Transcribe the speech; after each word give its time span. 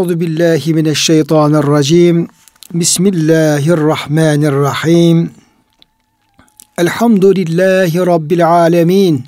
Euzu 0.00 0.20
billahi 0.20 0.74
mineşşeytanirracim. 0.74 2.28
Bismillahirrahmanirrahim. 2.74 5.30
Elhamdülillahi 6.78 8.06
rabbil 8.06 8.48
alamin. 8.48 9.24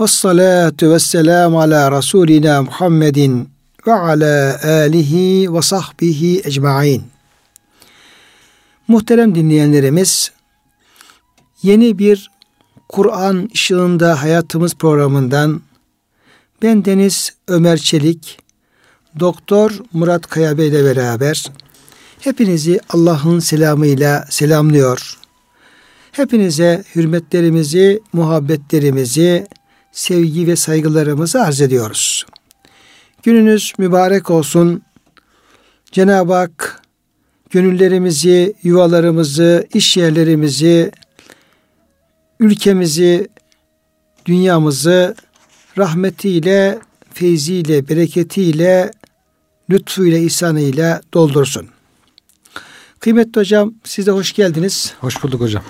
Ves 0.00 0.10
salatu 0.10 0.90
vesselam 0.90 1.56
ala 1.56 1.92
rasulina 1.92 2.62
Muhammedin 2.62 3.48
ve 3.86 3.92
ala 3.92 4.60
alihi 4.64 5.54
ve 5.54 5.62
sahbihi 5.62 6.42
ecmaîn. 6.44 7.02
Muhterem 8.88 9.34
dinleyenlerimiz, 9.34 10.30
yeni 11.62 11.98
bir 11.98 12.30
Kur'an 12.88 13.50
ışığında 13.54 14.22
hayatımız 14.22 14.74
programından 14.74 15.60
ben 16.62 16.84
Deniz 16.84 17.32
Ömer 17.48 17.78
Çelik, 17.78 18.43
Doktor 19.20 19.80
Murat 19.92 20.26
Kaya 20.26 20.58
Bey 20.58 20.68
ile 20.68 20.84
beraber 20.84 21.44
hepinizi 22.20 22.80
Allah'ın 22.88 23.38
selamıyla 23.38 24.26
selamlıyor. 24.30 25.18
Hepinize 26.12 26.84
hürmetlerimizi, 26.94 28.00
muhabbetlerimizi, 28.12 29.46
sevgi 29.92 30.46
ve 30.46 30.56
saygılarımızı 30.56 31.42
arz 31.42 31.60
ediyoruz. 31.60 32.26
Gününüz 33.22 33.72
mübarek 33.78 34.30
olsun. 34.30 34.82
Cenab-ı 35.92 36.34
Hak 36.34 36.82
gönüllerimizi, 37.50 38.54
yuvalarımızı, 38.62 39.66
iş 39.74 39.96
yerlerimizi, 39.96 40.90
ülkemizi, 42.40 43.28
dünyamızı 44.26 45.14
rahmetiyle, 45.78 46.78
feyziyle, 47.12 47.88
bereketiyle, 47.88 48.90
lütfuyla, 49.70 50.18
ihsanıyla 50.18 51.00
doldursun. 51.14 51.68
Kıymetli 53.00 53.40
hocam 53.40 53.74
siz 53.84 54.06
de 54.06 54.10
hoş 54.10 54.32
geldiniz. 54.32 54.94
Hoş 55.00 55.22
bulduk 55.22 55.40
hocam. 55.40 55.62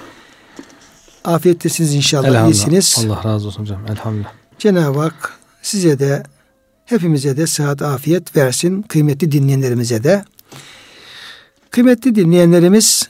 Afiyettesiniz 1.25 1.95
inşallah, 1.95 2.49
iyisiniz. 2.49 3.07
Allah 3.07 3.25
razı 3.25 3.47
olsun 3.47 3.63
hocam, 3.63 3.87
elhamdülillah. 3.87 4.33
Cenab-ı 4.59 4.99
Hak 4.99 5.39
size 5.63 5.99
de, 5.99 6.23
hepimize 6.85 7.37
de 7.37 7.47
sıhhat, 7.47 7.83
afiyet 7.83 8.37
versin. 8.37 8.83
Kıymetli 8.83 9.33
dinleyenlerimize 9.33 10.05
de. 10.05 10.25
Kıymetli 11.71 12.15
dinleyenlerimiz, 12.15 13.09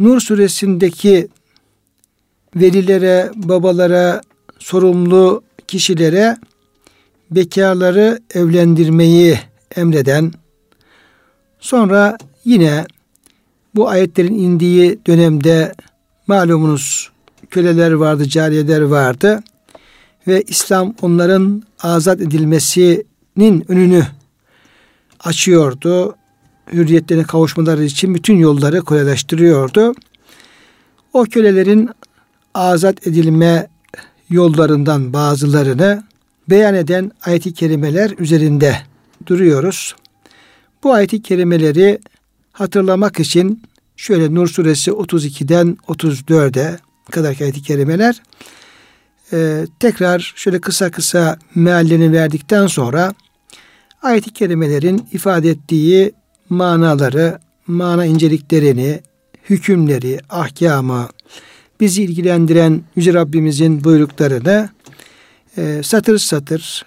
Nur 0.00 0.20
suresindeki 0.20 1.28
velilere, 2.56 3.30
babalara, 3.34 4.20
sorumlu 4.58 5.42
kişilere 5.68 6.36
bekarları 7.30 8.20
evlendirmeyi 8.34 9.38
emreden, 9.76 10.32
sonra 11.60 12.18
yine 12.44 12.86
bu 13.74 13.88
ayetlerin 13.88 14.34
indiği 14.34 14.98
dönemde 15.06 15.74
malumunuz 16.26 17.10
köleler 17.50 17.92
vardı, 17.92 18.28
cariyeler 18.28 18.80
vardı 18.80 19.42
ve 20.26 20.42
İslam 20.42 20.94
onların 21.02 21.62
azat 21.82 22.20
edilmesinin 22.20 23.64
önünü 23.68 24.06
açıyordu. 25.20 26.16
Hürriyetlerine 26.72 27.24
kavuşmaları 27.24 27.84
için 27.84 28.14
bütün 28.14 28.36
yolları 28.36 28.80
kolaylaştırıyordu. 28.80 29.94
O 31.12 31.24
kölelerin 31.24 31.90
azat 32.54 33.06
edilme 33.06 33.68
yollarından 34.30 35.12
bazılarını 35.12 36.02
beyan 36.50 36.74
eden 36.74 37.12
ayet-i 37.24 37.54
kerimeler 37.54 38.10
üzerinde 38.18 38.76
duruyoruz. 39.26 39.94
Bu 40.84 40.92
ayet-i 40.92 41.22
kerimeleri 41.22 41.98
hatırlamak 42.52 43.20
için 43.20 43.62
şöyle 43.96 44.34
Nur 44.34 44.48
suresi 44.48 44.90
32'den 44.90 45.78
34'e 45.88 46.78
kadar 47.10 47.36
ayet-i 47.40 47.62
kerimeler 47.62 48.22
e, 49.32 49.66
tekrar 49.80 50.32
şöyle 50.36 50.60
kısa 50.60 50.90
kısa 50.90 51.38
meallerini 51.54 52.12
verdikten 52.12 52.66
sonra 52.66 53.14
ayet-i 54.02 54.32
kerimelerin 54.32 55.08
ifade 55.12 55.50
ettiği 55.50 56.12
manaları, 56.48 57.38
mana 57.66 58.04
inceliklerini, 58.04 59.00
hükümleri, 59.50 60.18
ahkamı, 60.30 61.08
bizi 61.80 62.02
ilgilendiren 62.02 62.82
Yüce 62.96 63.14
Rabbimizin 63.14 63.84
buyruklarını 63.84 64.68
e, 65.56 65.82
satır 65.82 66.18
satır, 66.18 66.84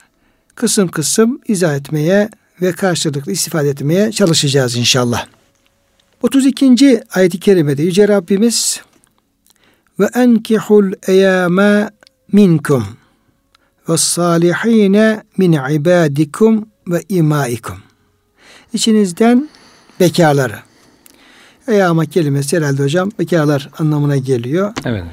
kısım 0.56 0.88
kısım 0.88 1.42
izah 1.48 1.76
etmeye 1.76 2.30
ve 2.62 2.72
karşılıklı 2.72 3.32
istifade 3.32 3.70
etmeye 3.70 4.12
çalışacağız 4.12 4.76
inşallah. 4.76 5.26
32. 6.22 7.02
ayet-i 7.14 7.40
kerimede 7.40 7.84
Yüce 7.84 8.08
Rabbimiz 8.08 8.82
ve 10.00 10.10
enkihul 10.14 10.92
eyama 11.08 11.90
minkum 12.32 12.86
ve 13.90 13.98
salihine 13.98 15.24
min 15.38 15.52
ibadikum 15.52 16.70
ve 16.88 17.04
imaikum. 17.10 17.78
İçinizden 18.74 19.50
bekarları. 20.00 20.60
Eyama 21.68 22.06
kelimesi 22.06 22.58
herhalde 22.58 22.84
hocam 22.84 23.12
bekarlar 23.20 23.70
anlamına 23.78 24.18
geliyor. 24.18 24.74
Evet. 24.86 25.04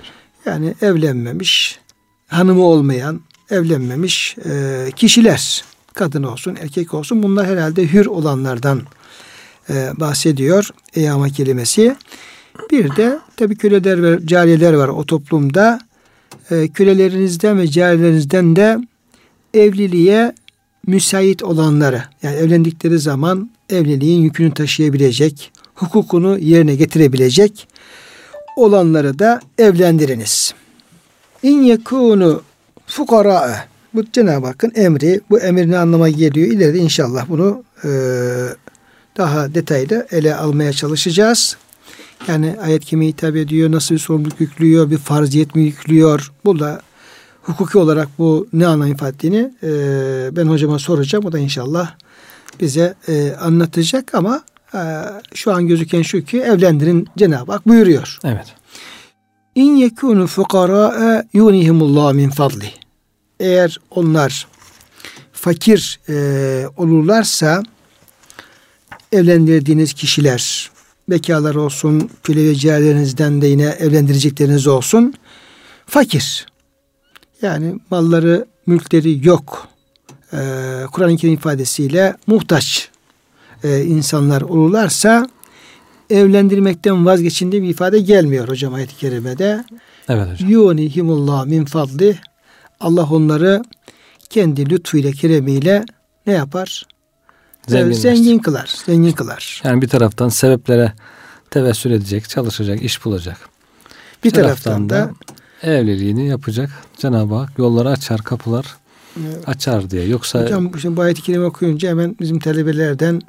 Yani 0.46 0.74
evlenmemiş, 0.82 1.78
hanımı 2.26 2.62
olmayan, 2.62 3.20
evlenmemiş 3.50 4.36
e, 4.44 4.86
kişiler. 4.96 5.64
Kadın 5.94 6.22
olsun, 6.22 6.56
erkek 6.62 6.94
olsun 6.94 7.22
bunlar 7.22 7.46
herhalde 7.46 7.92
hür 7.92 8.06
olanlardan 8.06 8.82
e, 9.70 9.90
bahsediyor 9.96 10.68
eyama 10.94 11.28
kelimesi. 11.28 11.96
Bir 12.70 12.96
de 12.96 13.18
tabii 13.36 13.56
köleler 13.56 14.02
ve 14.02 14.26
cariyeler 14.26 14.72
var 14.72 14.88
o 14.88 15.06
toplumda. 15.06 15.80
E, 16.50 16.68
kölelerinizden 16.68 17.58
ve 17.58 17.68
cariyelerinizden 17.68 18.56
de 18.56 18.78
evliliğe 19.54 20.34
müsait 20.86 21.42
olanları 21.42 22.04
yani 22.22 22.36
evlendikleri 22.36 22.98
zaman 22.98 23.50
evliliğin 23.70 24.22
yükünü 24.22 24.54
taşıyabilecek, 24.54 25.52
hukukunu 25.74 26.38
yerine 26.38 26.74
getirebilecek 26.74 27.68
olanları 28.56 29.18
da 29.18 29.40
evlendiriniz. 29.58 30.54
İn 31.42 31.62
yekunu 31.62 32.42
fukara 32.90 33.66
bu 33.94 34.04
Cenab-ı 34.12 34.46
Hakk'ın 34.46 34.72
emri. 34.74 35.20
Bu 35.30 35.40
emir 35.40 35.70
ne 35.70 35.78
anlama 35.78 36.08
geliyor? 36.08 36.46
İleride 36.46 36.78
inşallah 36.78 37.28
bunu 37.28 37.64
e, 37.84 37.88
daha 39.16 39.54
detaylı 39.54 40.06
ele 40.10 40.34
almaya 40.34 40.72
çalışacağız. 40.72 41.56
Yani 42.28 42.56
ayet 42.62 42.84
kime 42.84 43.06
hitap 43.06 43.36
ediyor, 43.36 43.72
nasıl 43.72 43.94
bir 43.94 44.00
sorumluluk 44.00 44.40
yüklüyor, 44.40 44.90
bir 44.90 44.98
farziyet 44.98 45.54
mi 45.54 45.62
yüklüyor? 45.62 46.32
Bu 46.44 46.58
da 46.58 46.80
hukuki 47.42 47.78
olarak 47.78 48.08
bu 48.18 48.48
ne 48.52 48.66
anlam 48.66 48.92
ifade 48.92 49.10
ettiğini 49.10 49.54
e, 49.62 49.70
ben 50.36 50.46
hocama 50.46 50.78
soracağım. 50.78 51.24
O 51.24 51.32
da 51.32 51.38
inşallah 51.38 51.94
bize 52.60 52.94
e, 53.08 53.32
anlatacak 53.32 54.14
ama 54.14 54.42
e, 54.74 54.80
şu 55.34 55.52
an 55.52 55.66
gözüken 55.66 56.02
şu 56.02 56.24
ki 56.24 56.40
evlendirin 56.40 57.08
Cenab-ı 57.18 57.52
Hak 57.52 57.68
buyuruyor. 57.68 58.18
Evet. 58.24 58.46
İn 59.54 59.76
yekunu 59.76 60.26
fukara 60.26 61.24
yunihimullah 61.32 62.12
min 62.12 62.30
fadli. 62.30 62.79
Eğer 63.40 63.78
onlar 63.90 64.46
fakir 65.32 66.00
e, 66.08 66.14
olurlarsa 66.76 67.62
evlendirdiğiniz 69.12 69.92
kişiler 69.92 70.70
bekarlar 71.10 71.54
olsun, 71.54 72.10
köle 72.22 72.44
ve 72.44 72.54
ciğerlerinizden 72.54 73.42
de 73.42 73.46
yine 73.46 73.64
evlendirecekleriniz 73.64 74.66
olsun. 74.66 75.14
Fakir. 75.86 76.46
Yani 77.42 77.74
malları, 77.90 78.46
mülkleri 78.66 79.26
yok. 79.26 79.68
Ee, 80.32 80.36
Kur'an-ı 80.92 81.16
Kerim 81.16 81.34
ifadesiyle 81.34 82.16
muhtaç 82.26 82.88
e, 83.64 83.84
insanlar 83.84 84.42
olurlarsa 84.42 85.28
evlendirmekten 86.10 87.06
vazgeçin 87.06 87.52
diye 87.52 87.62
bir 87.62 87.68
ifade 87.68 88.00
gelmiyor 88.00 88.48
hocam 88.48 88.74
ayet-i 88.74 88.96
kerimede. 88.96 89.64
Evet 90.08 90.28
hocam. 90.32 90.50
Yunihimullah 90.50 91.46
min 91.46 91.64
fadli. 91.64 92.18
Allah 92.80 93.08
onları 93.10 93.62
kendi 94.30 94.70
lütfuyla, 94.70 95.12
keremiyle 95.12 95.84
ne 96.26 96.32
yapar? 96.32 96.86
Zengin, 97.68 97.92
zengin 97.92 98.38
kılar. 98.38 98.74
Zengin 98.86 99.12
kılar. 99.12 99.62
Yani 99.64 99.82
bir 99.82 99.88
taraftan 99.88 100.28
sebeplere 100.28 100.92
tevessül 101.50 101.90
edecek, 101.90 102.28
çalışacak, 102.28 102.82
iş 102.82 103.04
bulacak. 103.04 103.36
Bir, 104.24 104.30
taraftan, 104.30 104.88
taraftan 104.88 104.90
da 104.90 105.10
evliliğini 105.62 106.28
yapacak. 106.28 106.70
Cenab-ı 106.96 107.34
Hak 107.34 107.58
yolları 107.58 107.88
açar, 107.88 108.22
kapılar 108.22 108.66
evet. 109.20 109.48
açar 109.48 109.90
diye. 109.90 110.06
Yoksa 110.06 110.42
Hocam 110.42 110.78
şimdi 110.80 110.96
bu 110.96 111.00
ayet-i 111.00 111.22
kerime 111.22 111.44
okuyunca 111.44 111.88
hemen 111.88 112.16
bizim 112.20 112.38
talebelerden 112.38 113.20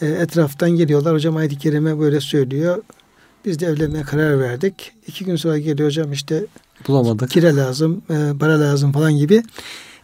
e, 0.00 0.06
etraftan 0.06 0.70
geliyorlar. 0.70 1.14
Hocam 1.14 1.36
ayet-i 1.36 1.58
kerime 1.58 1.98
böyle 1.98 2.20
söylüyor. 2.20 2.82
Biz 3.44 3.60
de 3.60 3.66
evlenmeye 3.66 4.04
karar 4.04 4.40
verdik. 4.40 4.92
İki 5.06 5.24
gün 5.24 5.36
sonra 5.36 5.58
geliyor 5.58 5.88
hocam 5.88 6.12
işte 6.12 6.44
bulamadık. 6.88 7.30
Kire 7.30 7.56
lazım, 7.56 8.02
e, 8.10 8.38
para 8.40 8.60
lazım 8.60 8.92
falan 8.92 9.12
gibi. 9.16 9.42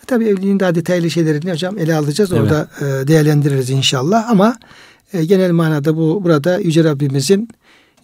Tabii 0.07 0.25
evliliğin 0.25 0.61
daha 0.61 0.75
detaylı 0.75 1.11
şeylerini 1.11 1.53
hocam 1.53 1.79
ele 1.79 1.95
alacağız. 1.95 2.33
Evet. 2.33 2.43
Orada 2.43 2.69
e, 2.81 3.09
değerlendiririz 3.09 3.71
inşallah. 3.71 4.31
Ama 4.31 4.57
e, 5.13 5.25
genel 5.25 5.51
manada 5.51 5.97
bu 5.97 6.25
burada 6.25 6.59
Yüce 6.59 6.85
Rabbimizin 6.85 7.49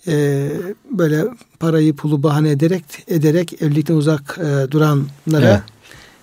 e, 0.06 0.48
böyle 0.90 1.24
parayı 1.60 1.96
pulu 1.96 2.22
bahane 2.22 2.50
ederek 2.50 2.84
ederek 3.08 3.62
evlilikten 3.62 3.94
uzak 3.94 4.38
e, 4.38 4.70
duranlara 4.70 5.50
evet. 5.50 5.60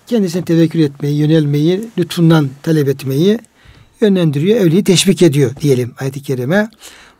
kendisine 0.06 0.44
tevekkül 0.44 0.80
etmeyi, 0.80 1.18
yönelmeyi, 1.18 1.88
lütfundan 1.98 2.50
talep 2.62 2.88
etmeyi 2.88 3.38
yönlendiriyor. 4.00 4.60
Evliliği 4.60 4.84
teşvik 4.84 5.22
ediyor 5.22 5.50
diyelim 5.60 5.94
ayet-i 5.98 6.22
kerime. 6.22 6.68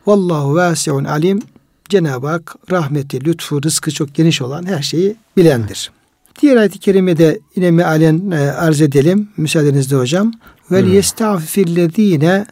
Vallahu 0.07 0.55
vasiun 0.55 1.05
alim. 1.05 1.41
Cenab-ı 1.89 2.27
Hak 2.27 2.55
rahmeti, 2.71 3.25
lütfu, 3.25 3.63
rızkı 3.63 3.91
çok 3.91 4.15
geniş 4.15 4.41
olan 4.41 4.65
her 4.65 4.81
şeyi 4.81 5.15
bilendir. 5.37 5.91
Diğer 6.41 6.57
ayet-i 6.57 6.79
kerimede 6.79 7.39
yine 7.55 7.71
mealen 7.71 8.31
e, 8.31 8.51
arz 8.51 8.81
edelim. 8.81 9.29
Müsaadenizle 9.37 9.95
hocam. 9.95 10.31
Vel 10.71 10.87
yestağfirlezine 10.87 12.45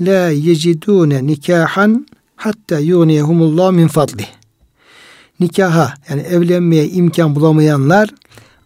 la 0.00 0.28
yecidune 0.28 1.26
nikahan 1.26 2.06
hatta 2.36 2.78
yuniyehumullah 2.78 3.72
min 3.72 3.88
fadli. 3.88 4.26
Nikaha 5.40 5.94
yani 6.10 6.22
evlenmeye 6.22 6.88
imkan 6.88 7.34
bulamayanlar 7.34 8.08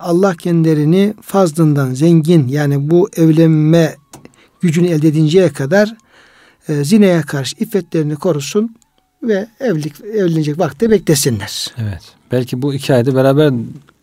Allah 0.01 0.35
kendilerini 0.35 1.15
fazlından 1.23 1.95
zengin 1.95 2.49
yani 2.49 2.91
bu 2.91 3.09
evlenme 3.17 3.97
gücünü 4.61 4.89
elde 4.89 5.09
edinceye 5.09 5.53
kadar 5.53 5.97
e, 6.69 6.85
zineye 6.85 7.23
karşı 7.23 7.57
iffetlerini 7.59 8.17
korusun 8.17 8.77
ve 9.23 9.47
evlilik 9.61 10.01
evlenecek 10.01 10.59
vakti 10.59 10.91
beklesinler. 10.91 11.75
Evet. 11.79 12.03
Belki 12.33 12.63
bu 12.63 12.75
iki 12.75 12.95
ayda 12.95 13.15
beraber 13.15 13.53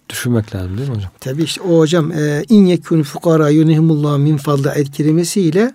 düşünmek 0.09 0.55
lazım 0.55 0.77
değil 0.77 0.89
mi 0.89 0.95
hocam? 0.95 1.11
Tabii 1.19 1.43
işte 1.43 1.61
o 1.61 1.79
hocam 1.79 2.11
e, 2.11 2.43
in 2.49 2.65
yekun 2.65 3.03
fukara 3.03 3.49
yunihimullah 3.49 4.17
min 4.17 4.37
fadla 4.37 4.71
ayet 4.71 4.91
kerimesiyle 4.91 5.71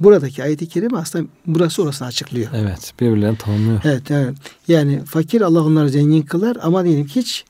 buradaki 0.00 0.42
ayet-i 0.42 0.68
kerime 0.68 0.98
aslında 0.98 1.28
burası 1.46 1.82
orasını 1.82 2.08
açıklıyor. 2.08 2.50
Evet. 2.54 2.92
Birbirlerini 3.00 3.38
tamamlıyor. 3.38 3.80
Evet, 3.84 4.10
evet. 4.10 4.34
Yani 4.68 5.04
fakir 5.04 5.40
Allah 5.40 5.64
onları 5.64 5.88
zengin 5.88 6.22
kılar 6.22 6.56
ama 6.62 6.84
diyelim 6.84 7.06
ki 7.06 7.20
hiç 7.20 7.44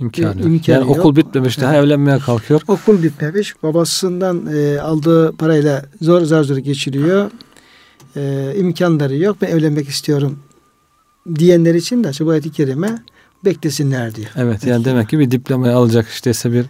imkanı 0.00 0.26
yok. 0.26 0.46
Imkanı 0.46 0.76
yani 0.76 0.88
yok. 0.88 0.98
okul 0.98 1.16
bitmemiş 1.16 1.60
daha 1.60 1.74
evet. 1.74 1.84
evlenmeye 1.84 2.18
kalkıyor. 2.18 2.60
Okul 2.68 3.02
bitmemiş. 3.02 3.62
Babasından 3.62 4.46
e, 4.54 4.80
aldığı 4.80 5.36
parayla 5.36 5.84
zor 6.00 6.22
zar 6.22 6.44
zor 6.44 6.56
geçiriyor. 6.56 7.30
E, 8.16 8.54
imkanları 8.56 9.16
yok. 9.16 9.36
Ben 9.40 9.46
evlenmek 9.46 9.88
istiyorum 9.88 10.38
diyenler 11.34 11.74
için 11.74 12.04
de 12.04 12.10
bu 12.20 12.30
ayet-i 12.30 12.52
kerime 12.52 13.02
beklesinler 13.44 14.14
diyor. 14.14 14.30
Evet 14.36 14.64
yani 14.64 14.84
demek 14.84 15.08
ki 15.08 15.18
bir 15.18 15.30
diplomayı 15.30 15.76
alacak 15.76 16.08
işte 16.08 16.52
bir 16.52 16.66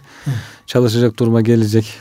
çalışacak 0.65 1.19
duruma 1.19 1.41
gelecek. 1.41 1.93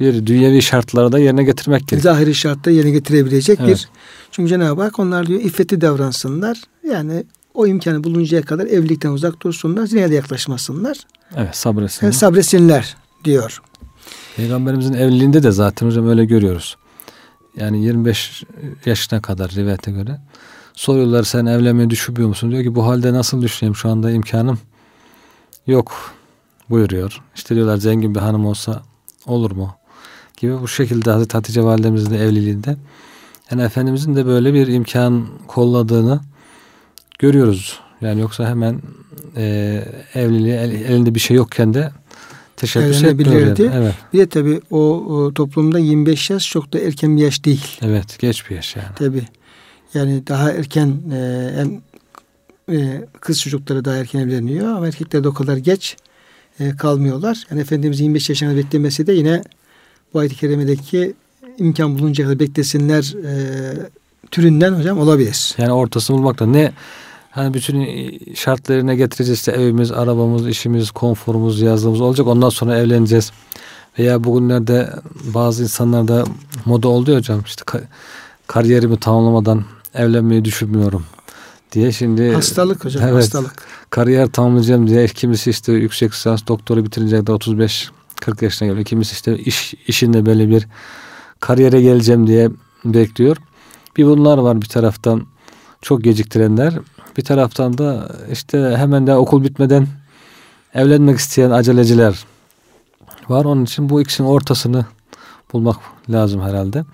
Bir 0.00 0.26
dünyevi 0.26 0.62
şartları 0.62 1.12
da 1.12 1.18
yerine 1.18 1.44
getirmek 1.44 1.88
gerekiyor. 1.88 2.14
Zahiri 2.14 2.34
şartları 2.34 2.74
yerine 2.74 2.90
getirebilecek 2.90 3.60
evet. 3.60 3.70
bir. 3.70 3.88
Çünkü 4.30 4.48
Cenab-ı 4.48 4.82
Hak 4.82 4.98
onlar 4.98 5.26
diyor 5.26 5.40
iffeti 5.40 5.80
davransınlar. 5.80 6.62
Yani 6.90 7.24
o 7.54 7.66
imkanı 7.66 8.04
buluncaya 8.04 8.42
kadar 8.42 8.66
evlilikten 8.66 9.10
uzak 9.10 9.42
dursunlar. 9.42 9.86
Zineye 9.86 10.10
de 10.10 10.14
yaklaşmasınlar. 10.14 10.98
Evet 11.36 11.56
sabretsinler. 11.56 12.06
Yani 12.06 12.14
sabretsinler 12.14 12.96
diyor. 13.24 13.62
Peygamberimizin 14.36 14.94
evliliğinde 14.94 15.42
de 15.42 15.50
zaten 15.50 15.86
hocam 15.86 16.08
öyle 16.08 16.24
görüyoruz. 16.24 16.76
Yani 17.56 17.84
25 17.84 18.44
yaşına 18.86 19.22
kadar 19.22 19.50
rivayete 19.50 19.90
göre 19.90 20.20
Soruyorlar 20.78 21.22
sen 21.22 21.46
evlenmeyi 21.46 21.90
düşünmüyor 21.90 22.28
musun? 22.28 22.50
Diyor 22.50 22.62
ki 22.62 22.74
bu 22.74 22.86
halde 22.86 23.12
nasıl 23.12 23.42
düşüneyim 23.42 23.76
şu 23.76 23.88
anda 23.88 24.10
imkanım 24.10 24.58
yok 25.66 26.14
buyuruyor. 26.70 27.20
İşte 27.36 27.54
diyorlar 27.54 27.76
zengin 27.76 28.14
bir 28.14 28.20
hanım 28.20 28.46
olsa 28.46 28.82
olur 29.26 29.50
mu? 29.50 29.74
Gibi 30.36 30.60
bu 30.60 30.68
şekilde 30.68 31.10
Hazreti 31.10 31.32
Hatice 31.32 31.62
validemizin 31.64 32.10
de 32.10 32.18
evliliğinde 32.24 32.76
yani 33.50 33.62
Efendimizin 33.62 34.16
de 34.16 34.26
böyle 34.26 34.54
bir 34.54 34.66
imkan 34.66 35.26
kolladığını 35.46 36.20
görüyoruz. 37.18 37.80
Yani 38.00 38.20
yoksa 38.20 38.48
hemen 38.48 38.82
e, 39.36 39.84
evliliği 40.14 40.54
el, 40.54 40.70
elinde 40.70 41.14
bir 41.14 41.20
şey 41.20 41.36
yokken 41.36 41.74
de 41.74 41.90
teşebbüs 42.56 43.04
etmiyor. 43.04 43.40
Yani. 43.40 43.70
Evet. 43.74 43.94
Bir 44.12 44.18
de 44.18 44.28
tabii 44.28 44.60
o, 44.70 44.78
o 44.78 45.34
toplumda 45.34 45.78
25 45.78 46.30
yaş 46.30 46.50
çok 46.50 46.72
da 46.72 46.78
erken 46.78 47.16
bir 47.16 47.22
yaş 47.22 47.44
değil. 47.44 47.78
Evet 47.82 48.18
geç 48.18 48.50
bir 48.50 48.56
yaş 48.56 48.76
yani. 48.76 48.88
Tabii. 48.96 49.37
Yani 49.94 50.26
daha 50.26 50.52
erken 50.52 50.96
e, 51.12 51.64
e, 52.72 53.04
kız 53.20 53.40
çocukları 53.40 53.84
daha 53.84 53.96
erken 53.96 54.20
evleniyor 54.20 54.66
ama 54.68 54.86
erkekler 54.86 55.24
de 55.24 55.28
o 55.28 55.34
kadar 55.34 55.56
geç 55.56 55.96
e, 56.60 56.76
kalmıyorlar. 56.76 57.46
Yani 57.50 57.60
Efendimiz 57.60 58.00
25 58.00 58.28
yaşına 58.28 58.56
beklemesi 58.56 59.06
de 59.06 59.12
yine 59.12 59.42
bu 60.14 60.18
ayet-i 60.18 60.36
kerimedeki 60.36 61.14
imkan 61.58 61.98
bulunca 61.98 62.24
kadar 62.24 62.38
beklesinler 62.38 63.14
e, 63.24 63.32
türünden 64.30 64.72
hocam 64.72 64.98
olabilir. 64.98 65.54
Yani 65.58 65.72
ortasını 65.72 66.16
bulmakta 66.16 66.46
ne 66.46 66.72
hani 67.30 67.54
bütün 67.54 67.86
şartlarına 68.34 68.94
getireceğiz 68.94 69.38
işte 69.38 69.52
evimiz, 69.52 69.92
arabamız, 69.92 70.48
işimiz, 70.48 70.90
konforumuz, 70.90 71.60
yazdığımız 71.60 72.00
olacak. 72.00 72.26
Ondan 72.26 72.48
sonra 72.48 72.78
evleneceğiz. 72.78 73.32
Veya 73.98 74.24
bugünlerde 74.24 74.90
bazı 75.34 75.62
insanlarda 75.62 76.24
moda 76.64 76.88
oldu 76.88 77.16
hocam 77.16 77.42
işte 77.46 77.64
kariyerimi 78.46 79.00
tamamlamadan 79.00 79.64
evlenmeyi 79.94 80.44
düşünmüyorum 80.44 81.04
diye 81.72 81.92
şimdi 81.92 82.32
hastalık 82.32 82.84
hocam 82.84 83.04
evet, 83.04 83.14
hastalık. 83.14 83.64
Kariyer 83.90 84.28
tamamlayacağım 84.28 84.88
diye 84.88 85.06
kimisi 85.06 85.50
işte 85.50 85.72
yüksek 85.72 86.12
lisans 86.12 86.46
doktoru 86.48 86.84
bitirince 86.84 87.26
de 87.26 87.32
35 87.32 87.90
40 88.20 88.42
yaşına 88.42 88.68
geliyor. 88.68 88.84
Kimisi 88.84 89.12
işte 89.12 89.38
iş 89.38 89.74
işinde 89.86 90.26
böyle 90.26 90.48
bir 90.48 90.66
kariyere 91.40 91.80
geleceğim 91.80 92.26
diye 92.26 92.50
bekliyor. 92.84 93.36
Bir 93.96 94.06
bunlar 94.06 94.38
var 94.38 94.62
bir 94.62 94.66
taraftan 94.66 95.26
çok 95.82 96.04
geciktirenler. 96.04 96.74
Bir 97.16 97.24
taraftan 97.24 97.78
da 97.78 98.16
işte 98.32 98.74
hemen 98.76 99.06
de 99.06 99.14
okul 99.14 99.44
bitmeden 99.44 99.86
evlenmek 100.74 101.18
isteyen 101.18 101.50
aceleciler 101.50 102.24
var. 103.28 103.44
Onun 103.44 103.64
için 103.64 103.88
bu 103.88 104.00
ikisinin 104.00 104.28
ortasını 104.28 104.86
bulmak 105.52 105.76
lazım 106.10 106.40
herhalde. 106.40 106.84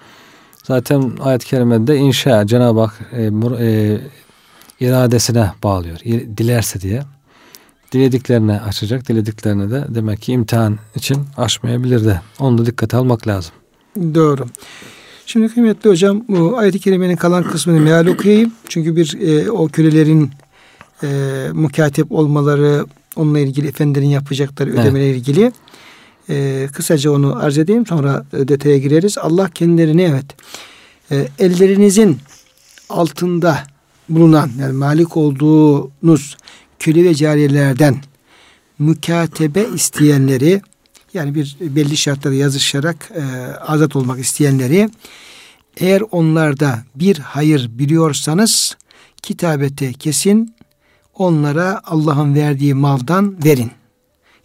Zaten 0.65 1.13
ayet-i 1.21 1.47
kerimede 1.47 1.97
inşa 1.97 2.47
Cenab-ı 2.47 2.81
Hak 2.81 3.01
e, 3.13 3.31
e, 3.61 4.01
iradesine 4.81 5.53
bağlıyor. 5.63 5.99
Dilerse 6.37 6.81
diye. 6.81 7.03
Dilediklerine 7.93 8.61
açacak. 8.61 9.09
Dilediklerine 9.09 9.71
de 9.71 9.85
demek 9.89 10.23
ki 10.23 10.33
imtihan 10.33 10.79
için 10.95 11.17
açmayabilir 11.37 12.05
de. 12.05 12.21
Onu 12.39 12.59
da 12.59 12.67
dikkate 12.67 12.97
almak 12.97 13.27
lazım. 13.27 13.53
Doğru. 13.97 14.47
Şimdi 15.27 15.49
kıymetli 15.49 15.91
hocam 15.91 16.25
bu 16.29 16.59
ayet-i 16.59 16.79
kerimenin 16.79 17.17
kalan 17.17 17.43
kısmını 17.43 17.81
meal 17.81 18.07
okuyayım. 18.07 18.53
Çünkü 18.69 18.97
bir 18.97 19.21
e, 19.21 19.51
o 19.51 19.69
kölelerin 19.69 20.31
e, 21.03 21.09
mukatip 21.53 22.13
olmaları, 22.13 22.87
onunla 23.17 23.39
ilgili 23.39 23.69
efendilerin 23.69 24.09
yapacakları 24.09 24.71
ödemeyle 24.71 25.07
evet. 25.07 25.17
ilgili 25.17 25.53
e, 26.29 26.69
kısaca 26.73 27.11
onu 27.11 27.37
arz 27.37 27.59
edeyim 27.59 27.87
sonra 27.87 28.27
e, 28.33 28.49
detaya 28.49 28.79
gireriz. 28.79 29.19
Allah 29.19 29.51
kendilerini 29.51 30.03
evet 30.03 30.27
e, 31.11 31.29
ellerinizin 31.39 32.19
altında 32.89 33.59
bulunan 34.09 34.51
yani 34.61 34.73
malik 34.73 35.17
olduğunuz 35.17 36.37
köle 36.79 37.05
ve 37.05 37.15
cariyelerden 37.15 37.97
mükatebe 38.79 39.67
isteyenleri 39.75 40.63
yani 41.15 41.35
bir 41.35 41.57
belli 41.61 41.97
şartları 41.97 42.35
yazışarak 42.35 43.11
e, 43.15 43.23
azat 43.57 43.97
olmak 43.97 44.21
isteyenleri 44.21 44.91
eğer 45.77 46.03
onlarda 46.11 46.79
bir 46.95 47.19
hayır 47.19 47.71
biliyorsanız 47.79 48.77
kitabete 49.23 49.93
kesin 49.93 50.55
onlara 51.15 51.81
Allah'ın 51.85 52.35
verdiği 52.35 52.75
maldan 52.75 53.45
verin. 53.45 53.71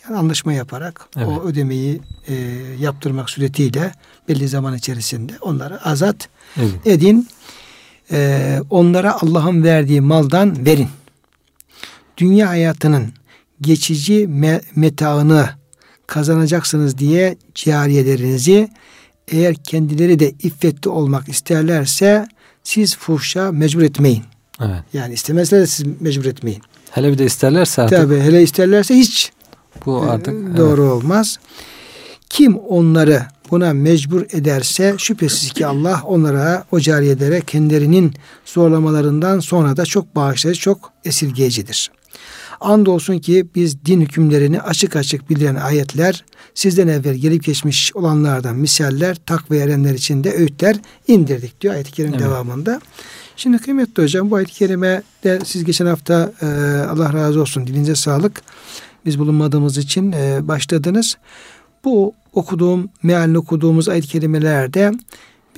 Yani 0.03 0.17
anlaşma 0.17 0.53
yaparak 0.53 1.07
evet. 1.17 1.27
o 1.27 1.43
ödemeyi 1.43 2.01
e, 2.27 2.33
yaptırmak 2.79 3.29
suretiyle 3.29 3.91
belli 4.27 4.47
zaman 4.47 4.75
içerisinde 4.75 5.33
onları 5.41 5.85
azat 5.85 6.29
evet. 6.57 6.87
edin. 6.87 7.27
E, 8.11 8.59
onlara 8.69 9.21
Allah'ın 9.21 9.63
verdiği 9.63 10.01
maldan 10.01 10.65
verin. 10.65 10.89
Dünya 12.17 12.49
hayatının 12.49 13.13
geçici 13.61 14.27
me 14.27 14.61
metaını 14.75 15.49
kazanacaksınız 16.07 16.97
diye 16.97 17.37
cariyelerinizi 17.55 18.69
eğer 19.27 19.55
kendileri 19.55 20.19
de 20.19 20.31
iffetli 20.43 20.89
olmak 20.89 21.29
isterlerse 21.29 22.27
siz 22.63 22.97
fuhşa 22.97 23.51
mecbur 23.51 23.81
etmeyin. 23.81 24.23
Evet. 24.61 24.83
Yani 24.93 25.13
istemezler 25.13 25.61
de 25.61 25.67
siz 25.67 25.85
mecbur 25.99 26.25
etmeyin. 26.25 26.61
Hele 26.91 27.11
bir 27.11 27.17
de 27.17 27.25
isterlerse 27.25 27.81
artık. 27.81 27.97
Tabii 27.97 28.19
hele 28.19 28.43
isterlerse 28.43 28.95
hiç 28.95 29.31
bu 29.86 30.05
ee, 30.05 30.09
artık 30.09 30.57
doğru 30.57 30.81
evet. 30.81 30.91
olmaz. 30.91 31.39
Kim 32.29 32.57
onları 32.57 33.25
buna 33.51 33.74
mecbur 33.74 34.21
ederse 34.21 34.95
şüphesiz 34.98 35.51
ki 35.51 35.67
Allah 35.67 36.01
onlara 36.05 36.63
o 36.71 36.79
cariyelere 36.79 37.41
kendilerinin 37.41 38.13
zorlamalarından 38.45 39.39
sonra 39.39 39.77
da 39.77 39.86
çok 39.86 40.15
bağışlayıcı, 40.15 40.62
çok 40.62 40.91
esirgeyicidir. 41.05 41.91
Andolsun 42.59 43.19
ki 43.19 43.48
biz 43.55 43.86
din 43.86 44.01
hükümlerini 44.01 44.62
açık 44.62 44.95
açık 44.95 45.29
bildiren 45.29 45.55
ayetler, 45.55 46.25
sizden 46.53 46.88
evvel 46.88 47.15
gelip 47.15 47.43
geçmiş 47.43 47.95
olanlardan 47.95 48.55
misaller, 48.55 49.17
takva 49.25 49.55
erenler 49.55 49.93
için 49.93 50.24
de 50.24 50.33
öğütler 50.33 50.75
indirdik 51.07 51.62
diyor 51.62 51.74
ayet-i 51.74 51.91
kerim 51.91 52.12
evet. 52.13 52.21
devamında. 52.21 52.81
Şimdi 53.38 53.57
kıymetli 53.57 54.03
hocam 54.03 54.31
bu 54.31 54.36
ayet-i 54.36 54.53
kerime 54.53 55.03
de 55.24 55.39
siz 55.45 55.65
geçen 55.65 55.86
hafta 55.86 56.31
e, 56.41 56.45
Allah 56.89 57.13
razı 57.13 57.41
olsun 57.41 57.67
dilinize 57.67 57.95
sağlık. 57.95 58.41
Biz 59.09 59.19
bulunmadığımız 59.19 59.77
için 59.77 60.11
e, 60.11 60.47
başladınız. 60.47 61.17
Bu 61.83 62.13
okuduğum, 62.33 62.89
mealini 63.03 63.37
okuduğumuz 63.37 63.89
ayet-i 63.89 64.07
kerimelerde 64.07 64.91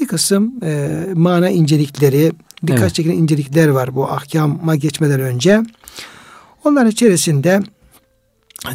bir 0.01 0.08
kısım 0.08 0.53
e, 0.63 0.89
mana 1.13 1.50
incelikleri, 1.50 2.31
dikkat 2.67 2.79
evet. 2.79 2.93
çekilen 2.93 3.15
incelikler 3.15 3.67
var 3.67 3.96
bu 3.96 4.08
ahkama 4.12 4.75
geçmeden 4.75 5.20
önce. 5.20 5.63
Onların 6.63 6.91
içerisinde 6.91 7.62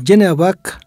Cenab-ı 0.03 0.45
Hak 0.45 0.81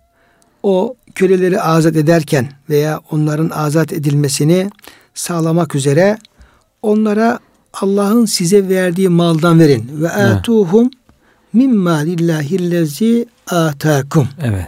o 0.63 0.95
köleleri 1.15 1.61
azat 1.61 1.95
ederken 1.95 2.49
veya 2.69 3.01
onların 3.11 3.49
azat 3.49 3.93
edilmesini 3.93 4.69
sağlamak 5.13 5.75
üzere 5.75 6.17
onlara 6.81 7.39
Allah'ın 7.73 8.25
size 8.25 8.69
verdiği 8.69 9.09
maldan 9.09 9.59
verin 9.59 9.89
ve 9.93 10.09
atuhum 10.09 10.89
mimma 11.53 11.97
lillahillezi 11.97 13.25
atakum. 13.51 14.27
Evet. 14.41 14.67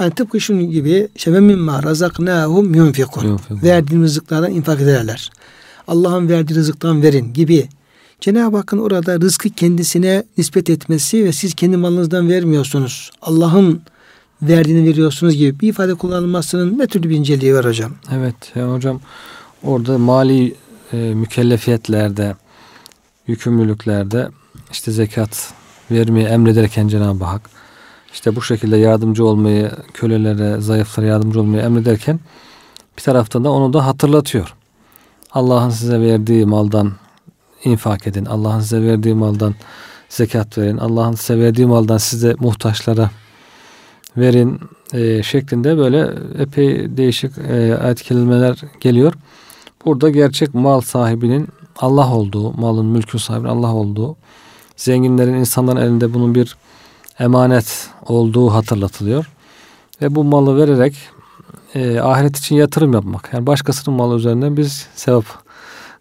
Yani 0.00 0.10
tıpkı 0.10 0.40
şunun 0.40 0.70
gibi 0.70 1.08
işte 1.14 1.32
ve 1.32 1.40
mimma 1.40 1.82
razaknahum 1.82 2.74
yunfikun. 2.74 3.40
Verdiğimiz 3.50 4.10
rızıklardan 4.10 4.52
infak 4.52 4.80
ederler. 4.80 5.30
Allah'ın 5.88 6.28
verdiği 6.28 6.54
rızıktan 6.54 7.02
verin 7.02 7.32
gibi. 7.32 7.68
Cenab-ı 8.20 8.56
Hakk'ın 8.56 8.78
orada 8.78 9.20
rızkı 9.20 9.50
kendisine 9.50 10.24
nispet 10.38 10.70
etmesi 10.70 11.24
ve 11.24 11.32
siz 11.32 11.54
kendi 11.54 11.76
malınızdan 11.76 12.28
vermiyorsunuz. 12.28 13.10
Allah'ın 13.22 13.82
verdiğini 14.42 14.88
veriyorsunuz 14.88 15.36
gibi 15.36 15.60
bir 15.60 15.68
ifade 15.68 15.94
kullanılmasının 15.94 16.78
ne 16.78 16.86
türlü 16.86 17.10
bir 17.10 17.16
inceliği 17.16 17.54
var 17.54 17.64
hocam? 17.64 17.92
Evet 18.12 18.34
ya 18.54 18.72
hocam 18.72 19.00
orada 19.62 19.98
mali 19.98 20.54
e, 20.92 20.96
mükellefiyetlerde, 20.96 22.36
yükümlülüklerde 23.26 24.28
işte 24.72 24.92
zekat 24.92 25.52
vermeyi 25.90 26.26
emrederken 26.26 26.88
Cenab-ı 26.88 27.24
Hak 27.24 27.55
işte 28.16 28.36
bu 28.36 28.42
şekilde 28.42 28.76
yardımcı 28.76 29.26
olmayı, 29.26 29.70
kölelere, 29.94 30.60
zayıflara 30.60 31.06
yardımcı 31.06 31.40
olmayı 31.40 31.62
emrederken 31.62 32.20
bir 32.96 33.02
taraftan 33.02 33.44
da 33.44 33.50
onu 33.50 33.72
da 33.72 33.86
hatırlatıyor. 33.86 34.54
Allah'ın 35.32 35.70
size 35.70 36.00
verdiği 36.00 36.46
maldan 36.46 36.92
infak 37.64 38.06
edin. 38.06 38.24
Allah'ın 38.24 38.60
size 38.60 38.82
verdiği 38.82 39.14
maldan 39.14 39.54
zekat 40.08 40.58
verin. 40.58 40.78
Allah'ın 40.78 41.14
size 41.14 41.40
verdiği 41.40 41.66
maldan 41.66 41.98
size 41.98 42.34
muhtaçlara 42.38 43.10
verin 44.16 44.60
e, 44.92 45.22
şeklinde 45.22 45.78
böyle 45.78 46.10
epey 46.38 46.96
değişik 46.96 47.38
e, 47.38 47.78
ayet 47.78 48.02
kelimeler 48.02 48.58
geliyor. 48.80 49.14
Burada 49.84 50.10
gerçek 50.10 50.54
mal 50.54 50.80
sahibinin 50.80 51.48
Allah 51.76 52.14
olduğu, 52.14 52.52
malın 52.52 52.86
mülkün 52.86 53.18
sahibinin 53.18 53.48
Allah 53.48 53.74
olduğu, 53.74 54.16
zenginlerin 54.76 55.34
insanların 55.34 55.80
elinde 55.80 56.14
bunun 56.14 56.34
bir 56.34 56.56
emanet 57.18 57.90
olduğu 58.06 58.48
hatırlatılıyor. 58.48 59.26
Ve 60.02 60.14
bu 60.14 60.24
malı 60.24 60.56
vererek 60.56 60.96
e, 61.74 62.00
ahiret 62.00 62.38
için 62.38 62.56
yatırım 62.56 62.92
yapmak. 62.92 63.30
Yani 63.32 63.46
başkasının 63.46 63.96
malı 63.96 64.16
üzerinden 64.16 64.56
biz 64.56 64.86
sevap 64.94 65.24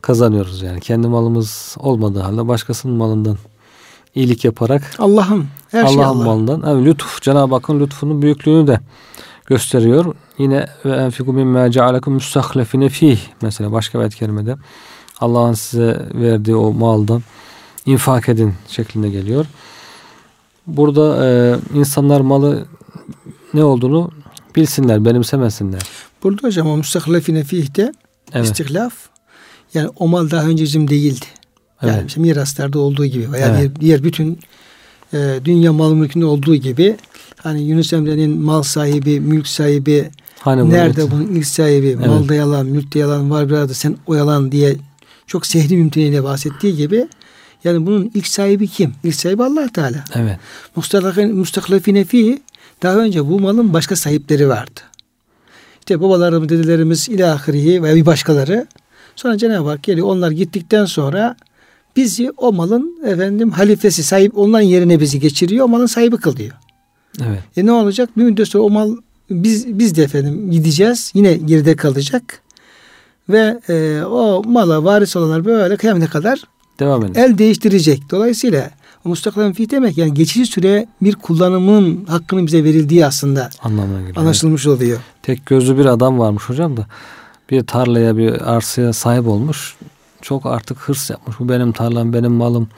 kazanıyoruz 0.02 0.62
yani. 0.62 0.80
Kendi 0.80 1.08
malımız 1.08 1.76
olmadığı 1.80 2.20
halde 2.20 2.48
başkasının 2.48 2.96
malından 2.96 3.38
iyilik 4.16 4.46
yaparak 4.46 4.84
Allah'ın 5.00 5.46
her 5.72 5.84
Allah'ın 5.84 5.94
şey 5.94 6.04
Allah. 6.04 6.26
malından 6.26 6.70
yani 6.70 6.86
lütuf 6.86 7.22
Cenab-ı 7.22 7.56
Hakk'ın 7.56 7.80
lütfunun 7.80 8.22
büyüklüğünü 8.22 8.68
de 8.68 8.80
gösteriyor. 9.46 10.16
Yine 10.38 10.68
ve 10.86 10.96
enfiku 10.96 11.34
mimmâ 11.34 11.72
cealekum 11.72 12.14
müstahlefine 12.14 12.90
fih 12.90 13.20
mesela 13.42 13.72
başka 13.72 13.98
bir 13.98 14.02
ayet 14.02 14.16
kerimede 14.16 14.56
Allah'ın 15.20 15.54
size 15.54 16.10
verdiği 16.14 16.56
o 16.56 16.74
maldan 16.74 17.22
infak 17.86 18.30
edin 18.30 18.54
şeklinde 18.68 19.10
geliyor. 19.10 19.46
Burada 20.68 21.26
e, 21.26 21.56
insanlar 21.78 22.22
malı 22.22 22.66
ne 23.54 23.64
olduğunu 23.64 24.12
bilsinler, 24.56 25.06
benimsemesinler. 25.06 25.82
Burada 26.24 26.48
hocam 26.48 26.68
o 26.68 26.78
müstahlefine 26.78 27.44
fih'te 27.44 27.92
evet. 28.34 28.46
istihlaf 28.46 28.94
yani 29.74 29.90
o 29.96 30.08
mal 30.08 30.32
daha 30.32 30.46
önce 30.46 30.64
bizim 30.64 30.90
değildi. 30.90 31.26
Yani 31.82 31.98
evet. 31.98 32.08
işte 32.08 32.22
miraslarda 32.22 32.80
olduğu 32.80 33.06
gibi 33.06 33.32
veya 33.32 33.48
evet. 33.48 33.60
diğer, 33.60 33.82
diğer 33.82 34.04
bütün 34.04 34.40
e, 35.14 35.40
dünya 35.46 35.74
mal 35.74 35.94
mülkünde 35.94 36.26
olduğu 36.26 36.56
gibi 36.56 36.98
hani 37.38 37.62
Yunus 37.62 37.94
Emre'nin 37.94 38.42
mal 38.42 38.64
sahibi, 38.64 39.20
mülk 39.20 39.48
sahibi 39.48 40.10
hani 40.40 40.70
nerede 40.70 41.02
evet. 41.02 41.12
bunun 41.12 41.28
ilk 41.28 41.48
sahibi, 41.48 41.88
evet. 41.88 42.08
malda 42.08 42.36
yalan, 42.36 42.66
mülkte 42.66 43.00
yalan 43.00 43.32
var 43.32 43.50
bir 43.50 43.54
arada 43.54 43.74
sen 43.74 43.98
oyalan 44.08 44.52
diye 44.52 44.76
çok 45.28 45.46
sehri 45.46 45.78
mümteniyle 45.78 46.24
bahsettiği 46.24 46.76
gibi 46.76 47.08
yani 47.66 47.86
bunun 47.86 48.12
ilk 48.14 48.28
sahibi 48.28 48.68
kim? 48.68 48.94
İlk 49.04 49.16
sahibi 49.16 49.44
Allah 49.44 49.68
Teala. 49.74 50.04
Evet. 50.16 50.38
Mustahlafine 51.34 52.04
fi 52.04 52.42
daha 52.84 52.98
önce 52.98 53.30
bu 53.30 53.40
malın 53.40 53.74
başka 53.74 53.96
sahipleri 53.96 54.50
vardı. 54.50 54.80
İşte 55.80 56.02
babalarımız, 56.02 56.50
dedelerimiz 56.50 57.10
ilahirihi 57.10 57.84
veya 57.84 57.96
bir 57.96 58.06
başkaları. 58.06 58.68
Sonra 59.16 59.38
Cenab-ı 59.38 59.70
Hak 59.70 59.84
geliyor. 59.84 60.08
Onlar 60.08 60.32
gittikten 60.32 60.86
sonra 60.86 61.36
bizi 61.96 62.32
o 62.38 62.54
malın 62.54 63.00
efendim 63.06 63.52
halifesi 63.52 64.04
sahip 64.04 64.38
onların 64.38 64.66
yerine 64.66 65.00
bizi 65.00 65.20
geçiriyor. 65.20 65.66
O 65.66 65.68
malın 65.68 65.86
sahibi 65.86 66.18
kılıyor. 66.18 66.52
Evet. 67.28 67.40
E 67.58 67.66
ne 67.66 67.72
olacak? 67.72 68.10
Bir 68.18 68.24
müddet 68.24 68.48
sonra 68.48 68.64
o 68.64 68.70
mal 68.70 68.96
biz 69.30 69.80
biz 69.80 69.96
de 69.96 70.04
efendim 70.04 70.52
gideceğiz. 70.52 71.12
Yine 71.14 71.34
geride 71.34 71.76
kalacak. 71.76 72.42
Ve 73.30 73.60
e, 73.70 74.04
o 74.04 74.44
mala 74.46 74.84
varis 74.84 75.16
olanlar 75.16 75.46
böyle 75.46 75.78
kıyamete 75.78 76.08
kadar 76.08 76.44
devam 76.80 77.06
edecek. 77.06 77.24
El 77.24 77.38
değiştirecek. 77.38 78.12
Dolayısıyla 78.12 78.72
o 79.06 79.10
mustaklen 79.10 79.54
fi 79.54 79.70
demek 79.70 79.98
yani 79.98 80.14
geçici 80.14 80.46
süre 80.46 80.88
bir 81.02 81.16
kullanımın 81.16 82.06
hakkının 82.06 82.48
bize 82.48 82.64
verildiği 82.64 83.06
aslında 83.06 83.50
anlamına 83.64 84.00
geliyor. 84.00 84.18
Anlaşılmış 84.18 84.66
evet. 84.66 84.78
oluyor. 84.78 85.00
Tek 85.24 85.46
gözlü 85.46 85.78
bir 85.78 85.86
adam 85.86 86.20
varmış 86.20 86.44
hocam 86.44 86.78
da 86.78 86.88
bir 87.50 87.68
tarlaya 87.68 88.18
bir 88.18 88.54
arsaya 88.54 88.94
sahip 88.94 89.28
olmuş. 89.28 89.76
Çok 90.22 90.46
artık 90.46 90.78
hırs 90.78 91.10
yapmış. 91.10 91.40
Bu 91.40 91.50
benim 91.50 91.72
tarlam, 91.72 92.14
benim 92.14 92.32
malım 92.32 92.70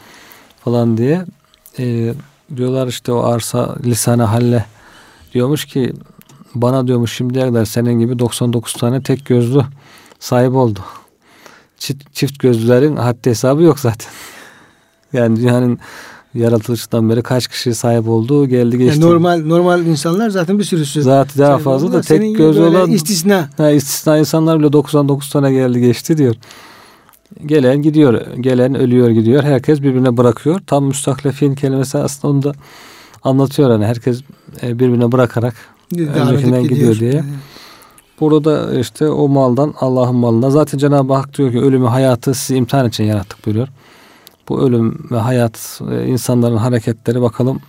falan 0.64 0.98
diye. 0.98 1.26
E, 1.80 2.14
diyorlar 2.56 2.88
işte 2.88 3.12
o 3.12 3.24
arsa 3.24 3.76
lisana 3.86 4.32
halle 4.32 4.66
diyormuş 5.34 5.66
ki 5.66 5.94
bana 6.56 6.88
diyormuş 6.88 7.14
şimdiye 7.14 7.46
kadar 7.46 7.66
senin 7.66 8.00
gibi 8.00 8.20
99 8.20 8.74
tane 8.74 9.04
tek 9.04 9.26
gözlü 9.26 9.62
sahip 10.20 10.56
oldu. 10.56 10.80
Çift, 11.78 12.14
çift 12.14 12.40
gözlülerin 12.40 12.96
haddi 12.96 13.30
hesabı 13.30 13.64
yok 13.64 13.80
zaten. 13.80 14.08
Yani 15.14 15.38
dünyanın 15.40 15.80
yaratılışından 16.34 17.10
beri 17.10 17.24
kaç 17.24 17.48
kişi 17.48 17.76
sahip 17.76 18.08
olduğu 18.08 18.48
geldi 18.48 18.78
geçti. 18.78 19.00
Yani 19.00 19.12
normal 19.12 19.46
normal 19.46 19.86
insanlar 19.86 20.30
zaten 20.30 20.60
bir 20.60 20.64
sürüsü. 20.64 21.02
Zaten 21.02 21.44
daha 21.46 21.58
fazla 21.58 21.94
da 21.94 22.02
tek 22.02 22.38
göz 22.38 22.58
olan 22.58 22.92
istisna. 22.92 23.50
Ha, 23.58 23.72
istisna 23.72 24.18
insanlar 24.18 24.60
bile 24.60 24.74
99 24.74 25.30
tane 25.30 25.54
geldi 25.54 25.80
geçti 25.80 26.18
diyor. 26.18 26.36
Gelen 27.46 27.82
gidiyor, 27.82 28.22
gelen 28.40 28.76
ölüyor 28.76 29.10
gidiyor. 29.10 29.44
Herkes 29.44 29.82
birbirine 29.82 30.18
bırakıyor. 30.18 30.60
Tam 30.68 30.86
müstahlefin 30.86 31.56
kelimesi 31.56 31.98
aslında 31.98 32.34
onu 32.34 32.44
da 32.44 32.54
anlatıyor 33.24 33.72
hani 33.72 33.86
herkes 33.86 34.22
e, 34.64 34.80
birbirine 34.80 35.12
bırakarak 35.12 35.56
öncekinden 35.98 36.64
gidiyor, 36.64 36.94
gidiyor 36.94 37.00
diye. 37.00 37.24
Burada 38.20 38.80
işte 38.80 39.10
o 39.10 39.28
maldan 39.28 39.74
Allah'ın 39.80 40.16
malından 40.16 40.50
zaten 40.50 40.78
Cenab-ı 40.78 41.14
Hak 41.14 41.38
diyor 41.38 41.52
ki 41.52 41.60
ölümü 41.60 41.88
hayatı 41.88 42.34
sizi 42.34 42.56
imtihan 42.56 42.88
için 42.88 43.04
yarattık 43.04 43.46
buyuruyor. 43.46 43.68
Bu 44.50 44.62
ölüm 44.62 45.08
ve 45.12 45.18
hayat 45.18 45.82
e, 45.92 46.06
insanların 46.06 46.58
hareketleri 46.58 47.22
bakalım 47.22 47.62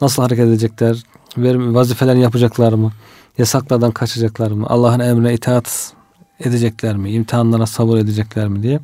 nasıl 0.00 0.22
hareket 0.22 0.48
edecekler, 0.48 1.04
vazifelerini 1.36 2.22
yapacaklar 2.22 2.72
mı, 2.72 2.92
yasaklardan 3.38 3.90
kaçacaklar 3.90 4.50
mı, 4.50 4.66
Allah'ın 4.68 5.00
emrine 5.00 5.34
itaat 5.34 5.92
edecekler 6.40 6.96
mi, 6.96 7.10
imtihanlara 7.10 7.66
sabır 7.66 7.98
edecekler 7.98 8.48
mi 8.48 8.62
diye. 8.62 8.80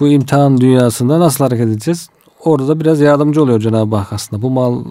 Bu 0.00 0.08
imtihan 0.08 0.60
dünyasında 0.60 1.20
nasıl 1.20 1.44
hareket 1.44 1.66
edeceğiz? 1.66 2.08
Orada 2.44 2.68
da 2.68 2.80
biraz 2.80 3.00
yardımcı 3.00 3.42
oluyor 3.42 3.60
Cenab-ı 3.60 3.96
Hak 3.96 4.12
aslında. 4.12 4.42
Bu 4.42 4.50
mal 4.50 4.84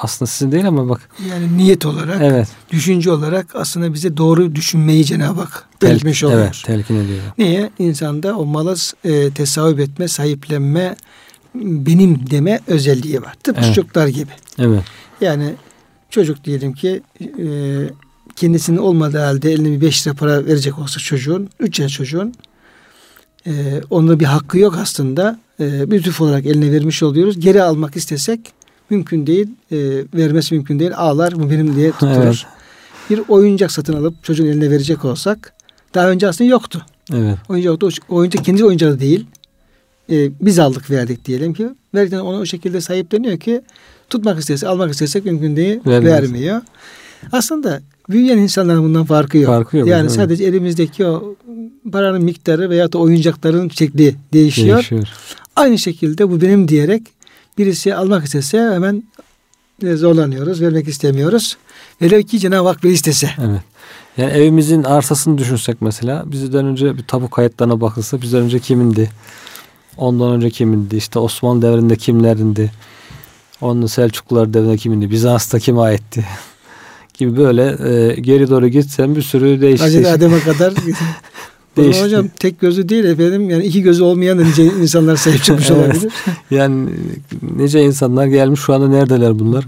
aslında 0.00 0.30
sizin 0.30 0.52
değil 0.52 0.66
ama 0.66 0.88
bak. 0.88 1.08
Yani 1.30 1.56
niyet 1.58 1.86
olarak, 1.86 2.22
evet. 2.22 2.48
düşünce 2.70 3.10
olarak 3.10 3.56
aslında 3.56 3.94
bize 3.94 4.16
doğru 4.16 4.54
düşünmeyi 4.54 5.04
Cenab-ı 5.04 5.40
Hak 5.40 5.68
belirtmiş 5.82 6.20
Tel, 6.20 6.28
oluyor. 6.28 6.42
Evet, 6.44 6.62
telkin 6.64 7.04
ediyor. 7.04 7.20
Niye? 7.38 7.70
İnsanda 7.78 8.38
o 8.38 8.44
mala 8.44 8.74
e, 9.04 9.30
tesavüp 9.30 9.80
etme, 9.80 10.08
sahiplenme, 10.08 10.96
benim 11.54 12.30
deme 12.30 12.60
özelliği 12.66 13.22
var. 13.22 13.34
Tıpkı 13.42 13.64
evet. 13.64 13.74
çocuklar 13.74 14.06
gibi. 14.06 14.32
Evet. 14.58 14.82
Yani 15.20 15.54
çocuk 16.10 16.44
diyelim 16.44 16.72
ki 16.72 17.02
e, 17.20 17.46
kendisinin 18.36 18.78
olmadığı 18.78 19.18
halde 19.18 19.52
eline 19.52 19.70
bir 19.70 19.80
beş 19.80 20.06
lira 20.06 20.14
para 20.14 20.46
verecek 20.46 20.78
olsa 20.78 21.00
çocuğun, 21.00 21.50
üç 21.60 21.80
yaş 21.80 21.92
çocuğun 21.92 22.34
e, 23.46 23.80
onda 23.90 24.20
bir 24.20 24.24
hakkı 24.24 24.58
yok 24.58 24.78
aslında. 24.82 25.38
E, 25.60 25.90
bir 25.90 25.98
lütuf 25.98 26.20
olarak 26.20 26.46
eline 26.46 26.72
vermiş 26.72 27.02
oluyoruz. 27.02 27.40
Geri 27.40 27.62
almak 27.62 27.96
istesek 27.96 28.40
mümkün 28.92 29.26
değil. 29.26 29.48
E, 29.72 29.76
vermesi 30.14 30.54
mümkün 30.54 30.78
değil. 30.78 30.90
Ağlar 30.96 31.34
bu 31.34 31.50
benim 31.50 31.76
diye 31.76 31.92
tutturur. 31.92 32.24
Evet. 32.24 32.46
Bir 33.10 33.22
oyuncak 33.28 33.72
satın 33.72 33.92
alıp 33.92 34.24
çocuğun 34.24 34.46
eline 34.46 34.70
verecek 34.70 35.04
olsak 35.04 35.52
daha 35.94 36.10
önce 36.10 36.28
aslında 36.28 36.50
yoktu. 36.50 36.86
Evet. 37.12 37.38
Oyuncak. 37.48 37.82
O 38.08 38.16
oyuncak 38.16 38.44
kendi 38.44 38.64
oyuncağı 38.64 39.00
değil. 39.00 39.26
E, 40.10 40.30
biz 40.40 40.58
aldık 40.58 40.90
verdik 40.90 41.24
diyelim 41.24 41.54
ki. 41.54 41.68
Verdikten 41.94 42.18
onu 42.18 42.40
o 42.40 42.46
şekilde 42.46 42.80
sahipleniyor 42.80 43.38
ki 43.38 43.62
tutmak 44.10 44.38
istese 44.38 44.68
almak 44.68 44.92
istesek 44.92 45.24
mümkün 45.24 45.56
değil. 45.56 45.80
Vermez. 45.86 46.12
Vermiyor. 46.12 46.60
Aslında 47.32 47.80
büyüyen 48.08 48.38
insanların 48.38 48.84
bundan 48.84 49.04
farkı 49.04 49.38
yok. 49.38 49.46
Farkı 49.46 49.76
yok, 49.76 49.88
Yani 49.88 50.00
evet. 50.00 50.12
sadece 50.12 50.44
elimizdeki 50.44 51.06
o 51.06 51.36
paranın 51.92 52.24
miktarı 52.24 52.70
veya 52.70 52.92
da 52.92 52.98
oyuncakların 52.98 53.68
şekli 53.68 54.14
değişiyor. 54.32 54.76
Değişiyor. 54.76 55.08
Aynı 55.56 55.78
şekilde 55.78 56.30
bu 56.30 56.40
benim 56.40 56.68
diyerek 56.68 57.02
birisi 57.58 57.94
almak 57.94 58.24
istese 58.24 58.58
hemen 58.58 59.02
e, 59.82 59.96
zorlanıyoruz, 59.96 60.60
vermek 60.60 60.88
istemiyoruz. 60.88 61.56
Velev 62.02 62.22
ki 62.22 62.38
Cenab-ı 62.38 62.68
Hak 62.68 62.82
bir 62.82 62.90
istese. 62.90 63.30
Evet. 63.38 63.60
Yani 64.16 64.32
evimizin 64.32 64.84
arsasını 64.84 65.38
düşünsek 65.38 65.82
mesela 65.82 66.22
bizden 66.26 66.66
önce 66.66 66.98
bir 66.98 67.02
tapu 67.02 67.30
kayıtlarına 67.30 67.80
bakılsa 67.80 68.22
bizden 68.22 68.42
önce 68.42 68.58
kimindi? 68.58 69.10
Ondan 69.96 70.32
önce 70.32 70.50
kimindi? 70.50 70.96
İşte 70.96 71.18
Osmanlı 71.18 71.62
devrinde 71.62 71.96
kimlerindi? 71.96 72.72
Onun 73.60 73.86
Selçuklular 73.86 74.54
devrinde 74.54 74.76
kimindi? 74.76 75.10
Bizans'ta 75.10 75.58
kime 75.58 75.80
aitti? 75.80 76.26
gibi 77.14 77.36
böyle 77.36 77.76
e, 77.90 78.20
geri 78.20 78.50
doğru 78.50 78.68
gitsen 78.68 79.16
bir 79.16 79.22
sürü 79.22 79.60
değişik 79.60 79.86
Hazreti 79.86 80.08
Adem'e 80.08 80.40
kadar 80.40 80.74
Değişti. 81.76 82.04
Hocam 82.04 82.28
tek 82.28 82.60
gözü 82.60 82.88
değil 82.88 83.04
efendim 83.04 83.50
yani 83.50 83.64
iki 83.64 83.82
gözü 83.82 84.02
olmayan 84.02 84.38
da 84.38 84.44
nice 84.44 84.64
insanlar 84.64 85.16
sahip 85.16 85.42
çıkmış 85.44 85.70
Evet. 85.70 85.86
olabilir. 85.86 86.12
Yani 86.50 86.90
nice 87.56 87.82
insanlar 87.82 88.26
gelmiş 88.26 88.60
şu 88.60 88.74
anda 88.74 88.88
neredeler 88.88 89.38
bunlar? 89.38 89.64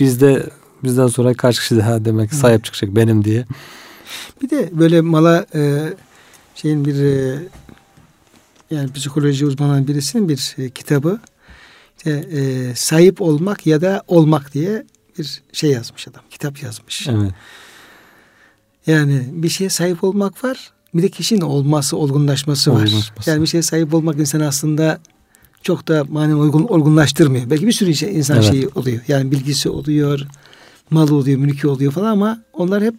Bizde 0.00 0.46
bizden 0.84 1.06
sonra 1.06 1.34
kaç 1.34 1.58
kişi 1.60 1.76
daha 1.76 2.04
demek 2.04 2.34
sahip 2.34 2.64
çıkacak 2.64 2.96
benim 2.96 3.24
diye. 3.24 3.44
Bir 4.42 4.50
de 4.50 4.70
böyle 4.72 5.00
mala 5.00 5.46
e, 5.54 5.92
şeyin 6.54 6.84
bir 6.84 7.02
e, 7.02 7.38
yani 8.70 8.92
psikoloji 8.92 9.46
uzmanı 9.46 9.88
birisinin 9.88 10.28
bir 10.28 10.54
e, 10.58 10.70
kitabı 10.70 11.20
işte, 11.98 12.10
e, 12.10 12.74
sahip 12.74 13.20
olmak 13.22 13.66
ya 13.66 13.80
da 13.80 14.02
olmak 14.08 14.54
diye 14.54 14.84
bir 15.18 15.42
şey 15.52 15.70
yazmış 15.70 16.08
adam. 16.08 16.22
Kitap 16.30 16.62
yazmış. 16.62 17.08
Evet. 17.08 17.32
Yani 18.86 19.24
bir 19.30 19.48
şeye 19.48 19.70
sahip 19.70 20.04
olmak 20.04 20.44
var. 20.44 20.72
Bir 20.94 21.02
de 21.02 21.08
kişinin 21.08 21.40
olması, 21.40 21.96
olgunlaşması 21.96 22.72
var. 22.72 22.82
Olgunlaşması. 22.82 23.30
Yani 23.30 23.42
bir 23.42 23.46
şeye 23.46 23.62
sahip 23.62 23.94
olmak 23.94 24.18
insan 24.18 24.40
aslında 24.40 24.98
çok 25.62 25.88
da 25.88 26.04
manen 26.08 26.34
olgun, 26.34 26.62
olgunlaştırmıyor. 26.62 27.50
Belki 27.50 27.66
bir 27.66 27.72
sürü 27.72 27.94
şey, 27.94 28.16
insan 28.18 28.36
Evet. 28.36 28.50
şeyi 28.50 28.68
oluyor. 28.68 29.00
Yani 29.08 29.30
bilgisi 29.30 29.68
oluyor, 29.68 30.26
malı 30.90 31.14
oluyor, 31.14 31.38
mülkü 31.38 31.68
oluyor 31.68 31.92
falan 31.92 32.10
ama 32.10 32.42
onlar 32.52 32.82
hep 32.84 32.94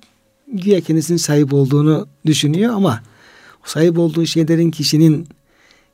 güya 0.53 0.81
kendisinin 0.81 1.17
sahip 1.17 1.53
olduğunu 1.53 2.07
düşünüyor 2.25 2.73
ama 2.73 3.01
sahip 3.65 3.99
olduğu 3.99 4.25
şeylerin 4.25 4.71
kişinin 4.71 5.27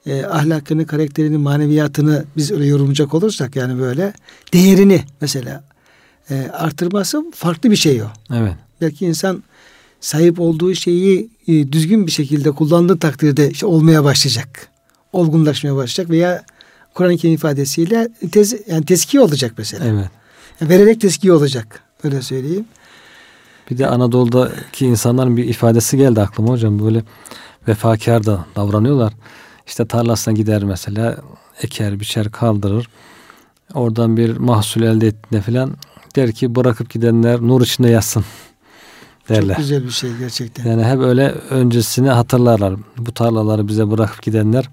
e, 0.06 0.24
ahlakını, 0.26 0.86
karakterini, 0.86 1.38
maneviyatını 1.38 2.26
biz 2.38 2.52
öyle 2.52 2.66
yorumlayacak 2.66 3.14
olursak 3.14 3.56
yani 3.56 3.80
böyle 3.80 4.14
değerini 4.54 5.02
mesela 5.22 5.64
e, 6.30 6.48
artırması 6.54 7.32
farklı 7.36 7.72
bir 7.72 7.76
şey 7.76 8.02
o. 8.02 8.08
Evet. 8.34 8.54
Belki 8.82 9.06
insan 9.06 9.44
sahip 10.00 10.40
olduğu 10.40 10.76
şeyi 10.76 11.30
e, 11.48 11.72
düzgün 11.72 12.08
bir 12.08 12.12
şekilde 12.12 12.52
kullandığı 12.52 13.00
takdirde 13.00 13.50
işte 13.50 13.66
olmaya 13.66 14.04
başlayacak. 14.04 14.68
Olgunlaşmaya 15.14 15.76
başlayacak 15.76 16.10
veya 16.10 16.44
Kur'an-ı 16.94 17.18
Kerim 17.18 17.36
ifadesiyle 17.36 18.08
tez, 18.32 18.56
yani 18.68 18.86
teskiye 18.86 19.24
olacak 19.24 19.54
mesela. 19.58 19.86
Evet. 19.86 20.10
Yani 20.62 20.70
vererek 20.70 21.02
teskiye 21.02 21.34
olacak. 21.34 21.84
Öyle 22.04 22.22
söyleyeyim. 22.22 22.66
Bir 23.72 23.78
de 23.78 23.88
Anadolu'daki 23.88 24.86
insanların 24.86 25.38
bir 25.38 25.46
ifadesi 25.46 25.98
geldi 25.98 26.22
aklıma 26.22 26.50
hocam. 26.50 26.80
Böyle 26.86 27.04
vefakar 27.68 28.26
da 28.26 28.46
davranıyorlar. 28.56 29.14
İşte 29.68 29.88
tarlasına 29.88 30.34
gider 30.34 30.64
mesela 30.64 31.18
eker, 31.62 32.00
biçer, 32.00 32.32
kaldırır. 32.32 32.90
Oradan 33.74 34.18
bir 34.18 34.38
mahsul 34.38 34.82
elde 34.82 35.08
ettiğinde 35.08 35.42
falan 35.42 35.76
der 36.16 36.32
ki 36.32 36.56
bırakıp 36.56 36.90
gidenler 36.90 37.42
nur 37.42 37.62
içinde 37.62 37.90
yatsın 37.90 38.26
derler. 39.30 39.56
Çok 39.56 39.58
güzel 39.58 39.84
bir 39.84 39.90
şey 39.92 40.10
gerçekten. 40.20 40.66
Yani 40.70 40.84
hep 40.84 41.00
öyle 41.00 41.32
öncesini 41.50 42.10
hatırlarlar. 42.10 42.74
Bu 42.98 43.12
tarlaları 43.14 43.68
bize 43.68 43.92
bırakıp 43.92 44.22
gidenler 44.22 44.70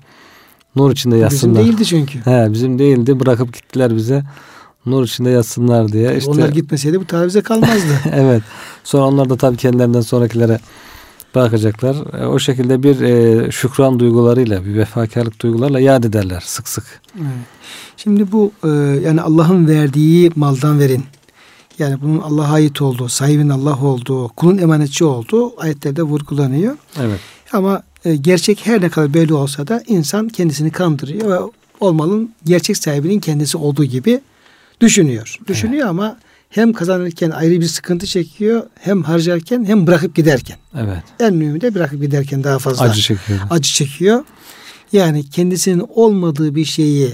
nur 0.76 0.92
içinde 0.92 1.14
Bizim 1.14 1.22
yatsınlar. 1.22 1.64
değildi 1.64 1.84
çünkü. 1.86 2.18
He, 2.18 2.48
bizim 2.52 2.78
değildi 2.78 3.20
bırakıp 3.20 3.54
gittiler 3.54 3.96
bize. 3.96 4.24
Nur 4.86 5.04
içinde 5.04 5.30
yatsınlar 5.30 5.92
diye. 5.92 6.16
İşte, 6.16 6.30
Onlar 6.30 6.48
gitmeseydi 6.48 7.00
bu 7.00 7.04
tavize 7.06 7.40
kalmazdı. 7.40 7.92
evet. 8.12 8.42
Sonra 8.84 9.04
onlar 9.04 9.30
da 9.30 9.36
tabii 9.36 9.56
kendilerinden 9.56 10.00
sonrakilere 10.00 10.58
bırakacaklar. 11.34 12.20
E, 12.22 12.26
O 12.26 12.38
şekilde 12.38 12.82
bir 12.82 13.00
e, 13.00 13.50
şükran 13.52 14.00
duygularıyla, 14.00 14.64
bir 14.64 14.74
vefakarlık 14.74 15.42
duygularla 15.42 15.80
yad 15.80 16.04
ederler 16.04 16.42
sık 16.46 16.68
sık. 16.68 16.84
Evet. 17.16 17.26
Şimdi 17.96 18.32
bu 18.32 18.52
e, 18.64 18.68
yani 19.04 19.20
Allah'ın 19.22 19.68
verdiği 19.68 20.30
maldan 20.36 20.78
verin. 20.78 21.04
Yani 21.78 22.02
bunun 22.02 22.18
Allah'a 22.18 22.52
ait 22.52 22.82
olduğu, 22.82 23.08
sahibin 23.08 23.48
Allah 23.48 23.82
olduğu, 23.82 24.28
kulun 24.28 24.58
emanetçi 24.58 25.04
olduğu 25.04 25.60
ayetlerde 25.60 26.02
vurgulanıyor. 26.02 26.76
Evet. 27.00 27.20
Ama 27.52 27.82
e, 28.04 28.16
gerçek 28.16 28.66
her 28.66 28.80
ne 28.80 28.88
kadar 28.88 29.14
böyle 29.14 29.34
olsa 29.34 29.68
da 29.68 29.82
insan 29.86 30.28
kendisini 30.28 30.70
kandırıyor 30.70 31.30
ve 31.30 31.52
o 31.80 31.92
malın 31.92 32.30
gerçek 32.44 32.76
sahibinin 32.76 33.20
kendisi 33.20 33.56
olduğu 33.56 33.84
gibi 33.84 34.20
düşünüyor. 34.80 35.38
Düşünüyor 35.48 35.88
ama 35.88 36.18
hem 36.50 36.72
kazanırken 36.72 37.30
ayrı 37.30 37.60
bir 37.60 37.66
sıkıntı 37.66 38.06
çekiyor, 38.06 38.62
hem 38.80 39.02
harcarken 39.02 39.64
hem 39.64 39.86
bırakıp 39.86 40.14
giderken. 40.14 40.56
Evet. 40.78 41.02
En 41.20 41.34
mühimi 41.34 41.60
de 41.60 41.74
bırakıp 41.74 42.00
giderken 42.00 42.44
daha 42.44 42.58
fazla 42.58 42.84
Acı 42.84 43.00
çekiyor. 43.00 43.38
acı 43.50 43.72
çekiyor. 43.72 44.24
Yani 44.92 45.30
kendisinin 45.30 45.86
olmadığı 45.94 46.54
bir 46.54 46.64
şeyi 46.64 47.12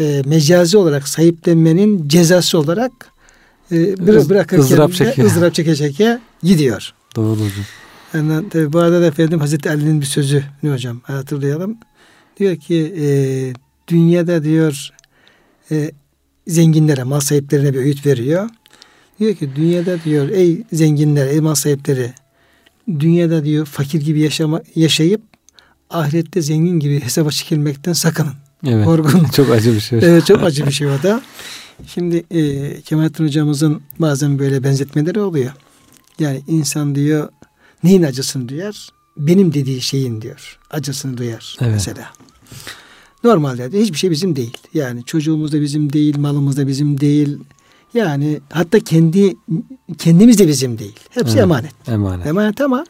e, 0.00 0.22
mecazi 0.26 0.76
olarak 0.76 1.08
sahiplenmenin 1.08 2.08
cezası 2.08 2.58
olarak 2.58 2.92
e, 3.70 3.74
bıra- 3.74 4.18
Iz- 4.20 4.30
bırakırken 4.30 4.62
ızdırap 4.64 4.92
çekiyor. 4.92 5.28
ızdırap 5.28 5.54
çeke 5.54 5.76
çeke 5.76 6.18
gidiyor. 6.42 6.92
Doğru 7.16 7.30
hocam. 7.32 7.64
Yani 8.14 8.48
tabii 8.48 8.72
bu 8.72 8.78
arada 8.78 9.00
da 9.00 9.06
efendim 9.06 9.40
Hazreti 9.40 9.70
Ali'nin 9.70 10.00
bir 10.00 10.06
sözü 10.06 10.44
ne 10.62 10.70
hocam 10.72 11.00
hatırlayalım. 11.04 11.76
Diyor 12.38 12.56
ki 12.56 12.94
e, 13.00 13.06
dünyada 13.88 14.44
diyor 14.44 14.90
e, 15.70 15.90
zenginlere, 16.46 17.02
mal 17.02 17.20
sahiplerine 17.20 17.74
bir 17.74 17.78
öğüt 17.78 18.06
veriyor. 18.06 18.48
Diyor 19.20 19.34
ki 19.34 19.50
dünyada 19.56 20.02
diyor 20.04 20.28
ey 20.28 20.62
zenginler, 20.72 21.26
ey 21.26 21.40
mal 21.40 21.54
sahipleri 21.54 22.12
dünyada 23.00 23.44
diyor 23.44 23.66
fakir 23.66 24.00
gibi 24.00 24.20
yaşama, 24.20 24.62
yaşayıp 24.74 25.20
ahirette 25.90 26.42
zengin 26.42 26.80
gibi 26.80 27.00
hesaba 27.00 27.30
çekilmekten 27.30 27.92
sakının. 27.92 28.32
Evet. 28.66 28.84
Korkun. 28.84 29.24
Çok 29.36 29.50
acı 29.50 29.74
bir 29.74 29.80
şey. 29.80 29.98
Evet, 30.02 30.26
çok 30.26 30.42
acı 30.42 30.66
bir 30.66 30.72
şey 30.72 30.86
o 30.86 31.02
da. 31.02 31.22
Şimdi 31.86 32.24
e, 32.30 32.80
Kemalettin 32.80 33.24
hocamızın 33.24 33.82
bazen 33.98 34.38
böyle 34.38 34.64
benzetmeleri 34.64 35.20
oluyor. 35.20 35.52
Yani 36.18 36.42
insan 36.48 36.94
diyor 36.94 37.28
neyin 37.84 38.02
acısını 38.02 38.48
duyar? 38.48 38.88
Benim 39.16 39.54
dediği 39.54 39.80
şeyin 39.80 40.22
diyor. 40.22 40.58
Acısını 40.70 41.16
duyar 41.16 41.56
Evet. 41.60 41.72
mesela. 41.72 42.10
Normalde 43.24 43.72
de 43.72 43.80
hiçbir 43.80 43.98
şey 43.98 44.10
bizim 44.10 44.36
değil. 44.36 44.56
Yani 44.74 45.04
çocuğumuz 45.04 45.52
da 45.52 45.60
bizim 45.60 45.92
değil, 45.92 46.18
malımız 46.18 46.56
da 46.56 46.66
bizim 46.66 47.00
değil. 47.00 47.38
Yani 47.94 48.40
hatta 48.52 48.80
kendi 48.80 49.36
kendimiz 49.98 50.38
de 50.38 50.48
bizim 50.48 50.78
değil. 50.78 50.96
Hepsi 51.10 51.32
Evet. 51.32 51.42
emanet. 51.42 51.72
Emanet. 51.88 52.26
Emanet 52.26 52.60
ama 52.60 52.84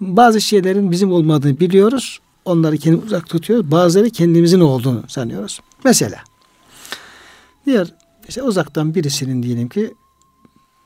bazı 0.00 0.40
şeylerin 0.40 0.90
bizim 0.90 1.12
olmadığını 1.12 1.60
biliyoruz. 1.60 2.18
Onları 2.44 2.78
kendimiz 2.78 3.06
uzak 3.06 3.28
tutuyoruz. 3.28 3.70
Bazıları 3.70 4.10
kendimizin 4.10 4.60
olduğunu 4.60 5.04
sanıyoruz. 5.08 5.60
Mesela 5.84 6.18
diğer 7.66 7.94
işte 8.28 8.42
uzaktan 8.42 8.94
birisinin 8.94 9.42
diyelim 9.42 9.68
ki 9.68 9.94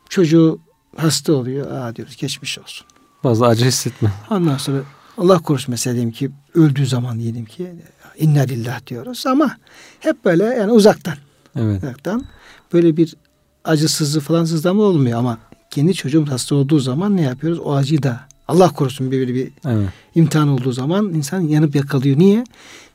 çocuğu 0.08 0.58
hasta 0.96 1.32
oluyor. 1.32 1.70
Aa 1.70 1.96
diyoruz 1.96 2.16
geçmiş 2.16 2.58
olsun. 2.58 2.86
Fazla 3.22 3.46
acı 3.46 3.64
hissetme. 3.64 4.12
Ondan 4.30 4.56
sonra 4.56 4.78
Allah 5.18 5.38
korusun 5.38 5.70
mesela 5.72 5.94
diyelim 5.94 6.12
ki 6.12 6.30
öldüğü 6.54 6.86
zaman 6.86 7.18
diyelim 7.18 7.44
ki 7.44 7.72
inna 8.18 8.40
lillah 8.40 8.86
diyoruz 8.86 9.26
ama 9.26 9.56
hep 10.00 10.24
böyle 10.24 10.44
yani 10.44 10.72
uzaktan 10.72 11.14
Evet. 11.56 11.82
uzaktan 11.82 12.24
böyle 12.72 12.96
bir 12.96 13.14
acısızlığı 13.64 14.20
falan 14.20 14.44
sızlama 14.44 14.82
olmuyor 14.82 15.18
ama 15.18 15.38
kendi 15.70 15.94
çocuğum 15.94 16.26
hasta 16.30 16.54
olduğu 16.54 16.78
zaman 16.78 17.16
ne 17.16 17.22
yapıyoruz? 17.22 17.58
O 17.64 17.74
acıyı 17.74 18.02
da 18.02 18.20
Allah 18.48 18.68
korusun 18.72 19.10
böyle 19.10 19.34
bir 19.34 19.50
Evet. 19.66 19.88
imtihan 20.14 20.48
olduğu 20.48 20.72
zaman 20.72 21.14
insan 21.14 21.40
yanıp 21.40 21.74
yakalıyor. 21.76 22.18
Niye? 22.18 22.44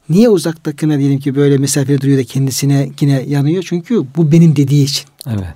Niye 0.10 0.30
uzaktakine 0.30 1.00
diyelim 1.00 1.20
ki 1.20 1.36
böyle 1.36 1.58
mesafede 1.58 2.02
duruyor 2.02 2.20
da 2.20 2.24
kendisine 2.24 2.90
yine 3.02 3.22
yanıyor? 3.28 3.64
Çünkü 3.68 4.04
bu 4.18 4.32
benim 4.32 4.56
dediği 4.56 4.84
için. 4.84 5.06
Evet. 5.28 5.48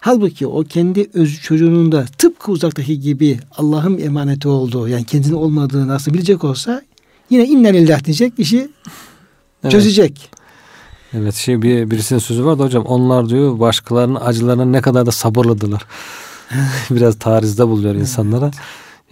Halbuki 0.00 0.46
o 0.46 0.64
kendi 0.64 1.10
öz 1.14 1.40
çocuğunun 1.40 1.92
da 1.92 2.04
tıpkı 2.18 2.52
uzaktaki 2.52 3.00
gibi 3.00 3.40
Allah'ın 3.56 3.98
emaneti 3.98 4.48
olduğu 4.48 4.88
yani 4.88 5.04
kendinin 5.04 5.34
olmadığını 5.34 5.88
nasıl 5.88 6.14
bilecek 6.14 6.44
olsa 6.44 6.82
yine 7.30 7.44
inna 7.46 7.68
lillah 7.68 8.04
diyecek 8.04 8.32
işi 8.38 8.68
Evet. 9.62 9.72
çözecek. 9.72 10.30
Evet 11.12 11.34
şey 11.34 11.62
bir 11.62 11.90
birisinin 11.90 12.18
sözü 12.18 12.44
vardı 12.44 12.62
hocam. 12.62 12.84
Onlar 12.84 13.28
diyor 13.28 13.60
başkalarının 13.60 14.18
acılarına 14.20 14.64
ne 14.64 14.80
kadar 14.80 15.06
da 15.06 15.10
sabırlıdılar. 15.10 15.86
Biraz 16.90 17.18
tarizde 17.18 17.68
buluyor 17.68 17.94
insanlara. 17.94 18.50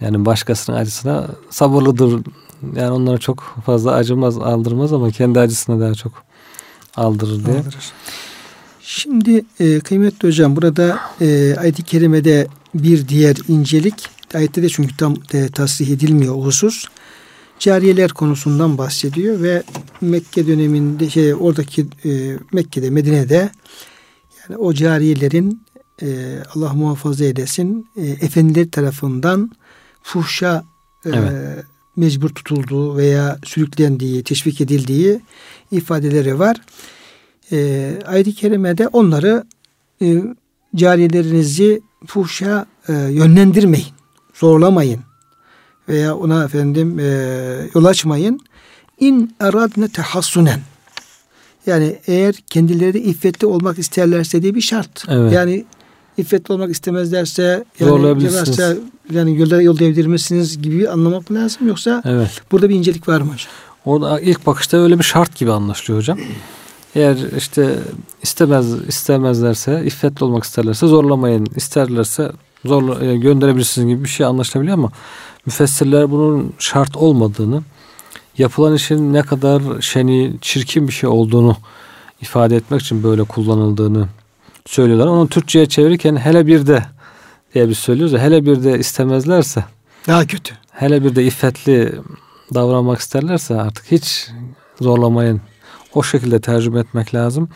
Yani 0.01 0.25
başkasının 0.25 0.77
acısına 0.77 1.27
sabırlıdır. 1.49 2.21
Yani 2.75 2.91
onlara 2.91 3.17
çok 3.17 3.55
fazla 3.65 3.91
acımaz, 3.91 4.37
aldırmaz 4.37 4.93
ama 4.93 5.11
kendi 5.11 5.39
acısına 5.39 5.79
daha 5.79 5.93
çok 5.93 6.11
aldırır 6.95 7.45
diye. 7.45 7.57
Aldırır. 7.57 7.93
Şimdi 8.81 9.45
e, 9.59 9.79
kıymetli 9.79 10.27
hocam 10.27 10.55
burada 10.55 10.99
e, 11.21 11.55
ayet-i 11.59 11.83
kerimede 11.83 12.47
bir 12.75 13.07
diğer 13.07 13.37
incelik 13.47 14.09
ayette 14.33 14.63
de 14.63 14.69
çünkü 14.69 14.97
tam 14.97 15.15
e, 15.33 15.49
tasrih 15.49 15.89
edilmiyor 15.89 16.35
o 16.35 16.41
husus. 16.45 16.85
Cariyeler 17.59 18.11
konusundan 18.11 18.77
bahsediyor 18.77 19.41
ve 19.41 19.63
Mekke 20.01 20.47
döneminde 20.47 21.09
şey 21.09 21.33
oradaki 21.33 21.85
e, 22.05 22.37
Mekke'de 22.53 22.89
Medine'de 22.89 23.51
yani 24.41 24.57
o 24.57 24.73
cariyelerin 24.73 25.61
e, 26.01 26.37
Allah 26.55 26.73
muhafaza 26.73 27.25
edesin 27.25 27.89
e, 27.95 28.05
efendiler 28.05 28.71
tarafından 28.71 29.51
fuhşa 30.03 30.65
e, 31.05 31.09
evet. 31.09 31.65
Mecbur 31.95 32.29
tutulduğu 32.29 32.97
veya 32.97 33.39
sürüklendiği, 33.43 34.23
teşvik 34.23 34.61
edildiği 34.61 35.21
ifadeleri 35.71 36.39
var. 36.39 36.57
E, 37.51 37.91
ayet-i 38.05 38.35
kerimede 38.35 38.87
onları 38.87 39.43
e, 40.01 40.23
cariyelerinizi 40.75 41.81
fuhşa 42.07 42.65
e, 42.87 42.93
yönlendirmeyin, 42.93 43.87
zorlamayın 44.33 44.99
veya 45.89 46.15
ona 46.15 46.43
efendim 46.43 46.99
e, 46.99 47.03
yol 47.75 47.85
açmayın. 47.85 48.39
İn 48.99 49.35
eradne 49.39 49.87
tehassunen. 49.87 50.59
Yani 51.65 51.99
eğer 52.07 52.35
kendileri 52.35 52.99
iffetli 52.99 53.47
olmak 53.47 53.79
isterlerse 53.79 54.41
diye 54.41 54.55
bir 54.55 54.61
şart. 54.61 55.05
Evet. 55.09 55.33
Yani 55.33 55.65
iffetli 56.17 56.53
olmak 56.53 56.71
istemezlerse 56.71 57.63
yani 57.79 57.91
varsa 58.35 58.75
yani 59.11 59.39
yolda 59.39 59.61
yol 59.61 59.79
devdirmesiniz 59.79 60.61
gibi 60.61 60.89
anlamak 60.89 61.31
lazım 61.31 61.67
yoksa 61.67 62.01
evet. 62.05 62.41
burada 62.51 62.69
bir 62.69 62.75
incelik 62.75 63.07
var 63.07 63.21
mı 63.21 63.31
hocam? 63.31 63.51
Orada 63.85 64.19
ilk 64.19 64.45
bakışta 64.45 64.77
öyle 64.77 64.99
bir 64.99 65.03
şart 65.03 65.35
gibi 65.35 65.51
anlaşılıyor 65.51 66.01
hocam. 66.01 66.19
Eğer 66.95 67.17
işte 67.37 67.79
istemez 68.23 68.73
istemezlerse, 68.87 69.83
iffetli 69.85 70.23
olmak 70.23 70.43
isterlerse 70.43 70.87
zorlamayın. 70.87 71.47
İsterlerse 71.55 72.31
zorla 72.65 73.05
e, 73.05 73.17
gönderebilirsiniz 73.17 73.87
gibi 73.87 74.03
bir 74.03 74.09
şey 74.09 74.25
anlaşılabiliyor 74.25 74.77
ama 74.77 74.91
müfessirler 75.45 76.11
bunun 76.11 76.53
şart 76.59 76.97
olmadığını, 76.97 77.61
yapılan 78.37 78.73
işin 78.73 79.13
ne 79.13 79.21
kadar 79.21 79.61
şeni, 79.81 80.33
çirkin 80.41 80.87
bir 80.87 80.93
şey 80.93 81.09
olduğunu 81.09 81.57
ifade 82.21 82.55
etmek 82.55 82.81
için 82.81 83.03
böyle 83.03 83.23
kullanıldığını 83.23 84.07
söylüyorlar. 84.65 85.07
Onu 85.07 85.27
Türkçe'ye 85.27 85.65
çevirirken 85.65 86.15
hele 86.15 86.47
bir 86.47 86.67
de 86.67 86.83
diye 87.53 87.69
biz 87.69 87.77
söylüyoruz 87.77 88.13
ya 88.13 88.19
hele 88.19 88.45
bir 88.45 88.63
de 88.63 88.79
istemezlerse 88.79 89.63
daha 90.07 90.27
kötü. 90.27 90.53
Hele 90.71 91.03
bir 91.03 91.15
de 91.15 91.25
iffetli 91.25 91.95
davranmak 92.53 92.99
isterlerse 92.99 93.61
artık 93.61 93.91
hiç 93.91 94.29
zorlamayın. 94.81 95.41
O 95.93 96.03
şekilde 96.03 96.41
tercüme 96.41 96.79
etmek 96.79 97.15
lazım. 97.15 97.49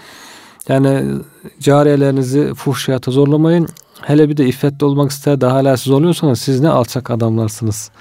Yani 0.70 1.22
cariyelerinizi 1.60 2.54
fuhşiyata 2.54 3.12
zorlamayın. 3.12 3.68
Hele 4.02 4.30
bir 4.30 4.38
de 4.38 4.48
iffetli 4.48 4.86
olmak 4.86 5.12
ister 5.12 5.42
de 5.42 5.46
hala 5.46 5.78
siz 5.78 5.94
oluyorsanız 5.94 6.42
siz 6.42 6.60
ne 6.60 6.70
alçak 6.70 7.12
adamlarsınız 7.12 7.92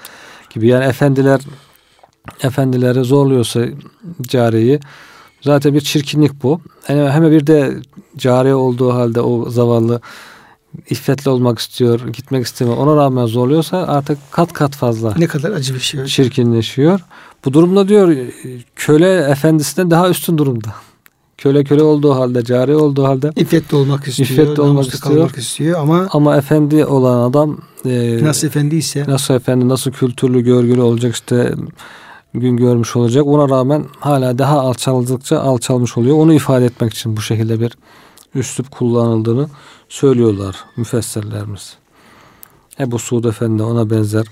gibi. 0.49 0.67
Yani 0.67 0.85
efendiler 0.85 1.41
efendileri 2.43 3.03
zorluyorsa 3.03 3.65
cariyeyi 4.21 4.79
zaten 5.41 5.73
bir 5.73 5.81
çirkinlik 5.81 6.43
bu. 6.43 6.61
Yani 6.89 7.09
hem 7.09 7.31
bir 7.31 7.47
de 7.47 7.77
cariye 8.17 8.55
olduğu 8.55 8.93
halde 8.93 9.21
o 9.21 9.49
zavallı 9.49 10.01
iffetli 10.89 11.29
olmak 11.31 11.59
istiyor, 11.59 12.07
gitmek 12.07 12.45
istemiyor. 12.45 12.77
Ona 12.77 12.95
rağmen 12.95 13.25
zorluyorsa 13.25 13.77
artık 13.77 14.17
kat 14.31 14.53
kat 14.53 14.75
fazla. 14.75 15.13
Ne 15.17 15.27
kadar 15.27 15.51
acı 15.51 15.73
bir 15.75 15.79
şey. 15.79 16.05
Çirkinleşiyor. 16.05 16.99
Bu 17.45 17.53
durumda 17.53 17.87
diyor 17.87 18.17
köle 18.75 19.15
efendisinden 19.15 19.91
daha 19.91 20.09
üstün 20.09 20.37
durumda. 20.37 20.75
Köle 21.37 21.63
köle 21.63 21.83
olduğu 21.83 22.15
halde, 22.15 22.43
cari 22.43 22.75
olduğu 22.75 23.03
halde 23.03 23.31
iffetli 23.35 23.77
olmak 23.77 24.07
istiyor. 24.07 24.29
İffetli 24.29 24.61
olmak 24.61 24.93
istiyor. 24.93 25.31
istiyor 25.37 25.79
ama 25.79 26.07
ama 26.11 26.37
efendi 26.37 26.85
olan 26.85 27.29
adam 27.29 27.57
e, 27.85 28.23
nasıl 28.23 28.47
efendi 28.47 28.75
ise 28.75 29.05
nasıl 29.07 29.33
efendi, 29.33 29.69
nasıl 29.69 29.91
kültürlü, 29.91 30.41
görgülü 30.41 30.81
olacak 30.81 31.13
işte 31.13 31.55
gün 32.33 32.57
görmüş 32.57 32.95
olacak. 32.95 33.27
Ona 33.27 33.49
rağmen 33.49 33.85
hala 33.99 34.37
daha 34.37 34.59
alçaldıkça 34.59 35.39
alçalmış 35.39 35.97
oluyor. 35.97 36.17
Onu 36.17 36.33
ifade 36.33 36.65
etmek 36.65 36.93
için 36.93 37.17
bu 37.17 37.21
şekilde 37.21 37.59
bir 37.59 37.71
üslup 38.35 38.71
kullanıldığını 38.71 39.49
söylüyorlar 39.89 40.55
müfessirlerimiz. 40.77 41.77
Ebu 42.79 42.99
Suud 42.99 43.23
Efendi 43.23 43.63
ona 43.63 43.89
benzer 43.89 44.25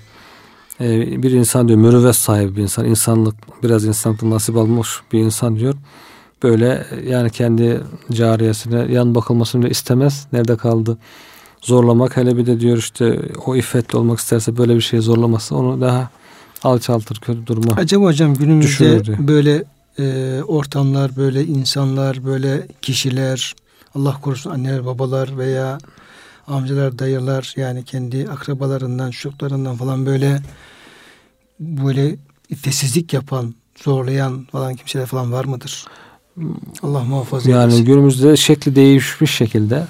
e, 0.80 1.22
bir 1.22 1.30
insan 1.30 1.68
diyor 1.68 1.78
mürüvvet 1.78 2.16
sahibi 2.16 2.56
bir 2.56 2.62
insan 2.62 2.84
insanlık 2.84 3.34
biraz 3.62 3.84
insanlık 3.84 4.22
nasip 4.22 4.56
almış 4.56 4.88
bir 5.12 5.18
insan 5.18 5.56
diyor. 5.56 5.74
Böyle 6.42 6.86
yani 7.06 7.30
kendi 7.30 7.80
cariyesine 8.12 8.92
yan 8.92 9.14
bakılmasını 9.14 9.68
istemez. 9.68 10.26
Nerede 10.32 10.56
kaldı? 10.56 10.98
Zorlamak 11.60 12.16
hele 12.16 12.36
bir 12.36 12.46
de 12.46 12.60
diyor 12.60 12.76
işte 12.76 13.22
o 13.46 13.56
iffetli 13.56 13.98
olmak 13.98 14.18
isterse 14.18 14.56
böyle 14.56 14.76
bir 14.76 14.80
şey 14.80 15.00
zorlaması 15.00 15.56
onu 15.56 15.80
daha 15.80 16.10
alçaltır 16.62 17.16
kötü 17.20 17.46
duruma 17.46 17.72
acaba 17.72 18.04
hocam 18.04 18.34
günümüzde 18.34 19.02
böyle 19.28 19.64
e, 19.98 20.42
ortamlar 20.42 21.16
böyle 21.16 21.44
insanlar 21.44 22.24
böyle 22.24 22.66
kişiler 22.82 23.54
Allah 23.96 24.20
korusun 24.20 24.50
anneler 24.50 24.86
babalar 24.86 25.38
veya 25.38 25.78
amcalar 26.46 26.98
dayılar 26.98 27.54
yani 27.56 27.84
kendi 27.84 28.28
akrabalarından 28.30 29.10
çocuklarından 29.10 29.76
falan 29.76 30.06
böyle 30.06 30.42
böyle 31.60 32.16
iffetsizlik 32.48 33.12
yapan 33.12 33.54
zorlayan 33.84 34.46
falan 34.52 34.74
kimseler 34.74 35.06
falan 35.06 35.32
var 35.32 35.44
mıdır? 35.44 35.84
Allah 36.82 37.04
muhafaza 37.04 37.50
Yani 37.50 37.72
etsin. 37.72 37.84
günümüzde 37.84 38.36
şekli 38.36 38.76
değişmiş 38.76 39.30
şekilde 39.30 39.86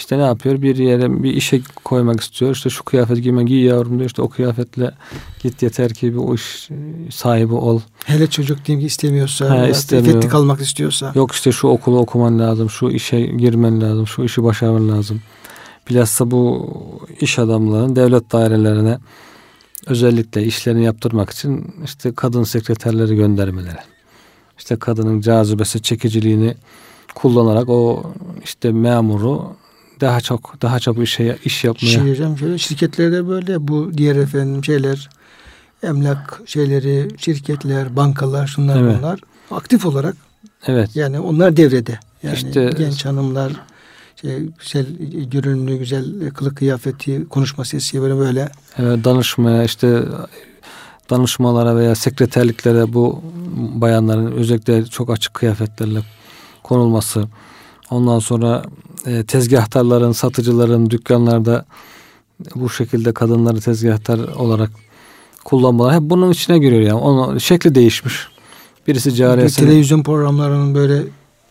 işte 0.00 0.18
ne 0.18 0.22
yapıyor? 0.22 0.62
Bir 0.62 0.76
yere 0.76 1.22
bir 1.22 1.34
işe 1.34 1.60
koymak 1.84 2.20
istiyor. 2.20 2.50
İşte 2.54 2.70
şu 2.70 2.84
kıyafet 2.84 3.22
giyme 3.22 3.44
giy 3.44 3.64
yavrum 3.64 3.98
diyor. 3.98 4.06
İşte 4.06 4.22
o 4.22 4.28
kıyafetle 4.28 4.94
git 5.42 5.62
yeter 5.62 5.94
ki 5.94 6.12
bir 6.12 6.18
o 6.18 6.34
iş 6.34 6.68
sahibi 7.10 7.54
ol. 7.54 7.80
Hele 8.04 8.26
çocuk 8.26 8.64
diyeyim 8.64 8.80
ki 8.80 8.86
istemiyorsa, 8.86 9.50
ha, 9.50 9.68
istemiyor. 9.68 10.28
kalmak 10.28 10.60
istiyorsa. 10.60 11.12
Yok 11.14 11.32
işte 11.32 11.52
şu 11.52 11.68
okulu 11.68 11.98
okuman 11.98 12.38
lazım, 12.38 12.70
şu 12.70 12.90
işe 12.90 13.20
girmen 13.20 13.80
lazım, 13.80 14.06
şu 14.06 14.24
işi 14.24 14.44
başarman 14.44 14.88
lazım. 14.88 15.22
Bilhassa 15.90 16.30
bu 16.30 16.70
iş 17.20 17.38
adamlarının 17.38 17.96
devlet 17.96 18.32
dairelerine 18.32 18.98
özellikle 19.86 20.44
işlerini 20.44 20.84
yaptırmak 20.84 21.30
için 21.30 21.74
işte 21.84 22.12
kadın 22.14 22.44
sekreterleri 22.44 23.16
göndermeleri. 23.16 23.78
İşte 24.58 24.76
kadının 24.76 25.20
cazibesi, 25.20 25.82
çekiciliğini 25.82 26.54
kullanarak 27.14 27.68
o 27.68 28.02
işte 28.44 28.72
memuru 28.72 29.59
daha 30.00 30.20
çok 30.20 30.62
daha 30.62 30.78
çabuk 30.78 31.04
işe 31.04 31.38
iş 31.44 31.64
yapmaya. 31.64 31.88
Şey 31.88 32.10
hocam 32.10 32.38
şöyle 32.38 32.58
şirketlerde 32.58 33.28
böyle 33.28 33.68
bu 33.68 33.90
diğer 33.98 34.16
efendim 34.16 34.64
şeyler 34.64 35.08
emlak 35.82 36.40
şeyleri, 36.46 37.08
şirketler, 37.18 37.96
bankalar, 37.96 38.46
şunlar 38.46 38.80
evet. 38.80 38.96
bunlar 38.98 39.20
aktif 39.50 39.86
olarak 39.86 40.16
Evet. 40.66 40.96
Yani 40.96 41.20
onlar 41.20 41.56
devrede. 41.56 41.98
Yani 42.22 42.34
işte, 42.34 42.70
genç 42.78 43.04
hanımlar 43.04 43.52
şey, 44.20 44.38
güzel 44.58 44.86
görünümlü, 45.30 45.76
güzel 45.76 46.30
kılık 46.30 46.56
kıyafeti, 46.56 47.28
konuşma 47.28 47.64
sesi 47.64 48.02
böyle 48.02 48.16
böyle. 48.16 48.48
Evet, 48.78 49.04
danışmaya 49.04 49.64
işte 49.64 50.02
danışmalara 51.10 51.76
veya 51.76 51.94
sekreterliklere 51.94 52.92
bu 52.92 53.22
bayanların 53.56 54.32
özellikle 54.32 54.86
çok 54.86 55.10
açık 55.10 55.34
kıyafetlerle 55.34 56.00
konulması. 56.62 57.24
Ondan 57.90 58.18
sonra 58.18 58.62
e, 59.06 59.24
tezgahtarların, 59.24 60.12
satıcıların 60.12 60.90
dükkanlarda 60.90 61.64
bu 62.54 62.70
şekilde 62.70 63.12
kadınları 63.12 63.60
tezgahtar 63.60 64.18
olarak 64.18 64.70
kullanmalar 65.44 65.94
hep 65.94 66.02
bunun 66.02 66.30
içine 66.30 66.58
giriyor 66.58 66.82
yani. 66.82 67.00
Onun 67.00 67.38
şekli 67.38 67.74
değişmiş. 67.74 68.28
Birisi 68.86 69.14
cariyesi. 69.14 69.60
Televizyon 69.60 70.02
programlarının 70.02 70.74
böyle 70.74 71.02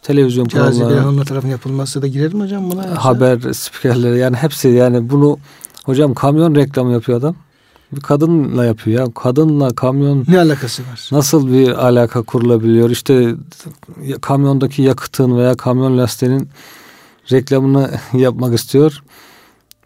televizyon 0.01 0.45
programları 0.45 0.99
hanımlar 0.99 1.25
tarafından 1.25 1.51
yapılması 1.51 2.01
da 2.01 2.07
girer 2.07 2.33
mi 2.33 2.43
hocam 2.43 2.71
buna? 2.71 2.87
Yoksa? 2.87 3.05
Haber 3.05 3.53
spikerleri 3.53 4.17
yani 4.19 4.35
hepsi 4.35 4.67
yani 4.67 5.09
bunu 5.09 5.37
hocam 5.85 6.13
kamyon 6.13 6.55
reklamı 6.55 6.91
yapıyor 6.91 7.19
adam. 7.19 7.35
Bir 7.91 8.01
kadınla 8.01 8.65
yapıyor 8.65 9.05
ya. 9.05 9.13
Kadınla 9.13 9.69
kamyon 9.69 10.25
ne 10.27 10.39
alakası 10.39 10.81
var? 10.81 11.09
Nasıl 11.11 11.53
bir 11.53 11.87
alaka 11.87 12.21
kurulabiliyor? 12.21 12.89
İşte 12.89 13.35
kamyondaki 14.21 14.81
yakıtın 14.81 15.37
veya 15.37 15.55
kamyon 15.55 15.97
lastiğinin 15.97 16.49
reklamını 17.31 17.91
yapmak 18.13 18.53
istiyor. 18.55 19.03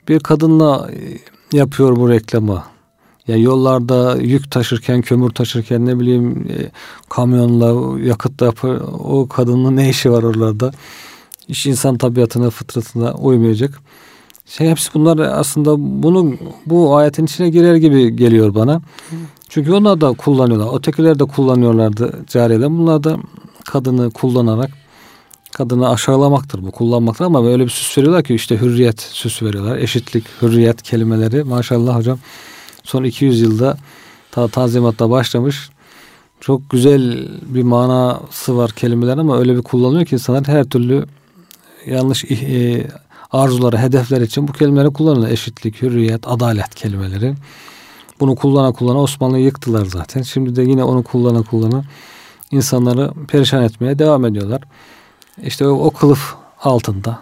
Bir 0.08 0.19
kadınla 0.19 0.89
yapıyor 1.51 1.95
bu 1.95 2.10
reklamı. 2.10 2.63
Ya 3.27 3.38
yollarda 3.38 4.17
yük 4.17 4.51
taşırken, 4.51 5.01
kömür 5.01 5.29
taşırken 5.29 5.86
ne 5.86 5.99
bileyim 5.99 6.47
e, 6.49 6.71
kamyonla 7.10 7.99
yakıt 7.99 8.41
yapı 8.41 8.67
o 9.03 9.27
kadının 9.27 9.75
ne 9.75 9.89
işi 9.89 10.12
var 10.12 10.23
oralarda? 10.23 10.71
İş 11.47 11.65
insan 11.65 11.97
tabiatına, 11.97 12.49
fıtratına 12.49 13.13
uymayacak. 13.13 13.79
Şey 14.45 14.69
hepsi 14.69 14.93
bunlar 14.93 15.17
aslında 15.17 15.75
bunu 15.77 16.34
bu 16.65 16.95
ayetin 16.95 17.25
içine 17.25 17.49
girer 17.49 17.75
gibi 17.75 18.15
geliyor 18.15 18.56
bana. 18.56 18.82
Çünkü 19.49 19.73
onlar 19.73 20.01
da 20.01 20.13
kullanıyorlar. 20.13 20.77
Ötekiler 20.77 21.19
de 21.19 21.25
kullanıyorlardı 21.25 22.25
cariyeler. 22.27 22.69
Bunlar 22.69 23.03
da 23.03 23.17
kadını 23.65 24.12
kullanarak 24.12 24.83
kadını 25.54 25.89
aşağılamaktır 25.89 26.63
bu 26.63 26.72
kullanmaktır 26.72 27.26
ama 27.26 27.44
böyle 27.44 27.63
bir 27.63 27.70
süs 27.70 27.98
veriyorlar 27.98 28.24
ki 28.24 28.36
işte 28.36 28.62
hürriyet 28.62 29.02
süs 29.02 29.44
veriyorlar. 29.44 29.78
Eşitlik, 29.78 30.26
hürriyet 30.42 30.82
kelimeleri 30.82 31.44
maşallah 31.44 31.98
hocam 31.98 32.20
son 32.84 33.04
200 33.04 33.42
yılda 33.42 33.78
ta 34.32 34.48
tanzimatta 34.48 35.10
başlamış. 35.10 35.70
Çok 36.39 36.70
güzel 36.70 37.28
bir 37.42 37.63
manası 37.63 38.58
var 38.58 38.72
kelimeler 38.72 39.18
ama 39.18 39.39
öyle 39.39 39.56
bir 39.58 39.62
kullanıyor 39.62 40.06
ki 40.06 40.16
insanlar 40.16 40.48
her 40.48 40.63
türlü 40.63 41.06
yanlış 41.86 42.26
e, 42.32 42.88
arzuları, 43.32 43.78
hedefler 43.78 44.22
için 44.22 44.48
bu 44.48 44.52
kelimeleri 44.54 44.94
kullanıyorlar. 44.94 45.32
Eşitlik, 45.32 45.82
hürriyet, 45.82 46.28
adalet 46.28 46.76
kelimeleri. 46.76 47.36
Bunu 48.20 48.36
kullana 48.36 48.72
kullana 48.72 49.02
Osmanlı'yı 49.02 49.46
yıktılar 49.46 49.86
zaten. 49.86 50.22
Şimdi 50.22 50.56
de 50.56 50.62
yine 50.63 50.84
onu 50.84 51.04
kullana 51.04 51.42
kullana 51.42 51.84
insanları 52.52 53.12
perişan 53.28 53.63
etmeye 53.63 54.00
devam 54.00 54.26
ediyorlar. 54.26 54.62
İşte 55.41 55.67
o, 55.67 55.72
o 55.72 55.91
kılıf 55.91 56.36
altında 56.62 57.19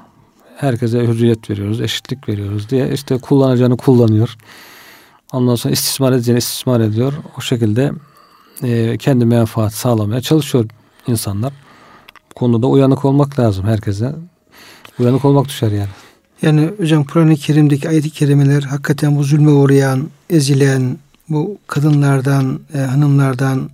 herkese 0.58 1.00
hürriyet 1.00 1.50
veriyoruz, 1.50 1.82
eşitlik 1.82 2.30
veriyoruz 2.30 2.69
diye 2.69 2.93
işte 2.93 3.17
kullanacağını 3.17 3.78
kullanıyor. 3.78 4.36
Ondan 5.34 5.56
sonra 5.56 5.74
istismar 5.74 6.12
edeceğini 6.12 6.38
istismar 6.38 6.80
ediyor. 6.80 7.13
O 7.38 7.41
şekilde 7.41 7.91
e, 8.63 8.97
kendi 8.97 9.26
menfaat 9.26 9.74
sağlamaya 9.74 10.21
çalışıyor 10.21 10.65
insanlar. 11.08 11.54
Bu 12.32 12.34
konuda 12.34 12.67
uyanık 12.67 13.06
olmak 13.06 13.39
lazım 13.39 13.65
herkese. 13.65 14.15
Uyanık 15.00 15.26
olmak 15.26 15.45
düşer 15.45 15.71
yani. 15.71 15.89
Yani 16.41 16.69
hocam 16.78 17.04
Kur'an-ı 17.04 17.36
Kerim'deki 17.36 17.89
ayet-i 17.89 18.10
kerimeler 18.10 18.62
hakikaten 18.62 19.17
bu 19.17 19.24
zulme 19.24 19.52
uğrayan, 19.52 20.10
ezilen, 20.30 20.97
bu 21.30 21.58
kadınlardan, 21.67 22.60
e, 22.74 22.78
hanımlardan 22.78 23.69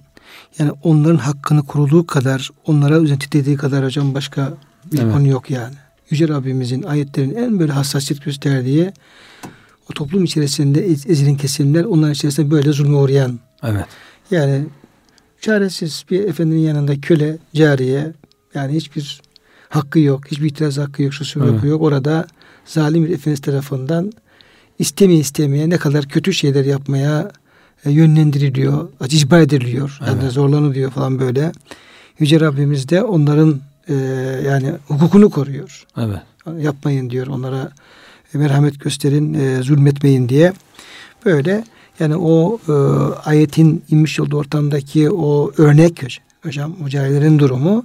yani 0.59 0.71
onların 0.83 1.17
hakkını 1.17 1.65
kurulduğu 1.65 2.07
kadar, 2.07 2.49
onlara 2.65 2.99
üzerine 2.99 3.31
dediği 3.31 3.55
kadar 3.55 3.85
hocam 3.85 4.13
başka 4.13 4.53
bir 4.91 4.99
evet. 4.99 5.13
konu 5.13 5.27
yok 5.27 5.49
yani. 5.49 5.75
Yüce 6.09 6.27
Rabbimizin 6.27 6.83
ayetlerin 6.83 7.35
en 7.35 7.59
böyle 7.59 7.71
hassasiyet 7.71 8.23
gösterdiği 8.23 8.91
o 9.91 9.93
toplum 9.93 10.23
içerisinde 10.23 10.85
ezilen 10.85 11.37
kesimler 11.37 11.83
onların 11.83 12.13
içerisinde 12.13 12.51
böyle 12.51 12.71
zulme 12.71 12.95
uğrayan. 12.95 13.39
Evet. 13.63 13.85
Yani 14.31 14.65
çaresiz 15.41 16.05
bir 16.11 16.23
efendinin 16.23 16.59
yanında 16.59 17.01
köle, 17.01 17.37
cariye 17.55 18.13
yani 18.53 18.73
hiçbir 18.73 19.21
hakkı 19.69 19.99
yok, 19.99 20.31
hiçbir 20.31 20.49
itiraz 20.49 20.77
hakkı 20.77 21.03
yok, 21.03 21.13
şu 21.13 21.43
evet. 21.43 21.63
yok. 21.63 21.81
Orada 21.81 22.27
zalim 22.65 23.05
bir 23.05 23.09
efendisi 23.09 23.41
tarafından 23.41 24.11
istemeye 24.79 25.19
istemeye 25.19 25.69
ne 25.69 25.77
kadar 25.77 26.05
kötü 26.05 26.33
şeyler 26.33 26.65
yapmaya 26.65 27.31
e, 27.85 27.91
yönlendiriliyor, 27.91 28.89
icbar 29.09 29.39
ediliyor. 29.39 29.97
Evet. 30.01 30.09
Yani 30.09 30.31
zorlanılıyor 30.31 30.91
falan 30.91 31.19
böyle. 31.19 31.51
Yüce 32.19 32.39
Rabbimiz 32.39 32.89
de 32.89 33.03
onların 33.03 33.59
e, 33.89 33.93
yani 34.45 34.73
hukukunu 34.87 35.29
koruyor. 35.29 35.85
Evet. 35.97 36.19
Yapmayın 36.59 37.09
diyor 37.09 37.27
onlara 37.27 37.71
merhamet 38.33 38.79
gösterin, 38.79 39.33
e, 39.33 39.63
zulmetmeyin 39.63 40.29
diye. 40.29 40.53
Böyle 41.25 41.63
yani 41.99 42.15
o 42.15 42.59
e, 42.67 42.73
ayetin 43.25 43.83
inmiş 43.89 44.19
olduğu 44.19 44.37
ortamdaki 44.37 45.11
o 45.11 45.51
örnek 45.57 46.21
hocam 46.43 46.75
mücahitlerin 46.79 47.39
durumu 47.39 47.83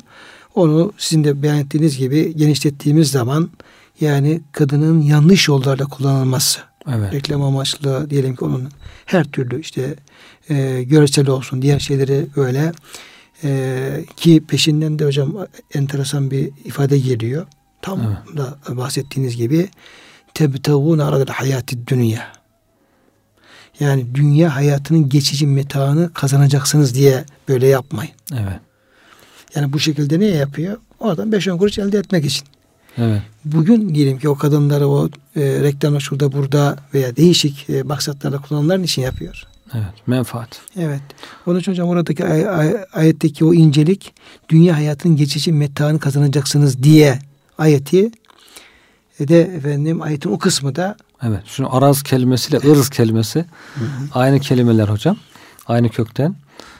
onu 0.55 0.93
sizin 0.99 1.25
de 1.25 1.43
beyan 1.43 1.59
ettiğiniz 1.59 1.99
gibi 1.99 2.37
genişlettiğimiz 2.37 3.11
zaman 3.11 3.51
yani 4.01 4.41
kadının 4.53 5.01
yanlış 5.01 5.49
yollarla 5.49 5.85
kullanılması. 5.85 6.61
Evet. 6.89 7.13
Reklam 7.13 7.43
amaçlı 7.43 8.11
diyelim 8.11 8.37
ki 8.37 8.45
onun 8.45 8.69
her 9.07 9.25
türlü 9.25 9.61
işte 9.61 9.95
e, 10.51 10.83
görsel 10.83 11.29
olsun 11.29 11.63
diğer 11.63 11.79
şeyleri 11.79 12.27
öyle 12.37 12.73
e, 13.45 14.05
ki 14.17 14.45
peşinden 14.49 14.99
de 14.99 15.05
hocam 15.05 15.47
enteresan 15.75 16.31
bir 16.31 16.51
ifade 16.65 16.99
geliyor. 16.99 17.47
Tam 17.83 18.01
evet. 18.01 18.39
da 18.39 18.77
bahsettiğiniz 18.77 19.37
gibi 19.37 19.69
tebtevun 20.35 20.99
aradel 20.99 21.35
hayati 21.35 21.87
dünya. 21.87 22.33
Yani 23.81 24.15
dünya 24.15 24.57
hayatının 24.57 25.09
geçici 25.09 25.47
metaını 25.47 26.13
kazanacaksınız 26.13 26.95
diye 26.95 27.25
böyle 27.49 27.67
yapmayın. 27.67 28.13
Evet. 28.33 28.61
Yani 29.55 29.73
bu 29.73 29.81
şekilde 29.81 30.21
ne 30.21 30.27
yapıyor? 30.27 30.77
Oradan 31.01 31.31
5-10 31.31 31.59
kuruş 31.59 31.79
elde 31.79 31.99
etmek 31.99 32.25
için. 32.25 32.47
Evet. 32.99 33.23
Bugün 33.45 33.95
diyelim 33.95 34.19
ki 34.19 34.29
o 34.29 34.37
kadınları 34.37 34.89
o 34.89 35.09
e, 35.37 35.41
reklamı 35.41 36.01
şurada 36.01 36.33
burada 36.33 36.77
veya 36.95 37.17
değişik 37.17 37.71
e, 37.71 37.83
maksatlarla 37.83 38.41
kullananların 38.43 38.83
için 38.83 39.03
yapıyor. 39.03 39.47
Evet, 39.75 40.07
menfaat. 40.07 40.61
Evet. 40.77 41.03
Onun 41.47 41.61
için 41.61 41.73
hocam 41.73 41.89
oradaki 41.89 42.25
ay, 42.25 42.49
ay, 42.49 42.77
ayetteki 42.93 43.45
o 43.45 43.55
incelik 43.55 44.15
dünya 44.49 44.77
hayatının 44.77 45.17
geçici 45.17 45.53
metanı 45.53 45.99
kazanacaksınız 45.99 46.83
diye 46.83 47.19
ayeti 47.59 48.11
e 49.21 49.29
de 49.29 49.41
efendim 49.41 50.03
ayetin 50.03 50.31
o 50.31 50.39
kısmı 50.39 50.77
da 50.77 50.97
Evet. 51.23 51.41
Şunu 51.47 51.77
araz 51.77 52.03
kelimesiyle 52.03 52.71
ırz 52.71 52.91
kelimesi 52.91 53.39
hı 53.75 53.85
hı. 53.85 53.89
aynı 54.13 54.41
kelimeler 54.41 54.89
hocam. 54.89 55.17
Aynı 55.67 55.89
kökten. 55.89 56.35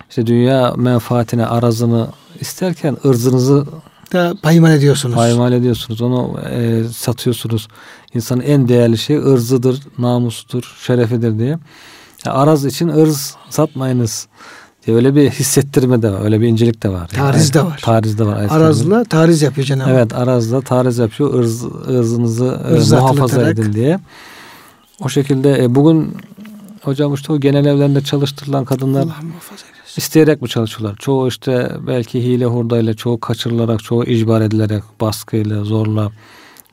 İşte 0.09 0.27
dünya 0.27 0.75
menfaatine 0.77 1.47
arazını 1.47 2.09
isterken 2.41 2.97
ırzınızı 3.05 3.67
da 4.13 4.35
paymal 4.43 4.73
ediyorsunuz. 4.73 5.15
Paymal 5.15 5.53
ediyorsunuz. 5.53 6.03
Onu 6.03 6.41
e, 6.51 6.85
satıyorsunuz. 6.93 7.69
İnsanın 8.15 8.41
en 8.41 8.69
değerli 8.69 8.99
şey 8.99 9.17
ırzıdır, 9.17 9.81
namusudur, 9.99 10.77
şerefidir 10.87 11.39
diye. 11.39 11.59
Yani 12.27 12.37
araz 12.37 12.65
için 12.65 12.89
ırz 12.89 13.37
satmayınız. 13.51 14.29
Diye 14.87 14.97
öyle 14.97 15.15
bir 15.15 15.31
hissettirme 15.31 16.03
de 16.03 16.11
var. 16.11 16.25
Öyle 16.25 16.41
bir 16.41 16.49
incelik 16.49 16.83
de 16.83 16.89
var. 16.89 17.09
Tariz 17.09 17.55
de 17.55 17.65
var. 17.65 17.81
Tariz 17.83 18.19
de 18.19 18.27
var. 18.27 18.47
Arazla 18.51 19.05
tariz 19.05 19.43
yapıyor 19.43 19.67
Cenab-ı 19.67 19.91
Evet 19.91 20.15
arazla 20.15 20.61
tariz 20.61 20.99
yapıyor. 20.99 21.41
Irz, 21.41 21.65
ırzınızı 21.89 22.61
Irz 22.71 22.93
muhafaza 22.93 23.51
edin 23.51 23.73
diye. 23.73 23.99
O 25.01 25.09
şekilde 25.09 25.65
e, 25.65 25.75
bugün 25.75 26.17
hocam 26.83 27.15
işte 27.15 27.33
o 27.33 27.41
genel 27.41 27.65
evlerinde 27.65 28.01
çalıştırılan 28.01 28.65
kadınlar 28.65 29.03
Allah 29.03 29.17
muhafaza 29.23 29.67
İsteyerek 29.97 30.43
mi 30.43 30.49
çalışıyorlar? 30.49 30.97
Çoğu 30.97 31.29
işte 31.29 31.71
belki 31.87 32.25
hile 32.25 32.47
hurdayla, 32.47 32.95
çoğu 32.95 33.21
kaçırılarak, 33.21 33.85
çoğu 33.85 34.05
icbar 34.05 34.41
edilerek, 34.41 34.83
baskıyla, 35.01 35.65
zorla. 35.65 36.13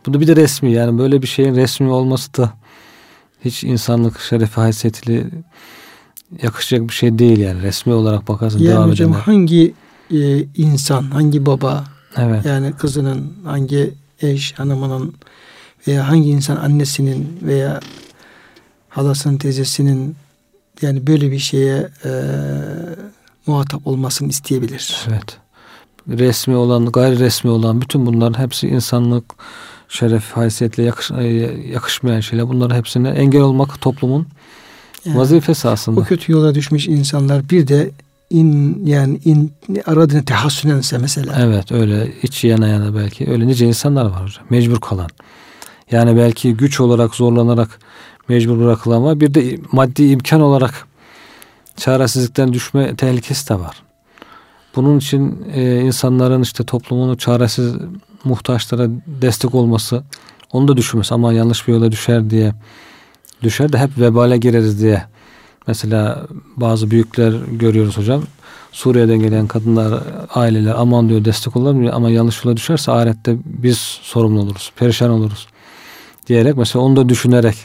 Bu 0.05 0.13
da 0.13 0.21
bir 0.21 0.27
de 0.27 0.35
resmi 0.35 0.71
yani 0.71 0.99
böyle 0.99 1.21
bir 1.21 1.27
şeyin 1.27 1.55
resmi 1.55 1.89
olması 1.89 2.33
da 2.33 2.53
hiç 3.45 3.63
insanlık 3.63 4.19
şerefi 4.19 4.55
haysiyetiyle 4.55 5.25
yakışacak 6.43 6.87
bir 6.87 6.93
şey 6.93 7.19
değil 7.19 7.39
yani 7.39 7.61
resmi 7.61 7.93
olarak 7.93 8.27
bakarsın 8.27 8.59
yani 8.59 8.69
devam 8.69 8.89
hocam 8.89 9.09
edenler. 9.09 9.23
hangi 9.23 9.73
e, 10.11 10.43
insan, 10.43 11.03
hangi 11.03 11.45
baba 11.45 11.83
evet. 12.17 12.45
yani 12.45 12.73
kızının, 12.73 13.33
hangi 13.45 13.93
eş, 14.21 14.53
hanımının 14.53 15.13
veya 15.87 16.07
hangi 16.07 16.29
insan 16.29 16.55
annesinin 16.55 17.39
veya 17.41 17.79
halasının, 18.89 19.37
teyzesinin 19.37 20.15
yani 20.81 21.07
böyle 21.07 21.31
bir 21.31 21.39
şeye 21.39 21.89
e, 22.05 22.11
muhatap 23.47 23.87
olmasını 23.87 24.29
isteyebilir. 24.29 25.05
Evet. 25.09 25.37
Resmi 26.07 26.55
olan, 26.55 26.85
gayri 26.85 27.19
resmi 27.19 27.51
olan 27.51 27.81
bütün 27.81 28.05
bunların 28.05 28.39
hepsi 28.39 28.67
insanlık, 28.67 29.25
şeref, 29.89 30.31
haysiyetle 30.31 30.83
yakış, 30.83 31.11
e, 31.11 31.23
yakışmayan 31.73 32.19
şeyler. 32.19 32.49
Bunların 32.49 32.75
hepsine 32.75 33.09
engel 33.09 33.41
olmak 33.41 33.81
toplumun 33.81 34.27
yani, 35.05 35.17
vazifesi 35.17 35.67
aslında. 35.67 36.01
Bu 36.01 36.05
kötü 36.05 36.31
yola 36.31 36.55
düşmüş 36.55 36.87
insanlar 36.87 37.49
bir 37.49 37.67
de 37.67 37.91
in 38.29 38.81
yani 38.85 39.19
in 39.25 39.53
aradığını 39.85 40.25
tehassünense 40.25 40.97
mesela. 40.97 41.35
Evet 41.39 41.71
öyle 41.71 42.13
iç 42.23 42.43
yana 42.43 42.67
yana 42.67 42.95
belki 42.95 43.31
öyle 43.31 43.47
nice 43.47 43.67
insanlar 43.67 44.05
var 44.05 44.23
hocam. 44.23 44.45
Mecbur 44.49 44.79
kalan. 44.79 45.09
Yani 45.91 46.17
belki 46.17 46.53
güç 46.53 46.79
olarak 46.79 47.15
zorlanarak 47.15 47.79
mecbur 48.29 48.59
bırakılan 48.59 48.97
ama 48.97 49.19
bir 49.19 49.33
de 49.33 49.59
maddi 49.71 50.03
imkan 50.03 50.41
olarak 50.41 50.87
çaresizlikten 51.77 52.53
düşme 52.53 52.95
tehlikesi 52.95 53.49
de 53.49 53.59
var. 53.59 53.83
Bunun 54.75 54.97
için 54.97 55.45
e, 55.53 55.81
insanların 55.81 56.41
işte 56.41 56.63
toplumun 56.63 57.15
çaresiz 57.15 57.73
muhtaçlara 58.23 58.87
destek 59.07 59.55
olması, 59.55 60.03
onu 60.51 60.67
da 60.67 60.77
düşünmesi 60.77 61.13
ama 61.13 61.33
yanlış 61.33 61.67
bir 61.67 61.73
yola 61.73 61.91
düşer 61.91 62.29
diye 62.29 62.53
düşer 63.43 63.73
de 63.73 63.77
hep 63.77 63.97
vebale 63.97 64.37
gireriz 64.37 64.81
diye. 64.81 65.03
Mesela 65.67 66.27
bazı 66.57 66.91
büyükler 66.91 67.33
görüyoruz 67.51 67.97
hocam. 67.97 68.23
Suriye'den 68.71 69.19
gelen 69.19 69.47
kadınlar, 69.47 70.03
aileler 70.35 70.75
aman 70.77 71.09
diyor 71.09 71.25
destek 71.25 71.55
olamıyor 71.55 71.93
ama 71.93 72.09
yanlış 72.09 72.45
yola 72.45 72.57
düşerse 72.57 72.91
ahirette 72.91 73.37
biz 73.45 73.77
sorumlu 74.01 74.39
oluruz, 74.41 74.71
perişan 74.75 75.09
oluruz 75.09 75.47
diyerek 76.27 76.57
mesela 76.57 76.83
onu 76.83 76.95
da 76.95 77.09
düşünerek 77.09 77.55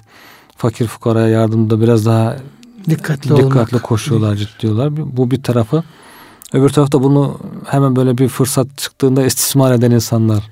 fakir 0.57 0.87
fukaraya 0.87 1.29
yardımda 1.29 1.81
biraz 1.81 2.07
daha 2.07 2.37
dikkatli, 2.91 3.37
dikkatli 3.37 3.79
koşuyorlar, 3.79 4.37
ciddiyorlar. 4.37 5.17
Bu 5.17 5.31
bir 5.31 5.43
tarafı. 5.43 5.83
Öbür 6.53 6.69
tarafta 6.69 7.03
bunu 7.03 7.39
hemen 7.67 7.97
böyle 7.97 8.19
bir 8.19 8.29
fırsat 8.29 8.79
çıktığında 8.79 9.27
istismar 9.27 9.75
eden 9.75 9.91
insanlar. 9.91 10.51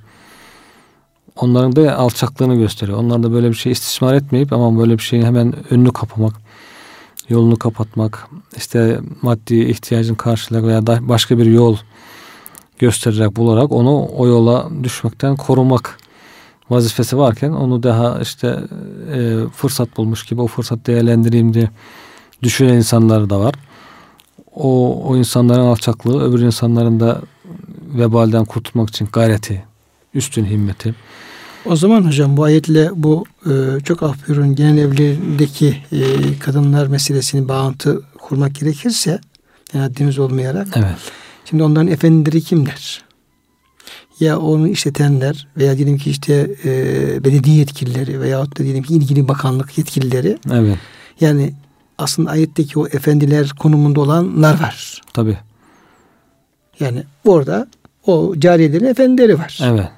Onların 1.36 1.76
da 1.76 1.96
alçaklığını 1.96 2.56
gösteriyor. 2.56 2.98
Onlar 2.98 3.22
da 3.22 3.32
böyle 3.32 3.48
bir 3.48 3.54
şey 3.54 3.72
istismar 3.72 4.14
etmeyip 4.14 4.52
ama 4.52 4.80
böyle 4.80 4.92
bir 4.92 5.02
şeyin 5.02 5.24
hemen 5.24 5.54
önünü 5.70 5.92
kapamak, 5.92 6.34
yolunu 7.28 7.56
kapatmak, 7.56 8.28
işte 8.56 9.00
maddi 9.22 9.60
ihtiyacın 9.60 10.14
karşılamak 10.14 10.68
veya 10.68 10.86
da 10.86 11.08
başka 11.08 11.38
bir 11.38 11.46
yol 11.46 11.76
göstererek 12.78 13.36
bularak 13.36 13.72
onu 13.72 14.08
o 14.16 14.26
yola 14.26 14.68
düşmekten 14.82 15.36
korumak 15.36 15.98
vazifesi 16.72 17.18
varken 17.18 17.52
onu 17.52 17.82
daha 17.82 18.18
işte 18.20 18.58
e, 19.14 19.38
fırsat 19.56 19.96
bulmuş 19.96 20.24
gibi 20.24 20.40
o 20.40 20.46
fırsat 20.46 20.86
değerlendireyim 20.86 21.54
diye 21.54 21.70
düşünen 22.42 22.74
insanlar 22.74 23.30
da 23.30 23.40
var. 23.40 23.54
O, 24.54 25.02
o 25.08 25.16
insanların 25.16 25.60
alçaklığı 25.60 26.22
öbür 26.22 26.40
insanların 26.40 27.00
da 27.00 27.20
vebalden 27.94 28.44
kurtulmak 28.44 28.88
için 28.88 29.08
gayreti, 29.12 29.64
üstün 30.14 30.44
himmeti. 30.44 30.94
O 31.66 31.76
zaman 31.76 32.06
hocam 32.06 32.36
bu 32.36 32.44
ayetle 32.44 32.90
bu 32.94 33.24
e, 33.46 33.80
çok 33.84 34.02
af 34.02 34.28
buyurun 34.28 34.54
genel 34.54 34.78
evliliğindeki 34.78 35.76
e, 35.92 36.38
kadınlar 36.38 36.86
meselesini 36.86 37.48
bağıntı 37.48 38.02
kurmak 38.18 38.54
gerekirse 38.54 39.20
yani 39.74 39.82
haddimiz 39.82 40.18
olmayarak. 40.18 40.68
Evet. 40.76 40.96
Şimdi 41.44 41.62
onların 41.62 41.88
efendileri 41.88 42.40
kimler? 42.40 43.02
Ya 44.20 44.38
onu 44.38 44.68
işletenler 44.68 45.48
veya 45.56 45.76
diyelim 45.76 45.98
ki 45.98 46.10
işte 46.10 46.50
e, 46.64 47.24
belediye 47.24 47.56
yetkilileri 47.56 48.20
veya 48.20 48.46
da 48.46 48.56
diyelim 48.56 48.82
ki 48.82 48.94
ilgili 48.94 49.28
bakanlık 49.28 49.78
yetkilileri. 49.78 50.38
Evet. 50.52 50.78
Yani 51.20 51.52
aslında 51.98 52.30
ayetteki 52.30 52.78
o 52.78 52.86
efendiler 52.86 53.48
konumunda 53.58 54.00
olanlar 54.00 54.60
var. 54.60 55.00
Tabi. 55.12 55.38
Yani 56.80 57.02
orada 57.24 57.66
o 58.06 58.34
cariyelerin 58.38 58.84
efendileri 58.84 59.38
var. 59.38 59.58
Evet. 59.62 59.88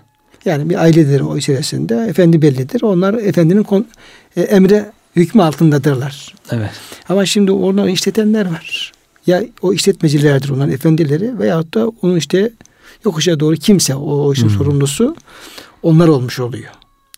Yani 0.45 0.71
bir 0.71 0.83
ailedir 0.83 1.21
o 1.21 1.37
içerisinde. 1.37 2.07
Efendi 2.09 2.43
bellidir. 2.43 2.83
Onlar 2.83 3.15
efendinin 3.15 3.63
kon, 3.63 3.87
e, 4.37 4.43
emre 4.43 4.93
hükmü 5.17 5.43
altındadırlar. 5.43 6.35
Evet. 6.51 6.71
Ama 7.09 7.27
şimdi 7.27 7.53
onları 7.53 7.91
işletenler 7.91 8.47
var. 8.47 8.93
Ya 9.27 9.43
o 9.63 9.73
işletmecilerdir 9.73 10.49
onların 10.49 10.73
efendileri 10.73 11.39
veyahut 11.39 11.75
da 11.75 11.89
onun 12.03 12.17
işte 12.17 12.51
yokuşa 13.05 13.41
doğru 13.41 13.57
kimse 13.57 13.95
o, 13.95 14.33
işin 14.33 14.49
hmm. 14.49 14.57
sorumlusu 14.57 15.17
onlar 15.83 16.09
olmuş 16.09 16.41
oluyor. 16.41 16.71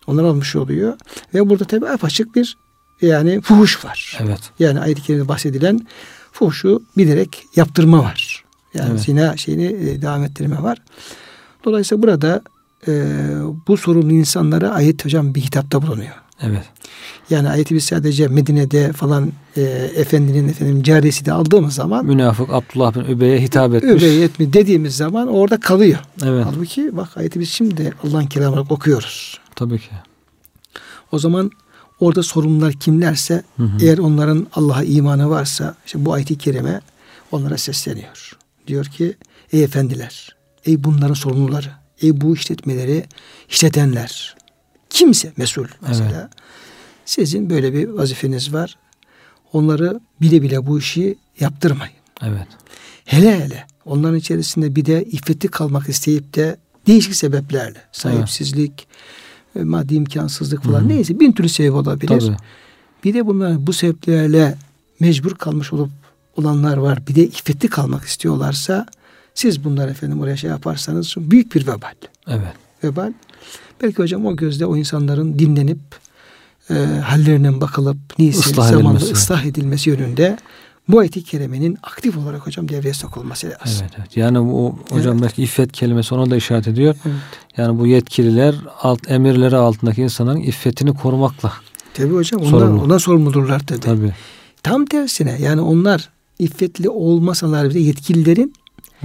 Onlar 0.06 0.22
olmuş 0.22 0.56
oluyor. 0.56 0.94
Ve 1.34 1.50
burada 1.50 1.64
tabi 1.64 1.88
apaçık 1.88 2.36
bir 2.36 2.56
yani 3.00 3.40
fuhuş 3.40 3.84
var. 3.84 4.18
Evet. 4.20 4.40
Yani 4.58 4.80
ayet-i 4.80 5.02
kerimede 5.02 5.28
bahsedilen 5.28 5.86
fuhuşu 6.32 6.82
bilerek 6.96 7.44
yaptırma 7.56 8.02
var. 8.02 8.44
Yani 8.74 8.90
evet. 8.90 9.00
zina 9.00 9.36
şeyini 9.36 9.64
e, 9.64 10.02
devam 10.02 10.24
ettirme 10.24 10.62
var. 10.62 10.78
Dolayısıyla 11.64 12.02
burada 12.02 12.42
e, 12.88 12.92
bu 13.66 13.76
sorunlu 13.76 14.12
insanlara 14.12 14.70
ayet 14.70 15.04
hocam 15.04 15.34
bir 15.34 15.40
hitapta 15.40 15.82
bulunuyor. 15.82 16.14
Evet. 16.42 16.64
Yani 17.30 17.48
ayeti 17.48 17.74
biz 17.74 17.84
sadece 17.84 18.28
Medine'de 18.28 18.92
falan 18.92 19.32
e, 19.56 19.62
efendinin 19.96 20.48
efendim 20.48 20.82
cariyesi 20.82 21.24
de 21.24 21.32
aldığımız 21.32 21.74
zaman 21.74 22.06
münafık 22.06 22.50
Abdullah 22.50 22.94
bin 22.94 23.00
Übey'e 23.00 23.42
hitap 23.42 23.74
etmiş. 23.74 24.02
Übey 24.02 24.24
etmi 24.24 24.52
dediğimiz 24.52 24.96
zaman 24.96 25.28
orada 25.28 25.60
kalıyor. 25.60 25.98
Evet. 26.24 26.46
Halbuki 26.50 26.96
bak 26.96 27.16
ayeti 27.16 27.40
biz 27.40 27.50
şimdi 27.50 27.94
Allah'ın 28.04 28.26
kelamı 28.26 28.52
olarak 28.52 28.72
okuyoruz. 28.72 29.38
Tabii 29.54 29.78
ki. 29.78 29.90
O 31.12 31.18
zaman 31.18 31.50
orada 32.00 32.22
sorumlular 32.22 32.72
kimlerse 32.72 33.42
hı 33.56 33.62
hı. 33.62 33.84
eğer 33.84 33.98
onların 33.98 34.46
Allah'a 34.52 34.84
imanı 34.84 35.30
varsa 35.30 35.74
işte 35.86 36.04
bu 36.04 36.12
ayeti 36.12 36.38
kerime 36.38 36.80
onlara 37.32 37.58
sesleniyor. 37.58 38.36
Diyor 38.66 38.84
ki 38.84 39.14
ey 39.52 39.64
efendiler 39.64 40.36
ey 40.66 40.84
bunların 40.84 41.14
sorumluları 41.14 41.70
ey 42.02 42.20
bu 42.20 42.34
işletmeleri 42.34 43.04
işletenler 43.48 44.36
kimse 44.90 45.32
mesul 45.36 45.66
mesela 45.88 46.10
evet. 46.10 46.45
Sizin 47.06 47.50
böyle 47.50 47.72
bir 47.72 47.88
vazifeniz 47.88 48.52
var. 48.52 48.78
Onları 49.52 50.00
bile 50.20 50.42
bile 50.42 50.66
bu 50.66 50.78
işi 50.78 51.16
yaptırmayın. 51.40 51.94
Evet. 52.22 52.46
Hele 53.04 53.40
hele 53.40 53.66
onların 53.84 54.18
içerisinde 54.18 54.76
bir 54.76 54.84
de 54.84 55.04
iffetli 55.04 55.48
kalmak 55.48 55.88
isteyip 55.88 56.34
de 56.34 56.56
değişik 56.86 57.16
sebeplerle 57.16 57.78
sahipsizlik, 57.92 58.88
evet. 59.56 59.66
maddi 59.66 59.94
imkansızlık 59.94 60.62
falan 60.62 60.80
Hı-hı. 60.80 60.88
neyse 60.88 61.20
bin 61.20 61.32
türlü 61.32 61.48
sebep 61.48 61.74
olabilir. 61.74 62.20
Tabii. 62.20 62.36
Bir 63.04 63.14
de 63.14 63.26
bunlar 63.26 63.66
bu 63.66 63.72
sebeplerle 63.72 64.58
mecbur 65.00 65.34
kalmış 65.34 65.72
olup 65.72 65.90
olanlar 66.36 66.76
var. 66.76 67.06
Bir 67.08 67.14
de 67.14 67.26
iffetli 67.26 67.68
kalmak 67.68 68.04
istiyorlarsa 68.04 68.86
siz 69.34 69.64
bunlar 69.64 69.88
efendim 69.88 70.20
oraya 70.20 70.36
şey 70.36 70.50
yaparsanız 70.50 71.14
büyük 71.16 71.54
bir 71.54 71.66
vebal. 71.66 71.94
Evet. 72.28 72.54
Vebal. 72.84 73.12
Belki 73.82 73.96
hocam 73.96 74.26
o 74.26 74.36
gözde 74.36 74.66
o 74.66 74.76
insanların 74.76 75.38
dinlenip 75.38 75.78
e, 76.70 76.74
hallerinin 77.04 77.60
bakılıp 77.60 77.96
neyse 78.18 78.38
ıslah 78.40 78.68
zamanla 78.68 78.90
edilmesi. 78.90 79.12
ıslah 79.12 79.44
edilmesi 79.44 79.90
yönünde 79.90 80.38
bu 80.88 80.98
ayet-i 80.98 81.24
kerimenin 81.24 81.78
aktif 81.82 82.16
olarak 82.18 82.46
hocam 82.46 82.68
devreye 82.68 82.94
sokulması 82.94 83.46
lazım. 83.46 83.80
Evet, 83.80 83.92
evet. 83.98 84.16
Yani 84.16 84.38
bu 84.38 84.78
hocam 84.90 85.12
evet. 85.12 85.22
belki 85.22 85.42
iffet 85.42 85.72
kelimesi 85.72 86.14
ona 86.14 86.30
da 86.30 86.36
işaret 86.36 86.68
ediyor. 86.68 86.96
Evet. 87.06 87.16
Yani 87.56 87.78
bu 87.78 87.86
yetkililer 87.86 88.54
alt 88.82 89.10
emirleri 89.10 89.56
altındaki 89.56 90.02
insanların 90.02 90.40
iffetini 90.40 90.94
korumakla. 90.94 91.52
Tabi 91.94 92.14
hocam 92.14 92.40
ondan, 92.40 92.50
sorumlu. 92.50 92.82
ondan 92.82 92.98
sorumludurlar 92.98 93.60
tabi. 93.60 93.80
Tabii. 93.80 94.12
Tam 94.62 94.86
tersine 94.86 95.36
yani 95.40 95.60
onlar 95.60 96.08
iffetli 96.38 96.88
olmasalar 96.88 97.70
bile 97.70 97.80
yetkililerin 97.80 98.52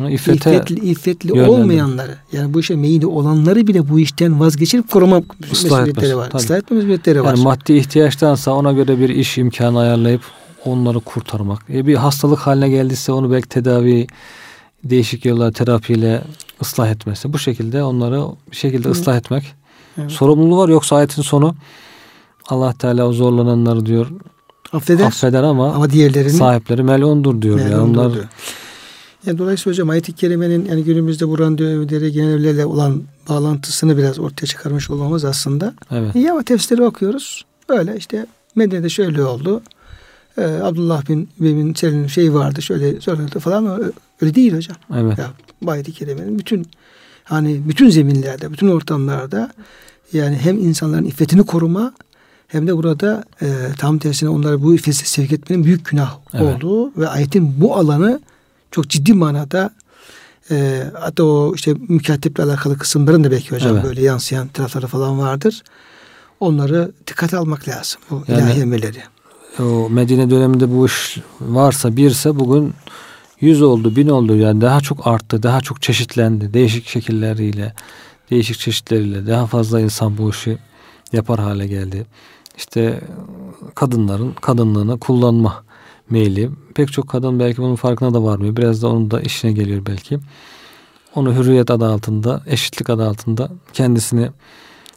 İffete 0.10 0.56
iffetli, 0.56 0.90
iffetli 0.90 1.44
olmayanları 1.44 2.16
yani 2.32 2.54
bu 2.54 2.60
işe 2.60 2.76
meyilli 2.76 3.06
olanları 3.06 3.68
bile 3.68 3.90
bu 3.90 4.00
işten 4.00 4.40
vazgeçirip 4.40 4.92
koruma 4.92 5.22
mesuliyetleri 5.50 6.18
var. 6.18 6.30
Tabii. 6.30 6.44
Islah 6.44 6.58
etme 6.58 6.78
mesuliyetleri 6.78 7.24
var. 7.24 7.28
Yani 7.28 7.44
maddi 7.44 7.74
ihtiyaçtansa 7.74 8.52
ona 8.52 8.72
göre 8.72 9.00
bir 9.00 9.10
iş 9.10 9.38
imkanı 9.38 9.80
ayarlayıp 9.80 10.22
onları 10.66 11.00
kurtarmak. 11.00 11.70
E 11.70 11.88
bir 11.88 11.96
hastalık 11.96 12.40
haline 12.40 12.70
geldiyse 12.70 13.12
onu 13.12 13.32
belki 13.32 13.50
tedavi 13.50 14.08
değişik 14.84 15.26
yollar 15.26 15.52
terapiyle 15.52 16.22
ıslah 16.62 16.90
etmesi. 16.90 17.34
Bu 17.34 17.40
şekilde 17.40 17.84
onları 17.84 18.22
bir 18.52 18.56
şekilde 18.56 18.88
Hı. 18.88 18.92
ıslah 18.92 19.18
etmek. 19.18 19.54
Evet. 19.98 20.12
Sorumluluğu 20.12 20.58
var 20.58 20.70
yoksa 20.70 20.96
ayetin 20.96 21.22
sonu 21.22 21.56
Allah 22.50 22.74
Teala 22.74 23.08
o 23.08 23.14
zorlananları 23.14 23.86
diyor 23.86 24.12
affeder, 24.74 25.06
affeder 25.06 25.44
ama, 25.44 25.74
ama 25.74 25.90
diğerlerini 25.90 26.30
sahipleri 26.30 26.84
melondur 26.84 27.42
diyor. 27.42 27.56
Melondur 27.56 27.72
yani 27.72 27.90
onlar 27.90 28.14
diyor. 28.14 28.26
Yani 29.26 29.38
dolayısıyla 29.38 29.74
hocam 29.74 29.90
ayet-i 29.90 30.14
kerimenin 30.14 30.66
yani 30.66 30.84
günümüzde 30.84 31.28
bu 31.28 31.40
randevu 31.40 31.70
evleri 31.70 32.12
genel 32.12 32.34
evlerle 32.34 32.66
olan 32.66 33.04
bağlantısını 33.30 33.98
biraz 33.98 34.20
ortaya 34.20 34.48
çıkarmış 34.48 34.90
olmamız 34.90 35.26
aslında. 35.26 35.74
Evet. 35.92 36.16
İyi 36.16 36.32
ama 36.32 36.44
tefsiri 36.44 36.84
okuyoruz. 36.84 37.46
Öyle 37.70 37.96
işte 37.98 38.26
Medine'de 38.56 38.90
şöyle 38.90 39.24
oldu. 39.24 39.62
Ee, 40.38 40.44
Abdullah 40.44 41.10
bin 41.10 41.30
bin 41.40 41.74
Selin'in 41.74 42.08
şeyi 42.08 42.34
vardı 42.34 42.62
şöyle 42.62 43.02
söyledi 43.02 43.40
falan 43.40 43.94
öyle 44.22 44.36
değil 44.36 44.56
hocam. 44.56 44.78
Evet. 44.96 45.18
Ya, 45.18 45.28
bu 45.62 45.72
ayet-i 45.72 45.92
kerimenin 45.92 46.40
bütün 46.40 46.68
hani 47.24 47.62
bütün 47.68 47.90
zeminlerde, 47.90 48.52
bütün 48.52 48.68
ortamlarda 48.68 49.52
yani 50.14 50.36
hem 50.36 50.60
insanların 50.60 51.06
iffetini 51.06 51.44
koruma 51.44 51.94
hem 52.48 52.68
de 52.68 52.78
burada 52.78 53.24
e, 53.42 53.48
tam 53.78 53.98
tersine 53.98 54.30
onları 54.30 54.64
bu 54.64 54.76
iffetse 54.76 55.06
sevk 55.06 55.32
etmenin 55.32 55.64
büyük 55.64 55.86
günah 55.86 56.18
evet. 56.34 56.56
olduğu 56.56 56.92
ve 56.98 57.08
ayetin 57.08 57.62
bu 57.62 57.76
alanı 57.76 58.20
çok 58.72 58.90
ciddi 58.90 59.14
manada 59.14 59.70
e, 60.52 60.84
hatta 61.00 61.24
o 61.24 61.56
işte 61.56 61.74
mükateple 61.88 62.44
alakalı 62.44 62.78
kısımların 62.78 63.24
da 63.24 63.32
belki 63.32 63.56
hocam 63.56 63.74
evet. 63.74 63.84
böyle 63.84 64.02
yansıyan 64.02 64.48
tarafları 64.48 64.88
falan 64.88 65.20
vardır. 65.20 65.64
Onları 66.40 66.92
dikkate 67.08 67.38
almak 67.38 67.68
lazım. 67.68 68.02
Bu 68.10 68.24
yani, 68.28 68.42
ilahi 68.42 68.62
emirleri. 68.62 69.04
O 69.60 69.90
Medine 69.90 70.30
döneminde 70.30 70.76
bu 70.76 70.86
iş 70.86 71.18
varsa 71.42 71.96
birse 71.96 72.40
bugün 72.40 72.74
yüz 73.42 73.62
oldu, 73.62 73.96
bin 73.96 74.08
oldu. 74.08 74.36
Yani 74.36 74.62
daha 74.62 74.82
çok 74.82 75.08
arttı, 75.08 75.44
daha 75.44 75.62
çok 75.62 75.82
çeşitlendi. 75.82 76.54
Değişik 76.54 76.88
şekilleriyle, 76.88 77.74
değişik 78.32 78.60
çeşitleriyle 78.60 79.28
daha 79.28 79.48
fazla 79.48 79.80
insan 79.80 80.18
bu 80.18 80.30
işi 80.30 80.58
yapar 81.14 81.40
hale 81.40 81.68
geldi. 81.68 82.06
İşte 82.58 83.02
kadınların 83.76 84.34
kadınlığını 84.42 85.00
kullanma 85.00 85.64
meyli. 86.12 86.50
Pek 86.76 86.92
çok 86.92 87.08
kadın 87.08 87.40
belki 87.40 87.58
bunun 87.58 87.76
farkına 87.76 88.14
da 88.14 88.24
varmıyor. 88.24 88.56
Biraz 88.56 88.82
da 88.82 88.88
onun 88.88 89.12
da 89.12 89.22
işine 89.22 89.52
geliyor 89.52 89.82
belki. 89.86 90.20
Onu 91.16 91.36
hürriyet 91.36 91.72
adı 91.72 91.86
altında, 91.86 92.44
eşitlik 92.48 92.90
adı 92.90 93.08
altında 93.08 93.50
kendisini 93.74 94.30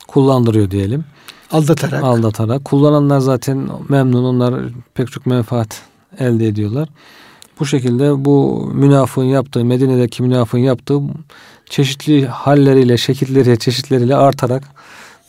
kullandırıyor 0.08 0.70
diyelim. 0.70 1.04
Aldatarak. 1.52 2.04
Aldatarak. 2.04 2.64
Kullananlar 2.64 3.18
zaten 3.18 3.68
memnun. 3.88 4.24
Onlar 4.24 4.64
pek 4.94 5.12
çok 5.12 5.26
menfaat 5.26 5.82
elde 6.18 6.46
ediyorlar. 6.46 6.88
Bu 7.60 7.66
şekilde 7.66 8.24
bu 8.24 8.66
münafığın 8.74 9.24
yaptığı, 9.24 9.64
Medine'deki 9.64 10.22
münafığın 10.22 10.58
yaptığı 10.58 11.00
çeşitli 11.70 12.26
halleriyle, 12.26 12.96
şekilleriyle, 12.96 13.56
çeşitleriyle 13.56 14.16
artarak 14.16 14.64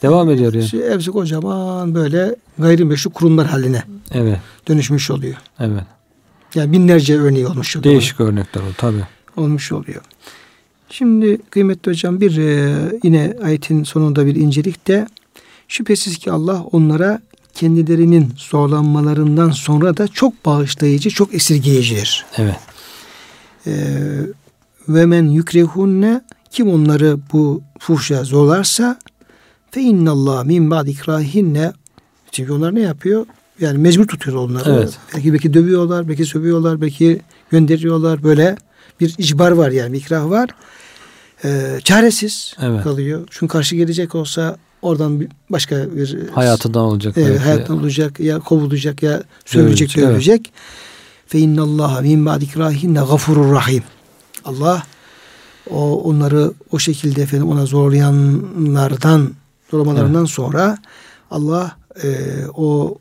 Devam 0.05 0.29
ediyor 0.29 0.53
yani. 0.53 0.67
Şey, 0.67 0.89
hepsi 0.89 1.11
kocaman 1.11 1.95
böyle 1.95 2.35
gayrimeşru 2.59 3.09
kurumlar 3.09 3.47
haline 3.47 3.83
Evet. 4.11 4.39
dönüşmüş 4.67 5.11
oluyor. 5.11 5.35
Evet. 5.59 5.83
Yani 6.55 6.71
binlerce 6.71 7.19
örneği 7.19 7.47
olmuş 7.47 7.75
oluyor. 7.75 7.91
Değişik 7.91 8.19
örnekler 8.19 8.61
o 8.61 8.73
tabi. 8.77 8.97
olmuş 9.37 9.71
oluyor. 9.71 10.01
Şimdi 10.89 11.37
kıymetli 11.49 11.91
hocam 11.91 12.21
bir 12.21 12.37
e, 12.37 12.75
yine 13.03 13.33
ayetin 13.43 13.83
sonunda 13.83 14.25
bir 14.25 14.35
incelik 14.35 14.87
de 14.87 15.07
şüphesiz 15.67 16.17
ki 16.17 16.31
Allah 16.31 16.63
onlara 16.71 17.21
kendilerinin 17.53 18.33
zorlanmalarından 18.37 19.51
sonra 19.51 19.97
da 19.97 20.07
çok 20.07 20.45
bağışlayıcı, 20.45 21.09
çok 21.09 21.33
esirgeyicidir. 21.33 22.25
Evet. 22.37 22.59
E, 23.67 23.73
ve 24.89 25.05
men 25.05 25.23
yükrehunne 25.29 26.21
kim 26.51 26.69
onları 26.69 27.17
bu 27.33 27.61
fuhşa 27.79 28.23
zorlarsa 28.23 28.99
fe 29.76 29.82
innallah 29.82 30.43
min 30.43 30.71
ba'd 30.71 30.88
ikrahinne 30.88 31.73
çünkü 32.32 32.51
onlar 32.51 32.76
ne 32.76 32.82
yapıyor? 32.82 33.26
Yani 33.59 33.78
mecbur 33.78 34.07
tutuyor 34.07 34.38
onları. 34.38 34.69
Evet. 34.69 34.97
Belki 35.15 35.34
belki 35.34 35.53
dövüyorlar, 35.53 36.07
belki 36.09 36.26
sövüyorlar, 36.26 36.82
belki 36.82 37.21
gönderiyorlar 37.49 38.23
böyle 38.23 38.57
bir 38.99 39.15
icbar 39.17 39.51
var 39.51 39.71
yani 39.71 39.97
ikrah 39.97 40.30
var. 40.30 40.49
Ee, 41.43 41.80
çaresiz 41.84 42.55
Evet. 42.61 42.84
kalıyor. 42.84 43.28
Çünkü 43.30 43.51
karşı 43.51 43.76
gelecek 43.76 44.15
olsa 44.15 44.57
oradan 44.82 45.28
başka 45.49 45.95
bir 45.95 46.17
Hayatından 46.32 46.84
olacak. 46.84 47.15
Belki. 47.17 47.38
hayattan 47.38 47.80
olacak 47.80 48.19
ya 48.19 48.39
kovulacak 48.39 49.03
ya 49.03 49.23
sövülecek 49.45 49.97
Dövülecek, 49.97 50.39
evet. 50.39 50.53
Fe 51.28 51.39
innallaha 51.39 52.01
min 52.01 52.26
ba'di 52.26 52.43
ikrahinne 52.43 52.99
gafurur 52.99 53.53
rahim. 53.53 53.84
Allah 54.45 54.84
o 55.69 56.01
onları 56.03 56.51
o 56.71 56.80
şekilde 56.80 57.21
efendim 57.21 57.47
ona 57.47 57.65
zorlayanlardan 57.65 59.32
zorlamalarından 59.76 60.26
sonra 60.26 60.78
Allah 61.32 61.76
e, 62.03 62.07
o 62.55 62.97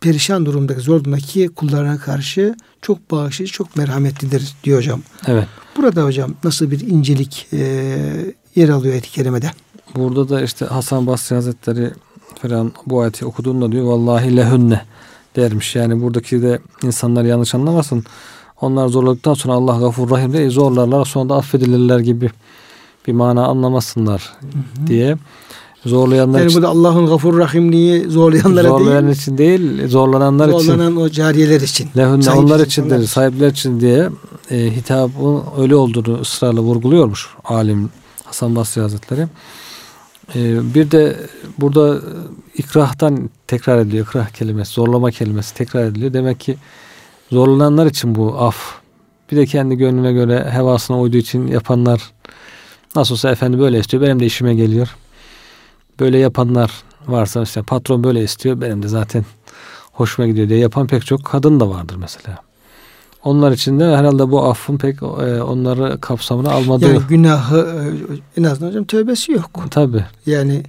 perişan 0.00 0.46
durumdaki 0.46 0.80
zor 0.80 1.04
durumdaki 1.04 1.48
kullarına 1.48 1.98
karşı 1.98 2.54
çok 2.82 3.10
bağışlayıcı, 3.10 3.52
çok 3.52 3.76
merhametlidir 3.76 4.54
diyor 4.64 4.78
hocam. 4.78 5.00
Evet. 5.26 5.48
Burada 5.76 6.04
hocam 6.04 6.34
nasıl 6.44 6.70
bir 6.70 6.80
incelik 6.80 7.46
e, 7.52 7.58
yer 8.54 8.68
alıyor 8.68 8.92
ayet-i 8.92 9.10
kerimede? 9.10 9.50
Burada 9.94 10.28
da 10.28 10.42
işte 10.42 10.64
Hasan 10.64 11.06
Basri 11.06 11.34
Hazretleri 11.34 11.90
falan 12.42 12.72
bu 12.86 13.00
ayeti 13.00 13.26
okuduğunda 13.26 13.72
diyor 13.72 13.84
vallahi 13.84 14.36
lehünne 14.36 14.80
dermiş. 15.36 15.76
Yani 15.76 16.02
buradaki 16.02 16.42
de 16.42 16.58
insanlar 16.82 17.24
yanlış 17.24 17.54
anlamasın. 17.54 18.04
Onlar 18.60 18.88
zorladıktan 18.88 19.34
sonra 19.34 19.54
Allah 19.54 19.78
gafur 19.78 20.10
rahim 20.10 20.32
de 20.32 20.50
zorlarlar 20.50 21.04
sonra 21.04 21.28
da 21.28 21.34
affedilirler 21.34 21.98
gibi 21.98 22.30
bir 23.06 23.12
mana 23.12 23.46
anlamasınlar 23.46 24.32
diye 24.86 25.16
zorlayanlar 25.86 26.38
Yani 26.38 26.48
için, 26.48 26.62
burada 26.62 26.68
Allah'ın 26.72 27.06
gafur 27.06 27.38
rahimliği 27.38 28.10
zorlayanlara 28.10 28.68
zorlayan 28.68 29.06
değil, 29.06 29.16
için 29.16 29.38
değil 29.38 29.88
zorlananlar 29.88 30.48
için 30.48 30.58
zorlanan 30.58 30.96
o 30.96 31.08
cariyeler 31.08 31.60
için. 31.60 31.88
lehünne 31.96 32.22
Sahip 32.22 32.40
onlar 32.40 32.60
için. 32.60 33.02
sahipler 33.04 33.50
için 33.50 33.80
diye 33.80 34.08
e, 34.50 34.76
hitabın 34.76 35.42
öyle 35.58 35.76
olduğunu 35.76 36.20
ısrarla 36.20 36.60
vurguluyormuş 36.60 37.28
alim 37.44 37.90
Hasan 38.24 38.56
Basri 38.56 38.80
Hazretleri. 38.80 39.26
E, 40.34 40.74
bir 40.74 40.90
de 40.90 41.16
burada 41.58 42.00
ikrahtan 42.54 43.30
tekrar 43.46 43.78
ediliyor. 43.78 44.06
İkrah 44.06 44.28
kelimesi, 44.28 44.72
zorlama 44.72 45.10
kelimesi 45.10 45.54
tekrar 45.54 45.84
ediliyor. 45.84 46.12
Demek 46.12 46.40
ki 46.40 46.56
zorlananlar 47.32 47.86
için 47.86 48.14
bu 48.14 48.38
af. 48.38 48.56
Bir 49.32 49.36
de 49.36 49.46
kendi 49.46 49.76
gönlüne 49.76 50.12
göre 50.12 50.50
hevasına 50.50 51.00
uyduğu 51.00 51.16
için 51.16 51.46
yapanlar 51.46 52.12
nasıl 52.96 53.14
olsa 53.14 53.30
efendi 53.30 53.58
böyle 53.58 53.78
istiyor. 53.78 54.02
Benim 54.02 54.20
de 54.20 54.26
işime 54.26 54.54
geliyor. 54.54 54.88
Böyle 56.00 56.18
yapanlar 56.18 56.70
varsa 57.06 57.42
işte 57.42 57.62
patron 57.62 58.04
böyle 58.04 58.22
istiyor. 58.22 58.60
Benim 58.60 58.82
de 58.82 58.88
zaten 58.88 59.24
hoşuma 59.92 60.28
gidiyor 60.28 60.48
diye 60.48 60.58
yapan 60.58 60.86
pek 60.86 61.06
çok 61.06 61.24
kadın 61.24 61.60
da 61.60 61.70
vardır 61.70 61.96
mesela. 61.96 62.38
Onlar 63.24 63.52
için 63.52 63.80
de 63.80 63.96
herhalde 63.96 64.30
bu 64.30 64.44
affın 64.44 64.78
pek 64.78 65.02
e, 65.02 65.42
onları 65.42 66.00
kapsamına 66.00 66.50
almadığı. 66.50 66.94
Yani 66.94 67.02
günahı 67.08 67.58
e, 68.36 68.40
en 68.40 68.44
azından 68.44 68.68
hocam 68.68 68.84
tövbesi 68.84 69.32
yok. 69.32 69.50
Tabii. 69.70 70.04
Yani 70.26 70.62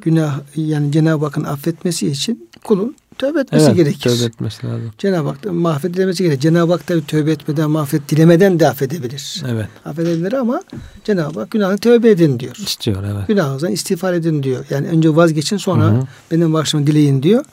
günah 0.00 0.38
yani 0.56 0.92
Cenab-ı 0.92 1.24
Hakk'ın 1.24 1.44
affetmesi 1.44 2.06
için 2.06 2.48
kulun 2.64 2.96
tövbe 3.20 3.40
etmesi 3.40 3.66
Evet, 3.66 3.76
gerekir. 3.76 4.00
tövbe 4.10 4.24
etmesi 4.24 4.66
lazım. 4.66 4.90
Cenab-ı 4.98 5.28
Hak'tan 5.28 5.54
mahvet 5.54 5.94
dilemesi 5.94 6.22
gerekir. 6.22 6.40
Cenab-ı 6.40 6.72
Hak 6.72 6.86
tabii 6.86 7.06
tövbe 7.06 7.30
etmeden, 7.32 7.70
mahvet 7.70 8.08
dilemeden 8.08 8.60
de 8.60 8.68
affedebilir. 8.68 9.42
Evet. 9.48 9.66
Affedebilir 9.84 10.32
ama 10.32 10.62
Cenab-ı 11.04 11.40
Hak 11.40 11.50
günahını 11.50 11.78
tövbe 11.78 12.10
edin 12.10 12.40
diyor. 12.40 12.56
istiyor 12.56 13.02
evet. 13.04 13.28
Günahınızdan 13.28 13.72
istiğfar 13.72 14.14
edin 14.14 14.42
diyor. 14.42 14.64
Yani 14.70 14.86
önce 14.88 15.16
vazgeçin 15.16 15.56
sonra 15.56 15.84
Hı 15.84 15.90
hı. 15.90 16.02
benim 16.30 16.52
başıma 16.52 16.86
dileyin 16.86 17.22
diyor. 17.22 17.44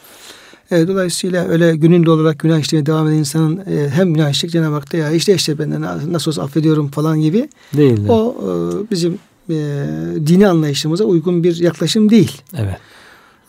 E, 0.72 0.88
dolayısıyla 0.88 1.48
öyle 1.48 1.76
gönüllü 1.76 2.10
olarak 2.10 2.40
günah 2.40 2.60
işlemeye 2.60 2.86
devam 2.86 3.08
eden 3.08 3.16
insanın 3.18 3.58
e, 3.58 3.90
hem 3.90 4.14
günah 4.14 4.30
işleyecek 4.30 4.52
Cenab-ı 4.52 4.74
Hak 4.74 4.94
da 4.94 4.98
ya 4.98 5.12
işte 5.12 5.36
işte 5.36 5.60
ben 5.60 5.82
nasıl 6.14 6.32
olsa 6.32 6.44
affediyorum 6.44 6.88
falan 6.88 7.22
gibi 7.22 7.50
Değil 7.78 7.98
de. 8.08 8.12
o 8.12 8.36
e, 8.42 8.50
bizim 8.92 9.20
e, 9.50 9.56
dini 10.28 10.48
anlayışımıza 10.48 11.04
uygun 11.04 11.44
bir 11.44 11.56
yaklaşım 11.58 12.10
değil. 12.10 12.42
Evet. 12.58 12.78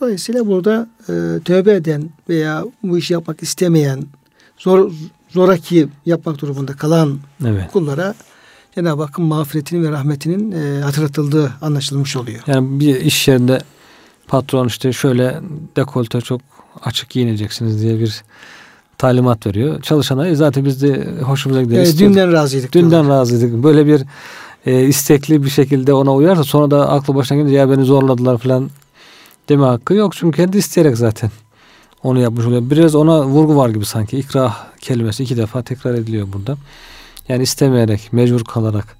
Dolayısıyla 0.01 0.47
burada 0.47 0.87
e, 1.09 1.13
tövbe 1.45 1.73
eden 1.73 2.09
veya 2.29 2.63
bu 2.83 2.97
işi 2.97 3.13
yapmak 3.13 3.43
istemeyen, 3.43 4.03
zor 4.57 4.91
zoraki 5.29 5.87
yapmak 6.05 6.41
durumunda 6.41 6.73
kalan 6.73 7.19
Evet. 7.47 7.71
kullara 7.73 8.13
Cenab-ı 8.75 9.01
Hakk'ın 9.03 9.25
mağfiretinin 9.25 9.83
ve 9.83 9.91
rahmetinin 9.91 10.51
e, 10.51 10.81
hatırlatıldığı 10.81 11.51
anlaşılmış 11.61 12.15
oluyor. 12.15 12.39
Yani 12.47 12.79
bir 12.79 12.95
iş 13.01 13.27
yerinde 13.27 13.61
patron 14.27 14.67
işte 14.67 14.93
şöyle 14.93 15.39
dekolte 15.77 16.21
çok 16.21 16.41
açık 16.83 17.09
giyineceksiniz 17.09 17.81
diye 17.81 17.99
bir 17.99 18.23
talimat 18.97 19.47
veriyor. 19.47 19.81
Çalışana 19.81 20.27
"E, 20.27 20.35
zaten 20.35 20.65
biz 20.65 20.81
de 20.81 21.07
hoşumuza 21.21 21.61
gider 21.63 21.75
Evet, 21.77 21.87
istiyorduk. 21.87 22.15
dünden 22.17 22.31
razıydık. 22.33 22.73
Dünden 22.73 22.89
diyorlar. 22.91 23.11
razıydık. 23.17 23.63
Böyle 23.63 23.85
bir 23.87 24.01
e, 24.65 24.83
istekli 24.83 25.43
bir 25.43 25.49
şekilde 25.49 25.93
ona 25.93 26.13
uyarsa 26.15 26.43
sonra 26.43 26.71
da 26.71 26.89
aklı 26.89 27.15
başına 27.15 27.37
gelince 27.37 27.55
ya 27.55 27.69
beni 27.69 27.83
zorladılar 27.83 28.37
falan 28.37 28.69
deme 29.49 29.65
hakkı 29.65 29.93
yok. 29.93 30.13
Çünkü 30.15 30.37
kendi 30.37 30.57
isteyerek 30.57 30.97
zaten 30.97 31.31
onu 32.03 32.19
yapmış 32.19 32.45
oluyor. 32.45 32.61
Biraz 32.69 32.95
ona 32.95 33.25
vurgu 33.25 33.55
var 33.55 33.69
gibi 33.69 33.85
sanki. 33.85 34.17
İkrah 34.17 34.57
kelimesi 34.81 35.23
iki 35.23 35.37
defa 35.37 35.61
tekrar 35.63 35.93
ediliyor 35.93 36.27
burada. 36.33 36.57
Yani 37.29 37.43
istemeyerek, 37.43 38.09
mecbur 38.11 38.43
kalarak. 38.43 38.97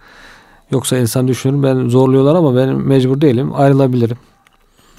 Yoksa 0.72 0.98
insan 0.98 1.28
düşünür 1.28 1.64
ben 1.64 1.90
zorluyorlar 1.90 2.36
ama 2.36 2.56
ben 2.56 2.76
mecbur 2.76 3.22
değilim. 3.22 3.52
Ayrılabilirim. 3.56 4.18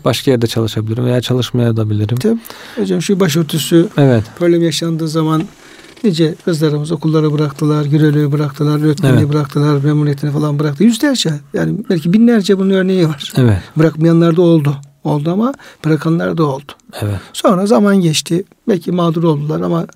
Başka 0.05 0.31
yerde 0.31 0.47
çalışabilirim 0.47 1.05
veya 1.05 1.21
çalışmaya 1.21 1.77
da 1.77 1.91
bilirim. 1.91 2.17
Tabii. 2.19 2.39
Hocam 2.77 3.03
şu 3.03 3.21
başörtüsü 3.21 3.89
Evet. 3.97 4.25
problem 4.39 4.63
yaşandığı 4.63 5.09
zaman 5.09 5.43
nice 6.05 6.35
kızlarımız 6.45 6.93
okulları 6.93 7.33
bıraktılar, 7.33 7.85
gürelüğü 7.85 8.33
bıraktılar, 8.33 8.85
öğretmenliği 8.85 9.21
Evet. 9.21 9.33
bıraktılar, 9.33 9.85
memuriyetini 9.85 10.31
falan 10.31 10.59
bıraktı. 10.59 10.85
Yüzlerce 10.85 11.31
yani 11.55 11.77
belki 11.91 12.13
binlerce 12.13 12.59
bunun 12.59 12.71
örneği 12.71 13.09
var. 13.09 13.33
Evet. 13.37 13.59
Bırakmayanlar 13.77 14.37
da 14.37 14.43
oldu. 14.43 14.77
Oldu 15.05 15.33
ama 15.33 15.55
bırakanlar 15.85 16.39
da 16.39 16.45
oldu. 16.45 16.73
Evet. 17.03 17.15
Sonra 17.33 17.67
zaman 17.67 18.01
geçti. 18.01 18.45
Belki 18.69 18.93
mağdur 18.93 19.23
oldular 19.23 19.61
ama 19.61 19.87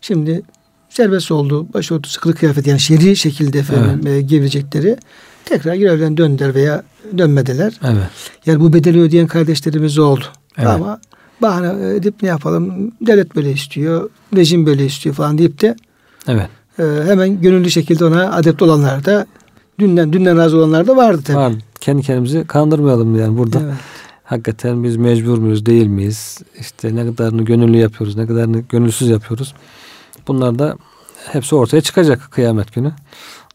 şimdi 0.00 0.42
serbest 0.88 1.32
oldu. 1.32 1.66
Başörtüsü 1.74 2.20
kılık 2.20 2.38
kıyafet 2.38 2.66
yani 2.66 2.80
şer'i 2.80 3.16
şekilde 3.16 3.58
efendim 3.58 4.06
e, 4.06 4.20
girecekleri 4.20 4.96
tekrar 5.44 5.74
görevden 5.74 6.16
döndüler 6.16 6.54
veya 6.54 6.82
dönmediler. 7.18 7.80
Evet. 7.84 8.08
Yani 8.46 8.60
bu 8.60 8.72
bedeli 8.72 9.00
ödeyen 9.00 9.26
kardeşlerimiz 9.26 9.98
oldu. 9.98 10.24
Evet. 10.58 10.68
Ama 10.68 11.00
bahane 11.42 11.94
edip 11.94 12.22
ne 12.22 12.28
yapalım? 12.28 12.92
Devlet 13.00 13.36
böyle 13.36 13.52
istiyor, 13.52 14.10
rejim 14.36 14.66
böyle 14.66 14.86
istiyor 14.86 15.14
falan 15.14 15.38
deyip 15.38 15.60
de 15.60 15.76
Evet. 16.28 16.48
e, 16.78 16.82
hemen 17.06 17.40
gönüllü 17.40 17.70
şekilde 17.70 18.04
ona 18.04 18.32
adept 18.32 18.62
olanlar 18.62 19.04
da 19.04 19.26
dünden 19.78 20.12
dünden 20.12 20.36
razı 20.38 20.56
olanlar 20.56 20.86
da 20.86 20.96
vardı 20.96 21.22
tabii. 21.24 21.36
Var. 21.36 21.52
Kendi 21.80 22.02
kendimizi 22.02 22.44
kandırmayalım 22.46 23.18
yani 23.18 23.38
burada. 23.38 23.60
Evet. 23.64 23.74
Hakikaten 24.28 24.84
biz 24.84 24.96
mecbur 24.96 25.38
muyuz 25.38 25.66
değil 25.66 25.86
miyiz? 25.86 26.38
İşte 26.60 26.96
ne 26.96 27.06
kadarını 27.06 27.42
gönüllü 27.42 27.76
yapıyoruz, 27.76 28.16
ne 28.16 28.26
kadarını 28.26 28.60
gönülsüz 28.60 29.08
yapıyoruz. 29.08 29.54
Bunlar 30.28 30.58
da 30.58 30.76
hepsi 31.32 31.54
ortaya 31.54 31.80
çıkacak 31.80 32.28
kıyamet 32.30 32.74
günü. 32.74 32.92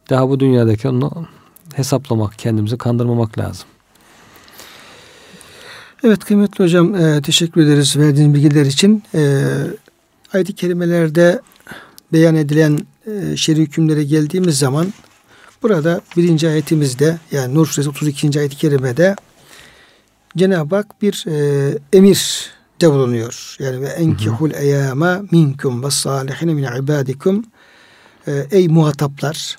Daha 0.09 0.29
bu 0.29 0.39
dünyadaki 0.39 0.89
onu 0.89 1.27
hesaplamak, 1.73 2.39
kendimizi 2.39 2.77
kandırmamak 2.77 3.37
lazım. 3.37 3.65
Evet 6.03 6.25
kıymetli 6.25 6.63
hocam 6.63 6.95
e, 6.95 7.21
teşekkür 7.21 7.61
ederiz 7.61 7.97
verdiğiniz 7.97 8.33
bilgiler 8.33 8.65
için. 8.65 9.03
E, 9.15 9.43
ayet-i 10.33 10.53
kerimelerde 10.53 11.41
beyan 12.13 12.35
edilen 12.35 12.79
e, 13.07 13.37
şer'i 13.37 13.61
hükümlere 13.61 14.03
geldiğimiz 14.03 14.59
zaman 14.59 14.93
burada 15.63 16.01
birinci 16.17 16.47
ayetimizde 16.47 17.17
yani 17.31 17.55
Nur 17.55 17.67
Suresi 17.67 17.89
32. 17.89 18.39
ayet-i 18.39 18.57
kerimede 18.57 19.15
Cenab-ı 20.37 20.75
Hak 20.75 21.01
bir 21.01 21.25
e, 21.27 21.77
emir 21.93 22.49
de 22.81 22.91
bulunuyor. 22.91 23.55
Yani 23.59 23.81
ve 23.81 23.87
enkihul 23.87 24.51
eyama 24.51 25.21
minkum 25.31 25.83
ve 25.83 25.91
salihine 25.91 26.53
min 26.53 26.63
ibadikum 26.63 27.45
E, 28.27 28.47
ey 28.51 28.67
muhataplar 28.67 29.57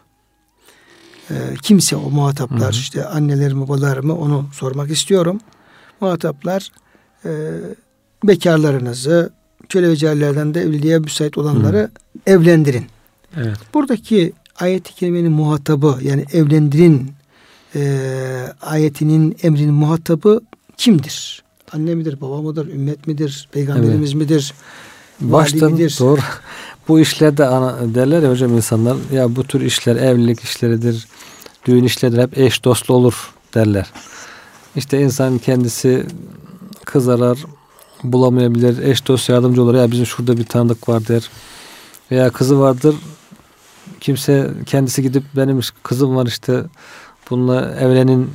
e, 1.31 1.35
kimse 1.63 1.97
o 1.97 2.11
muhataplar 2.11 2.61
Hı 2.61 2.77
hı. 2.77 2.81
işte 2.81 3.05
annelerimi 3.05 3.61
babalarımı 3.61 4.19
onu 4.19 4.47
sormak 4.53 4.91
istiyorum. 4.91 5.41
muhataplar 6.01 6.69
e, 7.25 7.31
bekarlarınızı, 8.25 9.33
köle 9.69 9.89
ve 9.89 9.97
carilerden 9.97 10.55
de 10.55 10.61
evliliğe 10.61 10.99
müsait 10.99 11.39
olanları 11.39 11.79
Hı. 11.79 11.91
evlendirin. 12.27 12.87
Evet. 13.37 13.57
Buradaki 13.75 14.33
ayet-i 14.61 14.95
kerimenin 14.95 15.33
muhatabı 15.33 15.99
yani 16.03 16.25
evlendirin 16.33 17.13
e, 17.75 18.01
ayetinin 18.63 19.37
emrinin 19.43 19.75
muhatabı 19.75 20.41
kimdir? 20.77 21.43
Anne 21.73 21.95
midir, 21.95 22.21
baba 22.21 22.43
mıdır, 22.43 22.67
ümmet 22.67 23.07
midir, 23.07 23.49
peygamberimiz 23.53 24.11
evet. 24.11 24.23
midir? 24.23 24.55
Baştan 25.21 25.73
midir? 25.73 25.97
doğru. 26.01 26.21
Bu 26.89 27.01
işlerde 27.01 27.47
ana, 27.47 27.95
derler 27.95 28.23
ya 28.23 28.31
hocam 28.31 28.57
insanlar 28.57 28.97
ya 29.13 29.37
bu 29.37 29.45
tür 29.45 29.61
işler 29.61 29.97
evlilik 29.97 30.41
işleridir, 30.41 31.07
düğün 31.67 31.85
işleridir 31.85 32.23
hep 32.23 32.39
eş 32.39 32.65
dostlu 32.65 32.95
olur 32.95 33.33
derler. 33.55 33.87
İşte 34.77 35.01
insan 35.01 35.39
kendisi 35.39 36.07
kız 36.85 37.09
arar, 37.09 37.39
bulamayabilir. 38.05 38.83
Eş 38.83 39.07
dost 39.07 39.29
yardımcı 39.29 39.63
olur. 39.63 39.75
Ya 39.75 39.91
bizim 39.91 40.07
şurada 40.07 40.37
bir 40.37 40.45
tanıdık 40.45 40.89
var 40.89 41.09
der. 41.09 41.31
Veya 42.11 42.31
kızı 42.31 42.61
vardır. 42.61 42.95
Kimse 44.01 44.51
kendisi 44.67 45.03
gidip 45.03 45.25
benim 45.37 45.61
kızım 45.83 46.17
var 46.17 46.27
işte 46.27 46.65
bununla 47.31 47.75
evlenin 47.81 48.31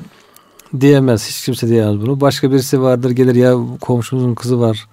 diyemez. 0.82 1.30
Hiç 1.30 1.45
kimse 1.45 1.67
diyemez 1.67 2.01
bunu. 2.01 2.22
Başka 2.22 2.51
birisi 2.51 2.82
vardır 2.82 3.09
gelir 3.09 3.36
ya 3.36 3.55
komşumuzun 3.82 4.36
kızı 4.36 4.59
var. 4.59 4.88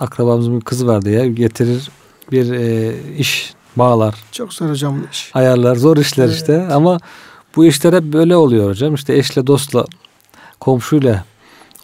Akrabamızın 0.00 0.60
kızı 0.60 0.86
var 0.86 1.02
diye 1.02 1.28
getirir 1.28 1.90
bir 2.32 2.52
e, 2.52 2.94
iş 3.18 3.54
bağlar. 3.76 4.14
Çok 4.32 4.52
zor 4.52 4.70
hocam 4.70 5.00
bu 5.00 5.04
iş. 5.12 5.30
Ayarlar 5.34 5.76
zor 5.76 5.96
işler 5.96 6.24
evet. 6.24 6.34
işte 6.34 6.68
ama 6.72 6.98
bu 7.56 7.64
işler 7.64 7.92
hep 7.92 8.02
böyle 8.02 8.36
oluyor 8.36 8.70
hocam. 8.70 8.94
İşte 8.94 9.16
eşle 9.16 9.46
dostla 9.46 9.84
komşuyla 10.60 11.24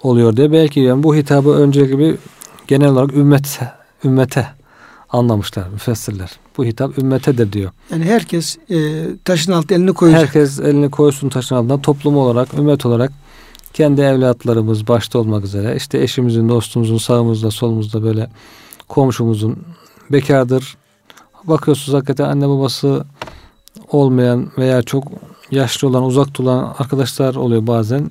oluyor 0.02 0.36
diye 0.36 0.52
belki 0.52 0.80
yani 0.80 1.02
bu 1.02 1.14
hitabı 1.14 1.50
önce 1.50 1.86
gibi 1.86 2.16
genel 2.66 2.88
olarak 2.88 3.14
ümmet 3.14 3.60
ümmete 4.04 4.46
anlamışlar 5.10 5.68
müfessirler. 5.68 6.30
Bu 6.56 6.64
hitap 6.64 6.98
ümmetedir 6.98 7.52
diyor. 7.52 7.70
Yani 7.90 8.04
herkes 8.04 8.58
e, 8.70 9.04
taşın 9.24 9.52
altına 9.52 9.78
elini 9.78 9.92
koyacak. 9.92 10.22
Herkes 10.22 10.60
elini 10.60 10.90
koysun 10.90 11.28
taşın 11.28 11.54
altına 11.54 11.82
toplum 11.82 12.16
olarak, 12.16 12.54
ümmet 12.54 12.86
olarak 12.86 13.12
kendi 13.72 14.00
evlatlarımız 14.00 14.88
başta 14.88 15.18
olmak 15.18 15.44
üzere 15.44 15.76
işte 15.76 16.02
eşimizin, 16.02 16.48
dostumuzun 16.48 16.98
sağımızda, 16.98 17.50
solumuzda 17.50 18.02
böyle 18.02 18.30
komşumuzun 18.88 19.58
bekardır. 20.12 20.76
Bakıyorsunuz 21.44 21.96
hakikaten 21.98 22.24
anne 22.24 22.48
babası 22.48 23.04
olmayan 23.92 24.50
veya 24.58 24.82
çok 24.82 25.04
yaşlı 25.50 25.88
olan, 25.88 26.02
uzak 26.02 26.40
olan 26.40 26.74
arkadaşlar 26.78 27.34
oluyor 27.34 27.66
bazen. 27.66 28.10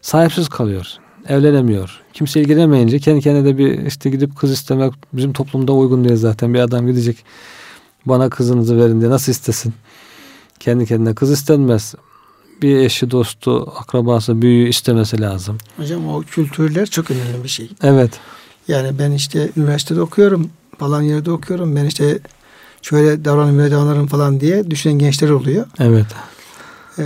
Sahipsiz 0.00 0.48
kalıyor 0.48 1.01
evlenemiyor. 1.28 2.00
Kimse 2.12 2.40
ilgilenemeyince 2.40 2.98
kendi 2.98 3.20
kendine 3.20 3.44
de 3.44 3.58
bir 3.58 3.86
işte 3.86 4.10
gidip 4.10 4.36
kız 4.36 4.50
istemek 4.50 4.92
bizim 5.12 5.32
toplumda 5.32 5.72
uygun 5.72 6.04
değil 6.04 6.16
zaten. 6.16 6.54
Bir 6.54 6.58
adam 6.58 6.86
gidecek 6.86 7.24
bana 8.06 8.30
kızınızı 8.30 8.78
verin 8.78 9.00
diye 9.00 9.10
nasıl 9.10 9.32
istesin? 9.32 9.74
Kendi 10.60 10.86
kendine 10.86 11.14
kız 11.14 11.30
istenmez. 11.30 11.94
Bir 12.62 12.76
eşi, 12.76 13.10
dostu, 13.10 13.72
akrabası, 13.80 14.42
büyüğü 14.42 14.68
istemesi 14.68 15.20
lazım. 15.20 15.58
Hocam 15.76 16.08
o 16.08 16.22
kültürler 16.22 16.86
çok 16.86 17.10
önemli 17.10 17.44
bir 17.44 17.48
şey. 17.48 17.70
Evet. 17.82 18.10
Yani 18.68 18.98
ben 18.98 19.10
işte 19.10 19.50
üniversitede 19.56 20.00
okuyorum, 20.00 20.50
falan 20.78 21.02
yerde 21.02 21.30
okuyorum. 21.30 21.76
Ben 21.76 21.84
işte 21.84 22.18
şöyle 22.82 23.24
davranırım, 23.24 23.58
böyle 23.58 23.74
davranırım 23.74 24.06
falan 24.06 24.40
diye 24.40 24.70
düşünen 24.70 24.98
gençler 24.98 25.30
oluyor. 25.30 25.66
Evet. 25.78 26.06
Ee, 26.98 27.04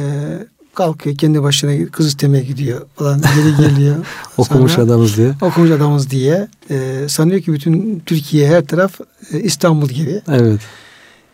kalkıyor 0.76 1.16
kendi 1.16 1.42
başına 1.42 1.86
kız 1.86 2.06
istemeye 2.06 2.44
gidiyor 2.44 2.80
falan 2.96 3.20
geri 3.20 3.68
geliyor. 3.68 3.96
okumuş 4.36 4.72
Sonra, 4.72 4.84
adamız 4.84 5.16
diye. 5.16 5.34
Okumuş 5.40 5.70
adamız 5.70 6.10
diye. 6.10 6.48
E, 6.70 7.06
sanıyor 7.08 7.40
ki 7.40 7.52
bütün 7.52 8.02
Türkiye 8.06 8.48
her 8.48 8.66
taraf 8.66 9.00
e, 9.32 9.40
İstanbul 9.40 9.88
gibi. 9.88 10.22
Evet. 10.28 10.60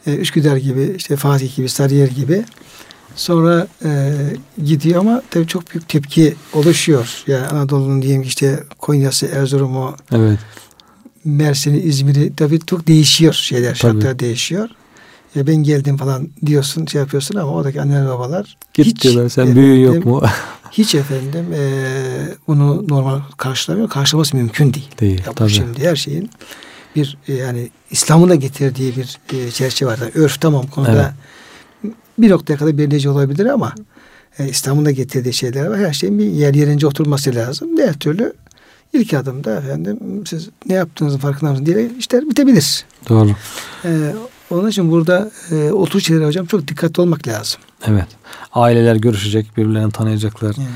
E, 0.06 0.16
Üsküdar 0.16 0.56
gibi, 0.56 0.94
işte 0.96 1.16
Fatih 1.16 1.56
gibi, 1.56 1.68
Sarıyer 1.68 2.08
gibi. 2.08 2.44
Sonra 3.16 3.66
e, 3.84 4.12
gidiyor 4.64 5.00
ama 5.00 5.22
tabii 5.30 5.46
çok 5.46 5.70
büyük 5.70 5.88
tepki 5.88 6.34
oluşuyor. 6.52 7.22
Yani 7.26 7.46
Anadolu'nun 7.46 8.02
diyelim 8.02 8.22
işte 8.22 8.64
Konya'sı, 8.78 9.26
Erzurum'u, 9.26 9.96
evet. 10.12 10.38
Mersin'i, 11.24 11.80
İzmir'i 11.80 12.36
tabii 12.36 12.60
çok 12.66 12.86
değişiyor 12.86 13.32
şeyler, 13.32 13.68
tabii. 13.68 13.78
şartlar 13.78 14.18
değişiyor 14.18 14.68
ya 15.34 15.46
ben 15.46 15.56
geldim 15.56 15.96
falan 15.96 16.28
diyorsun 16.46 16.86
şey 16.86 17.00
yapıyorsun 17.00 17.36
ama 17.36 17.52
oradaki 17.52 17.80
anneler 17.80 18.08
babalar 18.08 18.56
Git 18.74 18.86
hiç, 18.86 19.02
diyorlar 19.02 19.28
sen 19.28 19.42
efendim, 19.42 19.62
büyüğü 19.62 19.80
yok 19.80 20.04
mu? 20.04 20.22
hiç 20.72 20.94
efendim 20.94 21.46
e, 21.54 21.64
bunu 22.46 22.88
normal 22.88 23.20
karşılamıyor. 23.36 23.88
Karşılaması 23.88 24.36
mümkün 24.36 24.74
değil. 24.74 24.88
Değil 25.00 25.22
ya 25.26 25.32
tabii. 25.32 25.50
Şimdi 25.50 25.88
her 25.88 25.96
şeyin 25.96 26.30
bir 26.96 27.18
e, 27.28 27.34
yani 27.34 27.70
İslam'ın 27.90 28.28
da 28.28 28.34
getirdiği 28.34 28.94
bir 28.96 29.18
e, 29.32 29.50
çerçeve 29.50 29.90
var. 29.90 29.98
Yani 29.98 30.12
örf 30.14 30.40
tamam 30.40 30.66
konuda 30.66 31.14
evet. 31.84 31.94
bir 32.18 32.30
noktaya 32.30 32.56
kadar 32.56 32.78
belirleyici 32.78 33.08
olabilir 33.08 33.46
ama 33.46 33.74
e, 34.38 34.48
İslam'ın 34.48 34.84
da 34.84 34.90
getirdiği 34.90 35.32
şeyler 35.32 35.66
var. 35.66 35.78
Her 35.78 35.92
şeyin 35.92 36.18
bir 36.18 36.24
yer 36.24 36.54
yerince 36.54 36.86
oturması 36.86 37.34
lazım. 37.34 37.76
Diğer 37.76 37.94
türlü 37.94 38.32
ilk 38.92 39.14
adımda 39.14 39.56
efendim 39.56 39.98
siz 40.26 40.48
ne 40.66 40.74
yaptığınızın 40.74 41.18
farkında 41.18 41.50
mısınız 41.50 41.74
diye 41.74 41.90
işler 41.98 42.30
bitebilir. 42.30 42.84
Doğru. 43.08 43.30
Ee, 43.84 44.12
onun 44.52 44.68
için 44.68 44.90
burada 44.90 45.30
e, 45.50 45.72
oturuş 45.72 46.06
şeylere 46.06 46.26
hocam 46.26 46.46
çok 46.46 46.68
dikkatli 46.68 47.00
olmak 47.00 47.28
lazım. 47.28 47.60
Evet. 47.86 48.06
Aileler 48.52 48.96
görüşecek, 48.96 49.56
birbirlerini 49.56 49.92
tanıyacaklar. 49.92 50.54
Yani, 50.58 50.68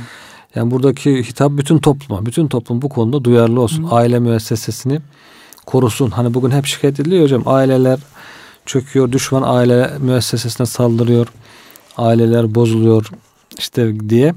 yani 0.54 0.70
buradaki 0.70 1.22
hitap 1.22 1.52
bütün 1.52 1.78
topluma, 1.78 2.26
bütün 2.26 2.48
toplum 2.48 2.82
bu 2.82 2.88
konuda 2.88 3.24
duyarlı 3.24 3.60
olsun. 3.60 3.84
Hı. 3.84 3.94
Aile 3.94 4.18
müessesesini 4.18 5.00
korusun. 5.66 6.10
Hani 6.10 6.34
bugün 6.34 6.50
hep 6.50 6.66
şikayet 6.66 7.00
ediliyor 7.00 7.24
hocam. 7.24 7.42
Aileler 7.46 7.98
çöküyor, 8.66 9.12
düşman 9.12 9.42
aile 9.42 9.90
müessesesine 9.98 10.66
saldırıyor. 10.66 11.26
Aileler 11.96 12.54
bozuluyor 12.54 13.10
işte 13.58 14.10
diye. 14.10 14.34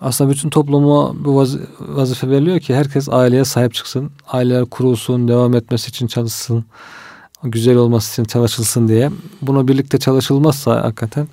Aslında 0.00 0.30
bütün 0.30 0.50
topluma 0.50 1.24
bu 1.24 1.36
vaz 1.36 1.56
vazife 1.80 2.30
veriliyor 2.30 2.60
ki 2.60 2.74
herkes 2.74 3.08
aileye 3.08 3.44
sahip 3.44 3.74
çıksın. 3.74 4.10
Aileler 4.28 4.64
kurulsun, 4.64 5.28
devam 5.28 5.54
etmesi 5.54 5.88
için 5.88 6.06
çalışsın 6.06 6.64
güzel 7.44 7.76
olması 7.76 8.12
için 8.12 8.24
çalışılsın 8.24 8.88
diye. 8.88 9.10
Buna 9.42 9.68
birlikte 9.68 9.98
çalışılmazsa 9.98 10.84
hakikaten 10.84 11.28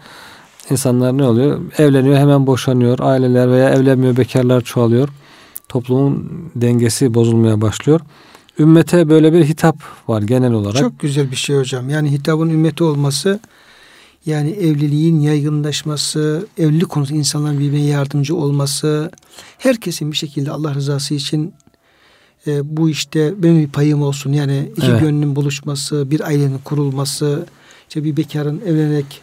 insanlar 0.70 1.18
ne 1.18 1.24
oluyor? 1.24 1.62
Evleniyor 1.78 2.16
hemen 2.16 2.48
boşanıyor. 2.48 3.00
Aileler 3.00 3.52
veya 3.52 3.70
evlenmiyor 3.70 4.18
bekarlar 4.18 4.62
çoğalıyor. 4.62 5.10
Toplumun 5.70 6.30
dengesi 6.56 7.14
bozulmaya 7.14 7.62
başlıyor. 7.62 8.02
Ümmete 8.60 9.10
böyle 9.10 9.34
bir 9.34 9.46
hitap 9.46 9.76
var 10.08 10.22
genel 10.22 10.54
olarak. 10.54 10.78
Çok 10.78 11.00
güzel 11.00 11.32
bir 11.32 11.36
şey 11.36 11.58
hocam. 11.58 11.90
Yani 11.90 12.12
hitabın 12.12 12.50
ümmeti 12.50 12.84
olması 12.84 13.40
yani 14.26 14.50
evliliğin 14.50 15.20
yaygınlaşması, 15.20 16.48
evlilik 16.58 16.90
konusunda 16.90 17.20
insanların 17.20 17.60
birbirine 17.60 17.86
yardımcı 17.86 18.36
olması, 18.36 19.12
herkesin 19.58 20.12
bir 20.12 20.18
şekilde 20.18 20.52
Allah 20.52 20.76
rızası 20.76 21.14
için 21.14 21.54
e, 22.48 22.78
bu 22.78 22.90
işte 22.90 23.34
benim 23.44 23.60
bir 23.60 23.68
payım 23.68 24.02
olsun. 24.02 24.34
Yani 24.34 24.72
iki 24.78 24.88
evet. 24.88 25.02
gönlün 25.02 25.36
buluşması, 25.36 26.12
bir 26.12 26.22
ailenin 26.22 26.58
kurulması, 26.58 27.46
işte 27.90 28.04
bir 28.04 28.18
bekarın 28.18 28.62
evlenerek 28.66 29.22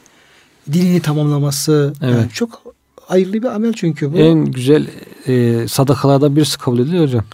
dilini 0.73 1.01
tamamlaması. 1.01 1.93
Evet. 2.03 2.15
Yani 2.15 2.31
çok 2.31 2.63
hayırlı 3.07 3.33
bir 3.33 3.55
amel 3.55 3.73
çünkü 3.73 4.13
bu. 4.13 4.17
En 4.17 4.45
güzel 4.45 4.87
e, 5.27 5.69
sadakalardan 5.69 6.37
birisi 6.37 6.59
kabul 6.59 6.79
ediliyor 6.79 7.05
hocam. 7.05 7.25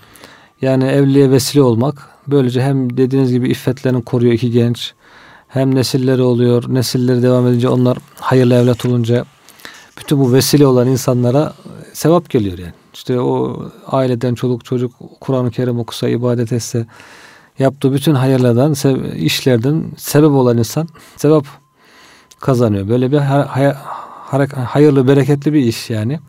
Yani 0.62 0.84
evliliğe 0.84 1.30
vesile 1.30 1.62
olmak. 1.62 2.08
Böylece 2.26 2.62
hem 2.62 2.96
dediğiniz 2.96 3.32
gibi 3.32 3.50
iffetlerini 3.50 4.04
koruyor 4.04 4.32
iki 4.32 4.50
genç. 4.50 4.94
Hem 5.48 5.74
nesilleri 5.74 6.22
oluyor. 6.22 6.64
Nesilleri 6.68 7.22
devam 7.22 7.46
edince 7.46 7.68
onlar 7.68 7.98
hayırlı 8.14 8.54
evlat 8.54 8.86
olunca 8.86 9.24
bütün 9.98 10.20
bu 10.20 10.32
vesile 10.32 10.66
olan 10.66 10.88
insanlara 10.88 11.54
sevap 11.92 12.30
geliyor 12.30 12.58
yani. 12.58 12.72
İşte 12.94 13.20
o 13.20 13.62
aileden 13.86 14.34
çoluk 14.34 14.64
çocuk 14.64 14.92
Kur'an-ı 15.20 15.50
Kerim 15.50 15.78
okusa, 15.78 16.08
ibadet 16.08 16.52
etse 16.52 16.86
yaptığı 17.58 17.92
bütün 17.92 18.14
hayırlardan, 18.14 18.74
işlerden 19.16 19.84
sebep 19.96 20.30
olan 20.30 20.58
insan 20.58 20.88
sevap 21.16 21.46
kazanıyor. 22.40 22.88
Böyle 22.88 23.12
bir 23.12 23.18
hayırlı, 24.48 25.08
bereketli 25.08 25.52
bir 25.52 25.60
iş 25.60 25.90
yani. 25.90 26.20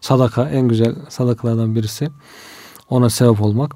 Sadaka 0.00 0.48
en 0.48 0.68
güzel 0.68 0.94
sadakalardan 1.08 1.74
birisi. 1.74 2.08
Ona 2.90 3.10
sebep 3.10 3.42
olmak. 3.42 3.74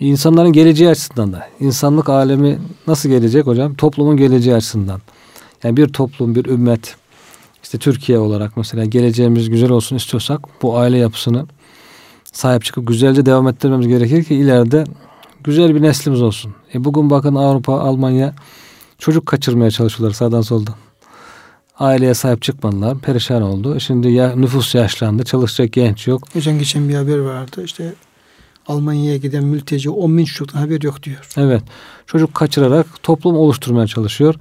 İnsanların 0.00 0.52
geleceği 0.52 0.88
açısından 0.88 1.32
da. 1.32 1.48
insanlık 1.60 2.08
alemi 2.08 2.58
nasıl 2.86 3.08
gelecek 3.08 3.46
hocam? 3.46 3.74
Toplumun 3.74 4.16
geleceği 4.16 4.54
açısından. 4.54 5.00
Yani 5.64 5.76
bir 5.76 5.88
toplum, 5.88 6.34
bir 6.34 6.44
ümmet, 6.44 6.96
işte 7.62 7.78
Türkiye 7.78 8.18
olarak 8.18 8.56
mesela 8.56 8.84
geleceğimiz 8.84 9.50
güzel 9.50 9.70
olsun 9.70 9.96
istiyorsak 9.96 10.62
bu 10.62 10.78
aile 10.78 10.98
yapısını 10.98 11.46
sahip 12.32 12.64
çıkıp 12.64 12.88
güzelce 12.88 13.26
devam 13.26 13.48
ettirmemiz 13.48 13.88
gerekir 13.88 14.24
ki 14.24 14.34
ileride 14.34 14.84
güzel 15.44 15.74
bir 15.74 15.82
neslimiz 15.82 16.22
olsun. 16.22 16.54
E 16.74 16.84
bugün 16.84 17.10
bakın 17.10 17.34
Avrupa, 17.34 17.80
Almanya 17.80 18.34
çocuk 18.98 19.26
kaçırmaya 19.26 19.70
çalışıyorlar 19.70 20.14
sağdan 20.14 20.40
soldan. 20.40 20.74
Aileye 21.78 22.14
sahip 22.14 22.42
çıkmadılar. 22.42 22.98
Perişan 22.98 23.42
oldu. 23.42 23.80
Şimdi 23.80 24.08
ya 24.08 24.36
nüfus 24.36 24.74
yaşlandı. 24.74 25.24
Çalışacak 25.24 25.72
genç 25.72 26.06
yok. 26.06 26.22
Geçen 26.34 26.58
geçen 26.58 26.88
bir 26.88 26.94
haber 26.94 27.18
vardı. 27.18 27.64
İşte 27.64 27.94
Almanya'ya 28.66 29.16
giden 29.16 29.44
mülteci 29.44 29.90
10 29.90 30.18
bin 30.18 30.24
çocuktan 30.24 30.58
haber 30.58 30.82
yok 30.82 31.02
diyor. 31.02 31.28
Evet. 31.36 31.62
Çocuk 32.06 32.34
kaçırarak 32.34 32.86
toplum 33.02 33.36
oluşturmaya 33.36 33.86
çalışıyor. 33.86 34.34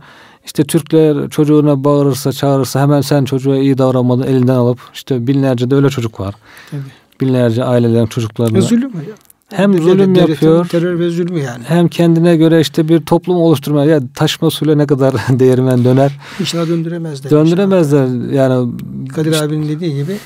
İşte 0.45 0.63
Türkler 0.63 1.29
çocuğuna 1.29 1.83
bağırırsa 1.83 2.31
çağırırsa 2.31 2.81
hemen 2.81 3.01
sen 3.01 3.25
çocuğa 3.25 3.57
iyi 3.57 3.77
davranmadın 3.77 4.23
elinden 4.23 4.55
alıp 4.55 4.79
işte 4.93 5.27
binlerce 5.27 5.71
de 5.71 5.75
öyle 5.75 5.89
çocuk 5.89 6.19
var. 6.19 6.35
Tabii. 6.71 6.81
Binlerce 7.21 7.63
ailelerin 7.63 8.05
çocuklarını. 8.05 8.57
Ve 8.57 8.61
zulüm 8.61 8.91
ya. 8.95 9.01
Hem 9.49 9.73
Devlet- 9.73 9.83
zulüm 9.83 10.15
devletin 10.15 10.31
yapıyor. 10.31 10.67
Terör 10.67 10.99
ve 10.99 11.09
zulmü 11.09 11.39
yani. 11.39 11.63
Hem 11.67 11.87
kendine 11.87 12.37
göre 12.37 12.61
işte 12.61 12.87
bir 12.87 13.01
toplum 13.05 13.37
oluşturmaya 13.37 13.91
ya 13.91 14.01
taşma 14.15 14.49
suyla 14.51 14.75
ne 14.75 14.87
kadar 14.87 15.13
değirmen 15.29 15.83
döner. 15.85 16.17
İnşallah 16.39 16.67
döndüremezler. 16.67 17.31
Döndüremezler 17.31 18.05
yani. 18.05 18.31
İnşallah. 18.31 19.15
Kadir 19.15 19.31
işte- 19.31 19.45
abinin 19.45 19.69
dediği 19.69 19.95
gibi 19.95 20.17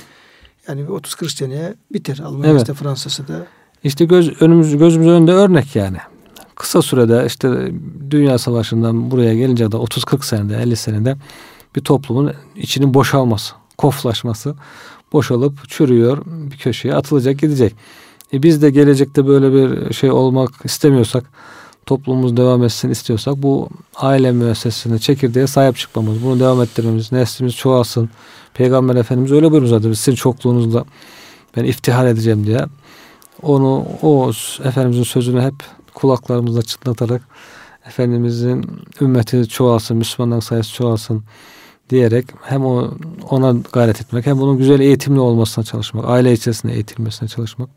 yani 0.68 0.82
bir 0.84 0.88
30-40 0.93 1.30
seneye 1.32 1.74
biter. 1.93 2.20
Almanya'sı 2.26 2.68
da 2.68 2.74
Fransa'sı 2.74 3.28
da. 3.28 3.46
İşte 3.84 4.06
göz 4.06 4.41
önümüz 4.41 4.78
gözümüz 4.78 5.08
önünde 5.08 5.32
örnek 5.32 5.76
yani. 5.76 5.98
Kısa 6.56 6.82
sürede 6.82 7.24
işte 7.28 7.72
dünya 8.12 8.38
savaşından 8.38 9.12
buraya 9.12 9.34
gelince 9.36 9.72
de 9.72 9.76
30-40 9.76 10.26
senede 10.26 10.58
50 10.62 10.76
senede 10.76 11.18
bir 11.76 11.82
toplumun 11.82 12.32
içinin 12.56 12.93
boşalması, 12.93 13.54
koflaşması 13.78 14.56
boşalıp 15.14 15.70
çürüyor 15.70 16.18
bir 16.26 16.58
köşeye 16.58 16.95
atılacak 16.95 17.39
gidecek. 17.39 17.76
E 18.34 18.43
biz 18.43 18.62
de 18.62 18.70
gelecekte 18.70 19.28
böyle 19.28 19.53
bir 19.53 19.93
şey 19.93 20.12
olmak 20.12 20.49
istemiyorsak 20.64 21.26
toplumumuz 21.86 22.38
devam 22.38 22.64
etsin 22.64 22.89
istiyorsak 22.89 23.36
bu 23.38 23.70
aile 23.95 24.32
müessesesine 24.32 24.99
çekirdeğe 24.99 25.47
sahip 25.47 25.78
çıkmamız, 25.78 26.24
bunu 26.24 26.39
devam 26.39 26.62
ettirmemiz, 26.62 27.12
neslimiz 27.12 27.56
çoğalsın. 27.56 28.10
Peygamber 28.53 28.95
Efendimiz 28.95 29.32
öyle 29.32 29.51
buyurmuş 29.51 29.70
zaten 29.70 29.93
sizin 29.93 30.16
çokluğunuzla 30.16 30.86
ben 31.58 31.64
iftihar 31.64 32.06
edeceğim 32.06 32.45
diye 32.45 32.60
onu 33.41 33.86
o 34.01 34.32
Efendimizin 34.64 35.03
sözünü 35.03 35.41
hep 35.41 35.56
kulaklarımızda 35.93 36.62
çıtlatarak 36.62 37.22
Efendimizin 37.88 38.66
ümmeti 39.01 39.47
çoğalsın, 39.47 39.97
Müslümanların 39.97 40.39
sayısı 40.39 40.74
çoğalsın 40.74 41.24
diyerek 41.90 42.26
hem 42.42 42.66
ona 43.30 43.56
gayret 43.74 44.02
etmek 44.02 44.26
hem 44.26 44.40
bunun 44.40 44.58
güzel 44.58 44.80
eğitimli 44.80 45.20
olmasına 45.20 45.66
çalışmak, 45.66 46.06
aile 46.10 46.34
içerisinde 46.34 46.74
eğitilmesine 46.74 47.30
çalışmak. 47.30 47.70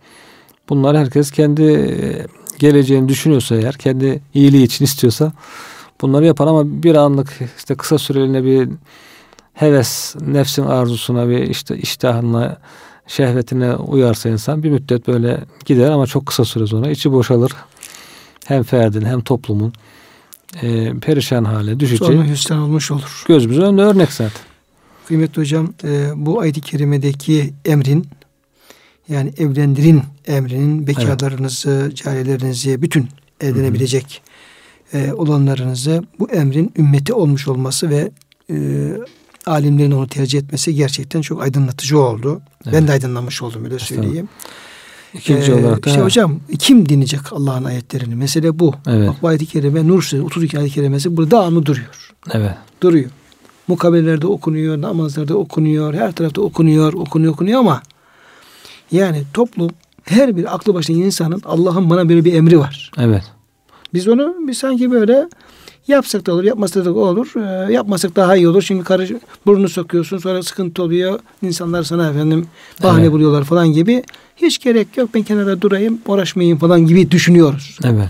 Bunlar 0.69 0.97
herkes 0.97 1.31
kendi 1.31 1.63
e, 1.63 2.27
geleceğini 2.59 3.09
düşünüyorsa 3.09 3.57
eğer, 3.57 3.75
kendi 3.75 4.21
iyiliği 4.35 4.65
için 4.65 4.85
istiyorsa 4.85 5.33
bunları 6.01 6.27
yapar 6.27 6.47
ama 6.47 6.83
bir 6.83 6.95
anlık 6.95 7.39
işte 7.59 7.75
kısa 7.75 7.99
süreliğine 7.99 8.45
bir 8.45 8.69
heves, 9.55 10.17
nefsin 10.21 10.63
arzusuna 10.63 11.29
bir 11.29 11.39
işte 11.39 11.77
iştahına 11.77 12.57
şehvetine 13.07 13.75
uyarsa 13.75 14.29
insan 14.29 14.63
bir 14.63 14.71
müddet 14.71 15.09
böyle 15.09 15.41
gider 15.65 15.91
ama 15.91 16.07
çok 16.07 16.27
kısa 16.27 16.45
süre 16.45 16.67
sonra 16.67 16.91
içi 16.91 17.13
boşalır. 17.13 17.53
Hem 18.47 18.63
ferdin 18.63 19.05
hem 19.05 19.21
toplumun 19.21 19.73
e, 20.63 20.93
perişan 21.01 21.45
hale 21.45 21.81
düşeceği 21.81 22.11
Sonra 22.13 22.27
hüsran 22.29 22.59
olmuş 22.59 22.91
olur. 22.91 23.25
gözümüzün 23.29 23.63
önünde 23.63 23.83
örnek 23.83 24.13
zaten. 24.13 24.43
Kıymetli 25.09 25.41
hocam 25.43 25.75
e, 25.85 26.11
bu 26.17 26.41
ayet-i 26.41 26.61
kerimedeki 26.61 27.55
emrin 27.65 28.07
yani 29.09 29.33
evlendirin 29.39 30.03
emrinin 30.27 30.87
bekarlarınızı, 30.87 31.93
cariyelerinizi, 31.95 32.83
bütün 32.83 33.09
evlenebilecek 33.41 34.23
e, 34.95 35.13
olanlarınızı 35.13 36.05
bu 36.19 36.31
emrin 36.31 36.73
ümmeti 36.79 37.13
olmuş 37.13 37.49
olması 37.49 37.91
ve 37.91 38.11
e, 38.51 38.57
alimlerin 39.47 39.91
onu 39.91 40.09
tercih 40.09 40.39
etmesi 40.39 40.75
gerçekten 40.75 41.21
çok 41.21 41.43
aydınlatıcı 41.43 41.99
oldu. 41.99 42.41
Ben 42.67 42.73
Evet. 42.73 42.89
de 42.89 42.93
aydınlanmış 42.93 43.43
oldum 43.43 43.65
öyle 43.65 43.79
söyleyeyim. 43.79 44.29
İkinci 45.15 45.53
Ee, 45.53 45.55
olarak 45.55 45.85
da 45.87 45.91
işte 45.91 46.03
hocam 46.03 46.41
kim 46.59 46.89
dinleyecek 46.89 47.21
Allah'ın 47.33 47.65
ayetlerini? 47.65 48.15
Mesele 48.15 48.59
bu. 48.59 48.75
Evet. 48.87 49.09
Bak 49.09 49.17
bu 49.23 49.29
ayet-i 49.29 49.47
kerime 49.47 49.89
Nur 49.89 50.03
suresi 50.03 50.27
32 50.27 50.59
ayet-i 50.59 50.75
kerimesi 50.75 51.17
burada 51.17 51.31
devamlı 51.31 51.67
duruyor. 51.67 52.13
evet. 52.33 52.51
Duruyor. 52.83 53.11
Mukabelelerde 53.69 54.27
okunuyor, 54.27 54.81
namazlarda 54.81 55.37
okunuyor, 55.37 55.95
her 55.95 56.13
tarafta 56.13 56.41
okunuyor, 56.43 56.93
okunuyor, 56.93 57.33
okunuyor 57.33 57.61
ama 57.61 57.83
yani 58.93 59.23
toplum 59.35 59.71
her 60.05 60.37
bir 60.37 60.55
aklı 60.55 60.75
başında 60.75 60.99
insanın 60.99 61.43
Allah'ın 61.45 61.91
bana 61.91 62.09
böyle 62.09 62.25
bir 62.25 62.35
emri 62.35 62.59
var. 62.59 62.91
Evet. 62.99 63.23
Biz 63.95 64.09
onu 64.09 64.35
bir 64.49 64.55
sanki 64.55 64.91
böyle 64.91 65.29
yapsak 65.89 66.27
da 66.27 66.33
olur, 66.33 66.45
yapmasak 66.45 66.85
da 66.85 66.93
olur. 66.95 67.29
Ee, 67.37 67.73
yapmasak 67.73 68.17
daha 68.17 68.37
iyi 68.37 68.49
olur. 68.49 68.63
Çünkü 68.63 68.85
karı 68.85 69.21
burnunu 69.47 69.69
sokuyorsun 69.69 70.19
sonra 70.19 70.43
sıkıntı 70.43 70.83
oluyor. 70.83 71.21
İnsanlar 71.43 71.83
sana 71.83 72.11
efendim 72.11 72.47
bahane 72.83 73.03
Evet. 73.03 73.13
buluyorlar 73.13 73.45
falan 73.45 73.73
gibi. 73.73 74.03
Hiç 74.37 74.59
gerek 74.59 74.97
yok 74.97 75.11
ben 75.15 75.23
kenara 75.23 75.61
durayım, 75.61 75.99
uğraşmayayım 76.07 76.59
falan 76.59 76.87
gibi 76.87 77.11
düşünüyoruz. 77.11 77.79
Evet. 77.85 78.09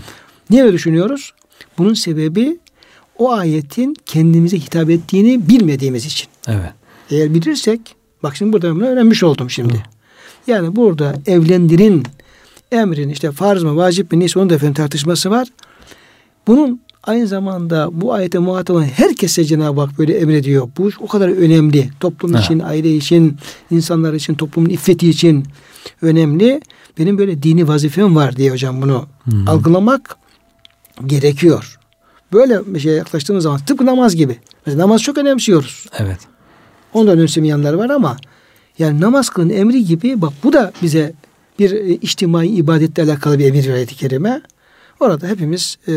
Niye 0.49 0.63
böyle 0.63 0.73
düşünüyoruz? 0.73 1.33
Bunun 1.77 1.93
sebebi 1.93 2.59
o 3.17 3.31
ayetin 3.31 3.95
kendimize 4.05 4.57
hitap 4.57 4.89
ettiğini 4.89 5.49
bilmediğimiz 5.49 6.05
için. 6.05 6.27
Evet. 6.47 6.71
Eğer 7.11 7.33
bilirsek, 7.33 7.79
bak 8.23 8.35
şimdi 8.35 8.53
burada 8.53 8.75
bunu 8.75 8.85
öğrenmiş 8.85 9.23
oldum 9.23 9.49
şimdi. 9.49 9.83
Yani 10.47 10.75
burada 10.75 11.15
evlendirin 11.25 12.03
emrin 12.71 13.09
işte 13.09 13.31
farz 13.31 13.63
mı 13.63 13.75
vacip 13.75 14.11
mi 14.11 14.19
neyse 14.19 14.39
onun 14.39 14.49
da 14.49 14.55
efendim 14.55 14.73
tartışması 14.73 15.31
var. 15.31 15.47
Bunun 16.47 16.81
aynı 17.09 17.27
zamanda 17.27 17.89
bu 18.01 18.13
ayete 18.13 18.39
muhatap 18.39 18.75
olan 18.75 18.83
herkese 18.83 19.45
Cenab-ı 19.45 19.81
Hak 19.81 19.99
böyle 19.99 20.17
emrediyor. 20.17 20.69
Bu 20.77 20.89
o 20.99 21.07
kadar 21.07 21.29
önemli. 21.29 21.89
Toplum 21.99 22.33
Ha. 22.33 22.39
için, 22.39 22.59
aile 22.59 22.95
için, 22.95 23.37
insanlar 23.71 24.13
için, 24.13 24.33
toplumun 24.33 24.69
iffeti 24.69 25.09
için 25.09 25.45
önemli. 26.01 26.61
Benim 26.97 27.17
böyle 27.17 27.43
dini 27.43 27.67
vazifem 27.67 28.15
var 28.15 28.35
diye 28.35 28.51
hocam 28.51 28.81
bunu 28.81 29.05
Hmm. 29.23 29.47
algılamak 29.49 30.15
gerekiyor. 31.05 31.79
Böyle 32.33 32.73
bir 32.73 32.79
şeye 32.79 32.95
yaklaştığımız 32.95 33.43
zaman 33.43 33.59
tıpkı 33.59 33.85
namaz 33.85 34.15
gibi. 34.15 34.37
Mesela 34.65 34.83
namaz 34.83 35.01
çok 35.01 35.17
önemsiyoruz. 35.17 35.85
Evet. 35.99 36.19
Onu 36.93 37.07
da 37.07 37.11
önemsemeyenler 37.11 37.73
var 37.73 37.89
ama 37.89 38.17
yani 38.79 39.01
namaz 39.01 39.29
kılın 39.29 39.49
emri 39.49 39.85
gibi 39.85 40.21
bak 40.21 40.33
bu 40.43 40.53
da 40.53 40.71
bize 40.81 41.13
bir 41.59 41.71
e, 41.71 41.89
içtimai 41.93 42.47
ibadetle 42.47 43.03
alakalı 43.03 43.39
bir 43.39 43.45
emir 43.45 43.69
ayeti 43.69 43.95
kerime. 43.95 44.41
Orada 44.99 45.27
hepimiz 45.27 45.77
e, 45.87 45.93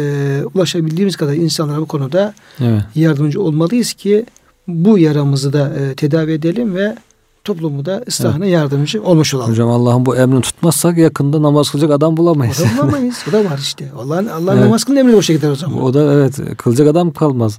ulaşabildiğimiz 0.54 1.16
kadar 1.16 1.32
insanlara 1.32 1.80
bu 1.80 1.86
konuda 1.86 2.34
Evet. 2.60 2.82
yardımcı 2.94 3.42
olmalıyız 3.42 3.92
ki 3.92 4.26
bu 4.68 4.98
yaramızı 4.98 5.52
da 5.52 5.72
e, 5.74 5.94
tedavi 5.94 6.32
edelim 6.32 6.74
ve 6.74 6.96
toplumu 7.44 7.84
da 7.84 8.04
ıslahına 8.08 8.46
yardımcı 8.46 9.02
olmuş 9.02 9.34
olalım. 9.34 9.50
Hocam 9.50 9.70
Allah'ın 9.70 10.06
bu 10.06 10.16
emrini 10.16 10.40
tutmazsak 10.40 10.98
yakında 10.98 11.42
namaz 11.42 11.70
kılacak 11.70 11.90
adam 11.90 12.16
bulamayız. 12.16 12.60
O 12.60 12.64
da 12.64 12.82
bulamayız. 12.82 13.24
O 13.28 13.32
da 13.32 13.44
var 13.44 13.58
işte. 13.58 13.88
Allah'ın 13.98 14.26
Allah'ın 14.26 14.56
Evet. 14.56 14.64
namaz 14.64 14.84
kılın 14.84 14.96
emri 14.96 15.12
boşa 15.16 15.32
gider 15.32 15.50
o 15.50 15.54
zaman. 15.56 15.82
O 15.82 15.94
da 15.94 16.12
evet 16.14 16.56
kılacak 16.56 16.88
adam 16.88 17.12
kalmaz. 17.12 17.58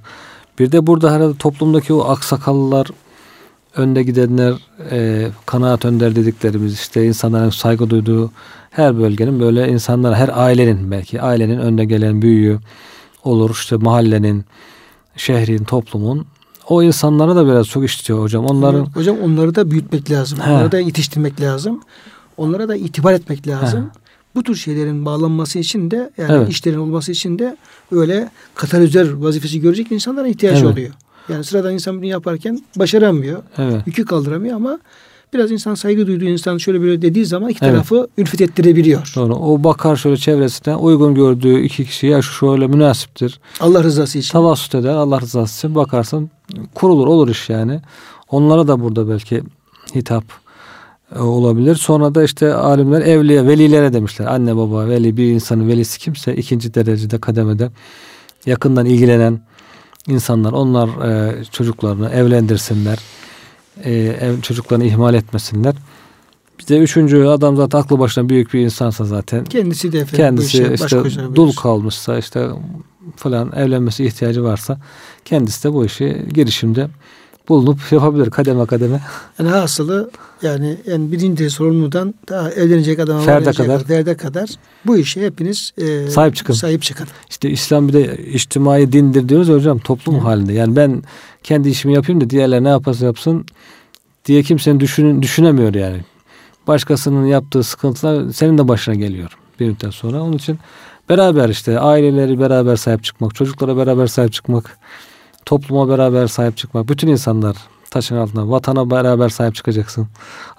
Bir 0.58 0.72
de 0.72 0.86
burada 0.86 1.12
herhalde 1.12 1.38
toplumdaki 1.38 1.92
o 1.92 2.04
aksakallılar 2.04 2.86
önde 3.76 4.02
gidenler 4.02 4.54
e, 4.90 5.28
kanaat 5.46 5.84
önder 5.84 6.16
dediklerimiz 6.16 6.72
işte 6.74 7.06
insanların 7.06 7.50
saygı 7.50 7.90
duyduğu 7.90 8.30
her 8.70 8.98
bölgenin 8.98 9.40
böyle 9.40 9.68
insanlar 9.68 10.14
her 10.14 10.30
ailenin 10.34 10.90
belki 10.90 11.22
ailenin 11.22 11.58
önde 11.58 11.84
gelen 11.84 12.22
büyüğü 12.22 12.58
olur 13.24 13.50
işte 13.50 13.76
mahallenin 13.76 14.44
şehrin 15.16 15.64
toplumun 15.64 16.26
o 16.68 16.82
insanlara 16.82 17.36
da 17.36 17.46
biraz 17.46 17.66
çok 17.66 17.84
işitiyor 17.84 18.20
hocam. 18.22 18.44
Onların 18.44 18.84
Hocam 18.86 19.16
onları 19.22 19.54
da 19.54 19.70
büyütmek 19.70 20.10
lazım. 20.10 20.38
He. 20.40 20.50
Onları 20.50 20.72
da 20.72 20.80
yetiştirmek 20.80 21.40
lazım. 21.40 21.80
Onlara 22.36 22.68
da 22.68 22.76
itibar 22.76 23.12
etmek 23.12 23.48
lazım. 23.48 23.90
Bu 24.34 24.42
tür 24.42 24.54
şeylerin 24.54 25.04
bağlanması 25.04 25.58
için 25.58 25.90
de 25.90 26.10
yani 26.18 26.32
Evet. 26.32 26.48
işlerin 26.48 26.78
olması 26.78 27.12
için 27.12 27.38
de 27.38 27.56
öyle 27.92 28.30
katalizör 28.54 29.12
vazifesi 29.12 29.60
görecek 29.60 29.92
insanlara 29.92 30.28
ihtiyaç 30.28 30.58
Evet. 30.58 30.72
oluyor. 30.72 30.90
Yani 31.28 31.44
sıradan 31.44 31.72
insan 31.74 31.96
bunu 31.96 32.04
yaparken 32.06 32.60
başaramıyor. 32.76 33.42
evet 33.58 33.86
Yükü 33.86 34.04
kaldıramıyor 34.04 34.56
ama 34.56 34.78
biraz 35.34 35.50
insan 35.50 35.74
saygı 35.74 36.06
duyduğu 36.06 36.24
insan 36.24 36.58
şöyle 36.58 36.80
böyle 36.80 37.02
dediği 37.02 37.26
zaman 37.26 37.48
iki 37.48 37.64
Evet. 37.64 37.74
tarafı 37.74 38.08
ülfet 38.18 38.40
ettirebiliyor. 38.40 39.12
Doğru. 39.16 39.34
O 39.34 39.64
bakar 39.64 39.96
şöyle 39.96 40.16
çevresine 40.16 40.76
uygun 40.76 41.14
gördüğü 41.14 41.60
iki 41.60 41.84
kişi 41.84 42.06
ya 42.06 42.22
şu 42.22 42.32
şöyle 42.32 42.66
münasiptir. 42.66 43.40
Allah 43.60 43.82
rızası 43.82 44.18
için. 44.18 44.32
Tavassut 44.32 44.74
eder 44.74 44.94
Allah 44.94 45.20
rızası 45.20 45.58
için 45.66 45.74
bakarsın 45.74 46.30
kurulur 46.74 47.06
olur 47.06 47.28
iş 47.28 47.48
yani. 47.50 47.80
Onlara 48.30 48.68
da 48.68 48.80
burada 48.80 49.08
belki 49.08 49.42
hitap 49.94 50.24
e, 51.16 51.18
olabilir. 51.18 51.74
Sonra 51.74 52.14
da 52.14 52.22
işte 52.24 52.54
alimler 52.54 53.00
evliye, 53.00 53.46
velilere 53.46 53.92
demişler. 53.92 54.26
Anne 54.26 54.56
baba, 54.56 54.88
veli 54.88 55.16
bir 55.16 55.26
insanın 55.26 55.68
velisi 55.68 55.98
kimse 55.98 56.36
ikinci 56.36 56.74
derecede 56.74 57.18
kademede 57.20 57.70
yakından 58.46 58.86
ilgilenen 58.86 59.40
insanlar 60.08 60.52
onlar 60.52 60.88
e, 60.88 61.44
çocuklarını 61.44 62.10
evlendirsinler. 62.10 62.98
E, 63.84 63.92
ev, 63.92 64.40
çocuklarını 64.40 64.84
ihmal 64.84 65.14
etmesinler. 65.14 65.74
Bir 66.58 66.66
de 66.66 66.78
üçüncü 66.78 67.24
adam 67.24 67.56
zaten 67.56 67.78
aklı 67.78 67.98
başına 67.98 68.28
büyük 68.28 68.54
bir 68.54 68.60
insansa 68.60 69.04
zaten 69.04 69.44
Kendisi 69.44 69.92
de 69.92 69.98
efendim 69.98 70.12
bu 70.12 70.16
kendisi 70.16 70.62
işe 70.62 70.74
işte 70.74 71.02
dul 71.34 71.52
kalmışsa 71.52 72.18
işte 72.18 72.48
falan 73.16 73.52
evlenmesi 73.56 74.04
ihtiyacı 74.04 74.44
varsa 74.44 74.78
kendisi 75.24 75.64
de 75.64 75.72
bu 75.72 75.84
işi 75.84 76.26
girişimde 76.34 76.88
bulunup 77.48 77.92
yapabilir 77.92 78.30
kademe 78.30 78.66
kademe. 78.66 79.00
Yani 79.38 79.48
hasılı 79.48 80.10
yani 80.42 80.76
en 80.86 81.12
birinci 81.12 81.50
sorumludan 81.50 82.14
daha 82.28 82.50
evlenecek 82.50 82.98
adama 82.98 83.20
Ferde 83.20 83.52
kadar. 83.52 83.84
ferde 83.84 84.16
kadar 84.16 84.50
bu 84.86 84.96
işe 84.96 85.26
hepiniz 85.26 85.72
e, 85.78 86.10
Sahip 86.10 86.36
çıkın. 86.36 86.54
Sahip 86.54 86.82
çıkın. 86.82 87.06
İşte 87.30 87.50
İslam 87.50 87.88
bir 87.88 87.92
de 87.92 88.26
içtimai 88.26 88.92
dindir 88.92 89.28
diyoruz 89.28 89.48
hocam 89.48 89.78
toplum 89.78 90.18
halinde. 90.18 90.52
Yani 90.52 90.76
ben 90.76 91.02
kendi 91.42 91.68
işimi 91.68 91.94
yapayım 91.94 92.20
da 92.20 92.30
diğerler 92.30 92.64
ne 92.64 92.68
yaparsa 92.68 93.06
yapsın 93.06 93.46
diye 94.24 94.42
kimsenin 94.42 94.80
düşün, 94.80 95.22
düşünemiyor 95.22 95.74
yani. 95.74 96.00
Başkasının 96.66 97.26
yaptığı 97.26 97.62
sıkıntılar 97.62 98.32
senin 98.32 98.58
de 98.58 98.68
başına 98.68 98.94
geliyor 98.94 99.38
bir 99.60 99.68
müddet 99.68 99.94
sonra. 99.94 100.22
Onun 100.22 100.32
için 100.32 100.58
beraber 101.08 101.48
işte 101.48 101.78
aileleri 101.78 102.40
beraber 102.40 102.76
sahip 102.76 103.04
çıkmak, 103.04 103.34
çocuklara 103.34 103.76
beraber 103.76 104.06
sahip 104.06 104.32
çıkmak, 104.32 104.78
topluma 105.46 105.88
beraber 105.88 106.26
sahip 106.26 106.56
çıkmak. 106.56 106.88
Bütün 106.88 107.08
insanlar 107.08 107.56
taşın 107.90 108.16
altında 108.16 108.50
vatana 108.50 108.90
beraber 108.90 109.28
sahip 109.28 109.54
çıkacaksın. 109.54 110.06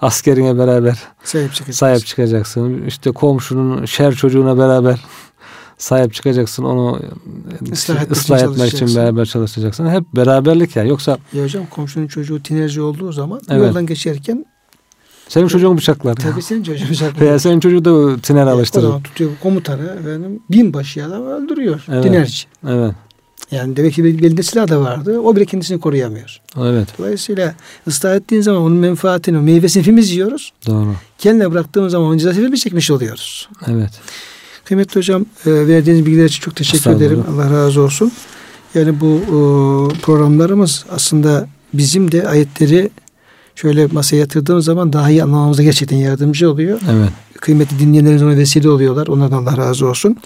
Askerine 0.00 0.58
beraber 0.58 0.98
Sahip 1.24 1.54
çıkın. 1.54 1.72
sahip 1.72 2.06
çıkacaksın. 2.06 2.82
İşte 2.86 3.10
komşunun 3.10 3.84
şer 3.84 4.14
çocuğuna 4.14 4.58
beraber 4.58 5.00
sahip 5.78 6.14
çıkacaksın. 6.14 6.64
Onu 6.64 7.00
Islah 7.72 7.94
etmek 8.02 8.18
için 8.18 8.34
ıslah 8.34 8.52
etmek 8.52 8.74
için 8.74 8.96
beraber 8.96 9.24
çalışacaksın. 9.24 9.88
Hep 9.88 10.04
beraberlik 10.16 10.76
ya. 10.76 10.84
Yoksa 10.84 11.18
Ya 11.32 11.44
hocam 11.44 11.66
komşunun 11.70 12.06
çocuğu 12.06 12.42
tinerci 12.42 12.80
olduğu 12.82 13.12
zaman 13.12 13.40
Evet. 13.50 13.66
yoldan 13.66 13.86
geçerken 13.86 14.46
senin 15.28 15.48
çocuğun 15.48 15.76
bıçaklar. 15.76 16.14
tabii 16.14 16.42
senin 16.42 16.62
çocuğun 16.62 16.88
bıçak 16.90 17.20
Veya 17.20 17.38
senin 17.38 17.60
çocuğu 17.60 17.84
da 17.84 18.16
tiner 18.20 18.46
O 18.46 18.50
alıştırır. 18.50 18.82
zaman 18.86 19.02
tutuyor 19.02 19.30
komutanı 19.42 19.82
efendim 20.00 20.40
binbaşı 20.50 21.06
adam 21.06 21.26
öldürüyor. 21.26 21.84
Evet. 21.88 22.02
Tinerci. 22.04 22.44
Evet. 22.68 22.92
Yani 23.50 23.76
demek 23.76 23.94
ki 23.94 24.04
bel- 24.04 24.22
belinde 24.22 24.42
silah 24.42 24.68
da 24.68 24.80
vardı. 24.80 25.20
O 25.20 25.36
bile 25.36 25.44
kendisini 25.44 25.80
koruyamıyor. 25.80 26.40
Evet. 26.60 26.88
Dolayısıyla 26.98 27.54
ıslah 27.88 28.16
ettiğin 28.16 28.42
zaman 28.42 28.62
onun 28.62 28.76
menfaatini, 28.76 29.38
meyvesini 29.38 29.80
hepimiz 29.82 30.10
yiyoruz. 30.10 30.52
Doğru. 30.66 30.94
Kendine 31.18 31.50
bıraktığımız 31.52 31.92
zaman 31.92 32.08
onun 32.08 32.18
cezasını 32.18 32.40
hepimiz 32.42 32.60
çekmiş 32.60 32.90
oluyoruz. 32.90 33.48
Evet. 33.66 33.90
Kıymetli 34.64 34.98
hocam 34.98 35.26
e, 35.46 35.50
verdiğiniz 35.66 36.06
bilgiler 36.06 36.24
için 36.24 36.40
çok 36.40 36.56
teşekkür 36.56 36.90
ederim. 36.90 37.24
Allah 37.34 37.50
razı 37.50 37.80
olsun. 37.80 38.12
Yani 38.74 39.00
bu 39.00 39.06
e, 39.16 39.98
programlarımız 40.00 40.84
aslında 40.90 41.48
bizim 41.74 42.12
de 42.12 42.28
ayetleri 42.28 42.90
şöyle 43.54 43.86
masaya 43.86 44.16
yatırdığımız 44.16 44.64
zaman 44.64 44.92
daha 44.92 45.10
iyi 45.10 45.22
anlamamıza 45.22 45.62
gerçekten 45.62 45.96
yardımcı 45.96 46.50
oluyor. 46.50 46.80
Evet. 46.90 47.10
Kıymetli 47.40 47.78
dinleyenlerimiz 47.78 48.22
ona 48.22 48.36
vesile 48.36 48.68
oluyorlar. 48.68 49.06
Onlardan 49.06 49.36
Allah 49.42 49.56
razı 49.56 49.86
olsun. 49.86 50.16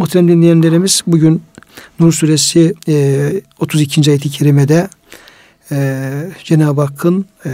Muhterem 0.00 0.28
dinleyenlerimiz 0.28 1.02
bugün 1.06 1.42
Nur 1.98 2.12
suresi 2.12 2.74
e, 2.88 3.32
32. 3.58 4.10
ayet-i 4.10 4.30
kerimede 4.30 4.88
e, 5.72 6.10
Cenab-ı 6.44 6.80
Hakk'ın 6.80 7.26
e, 7.46 7.50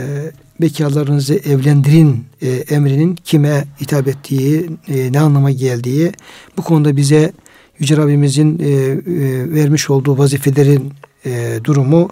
bekarlarınızı 0.60 1.34
evlendirin 1.34 2.24
e, 2.42 2.48
emrinin 2.48 3.14
kime 3.14 3.64
hitap 3.80 4.08
ettiği, 4.08 4.70
e, 4.88 5.12
ne 5.12 5.20
anlama 5.20 5.50
geldiği 5.50 6.12
bu 6.56 6.62
konuda 6.62 6.96
bize 6.96 7.32
Yüce 7.78 7.96
Rabbimizin 7.96 8.58
e, 8.58 8.66
e, 8.66 9.00
vermiş 9.54 9.90
olduğu 9.90 10.18
vazifelerin 10.18 10.92
e, 11.24 11.60
durumu 11.64 12.10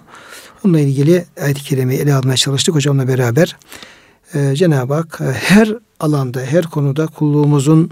onunla 0.65 0.79
ilgili 0.79 1.25
ayet-i 1.41 1.63
kerimeyi 1.63 1.99
ele 1.99 2.13
almaya 2.13 2.37
çalıştık 2.37 2.75
hocamla 2.75 3.07
beraber. 3.07 3.57
E, 4.33 4.55
Cenab-ı 4.55 4.93
Hak 4.93 5.19
her 5.19 5.73
alanda, 5.99 6.41
her 6.41 6.63
konuda 6.65 7.07
kulluğumuzun 7.07 7.91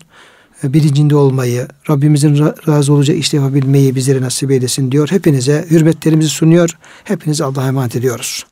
bilincinde 0.63 1.15
olmayı, 1.15 1.67
Rabbimizin 1.89 2.35
ra- 2.35 2.67
razı 2.67 2.93
olacağı 2.93 3.15
işte 3.15 3.37
yapabilmeyi 3.37 3.95
bizlere 3.95 4.21
nasip 4.21 4.51
eylesin 4.51 4.91
diyor. 4.91 5.11
Hepinize 5.11 5.65
hürmetlerimizi 5.69 6.29
sunuyor. 6.29 6.77
Hepinize 7.03 7.43
Allah'a 7.43 7.67
emanet 7.67 7.95
ediyoruz. 7.95 8.45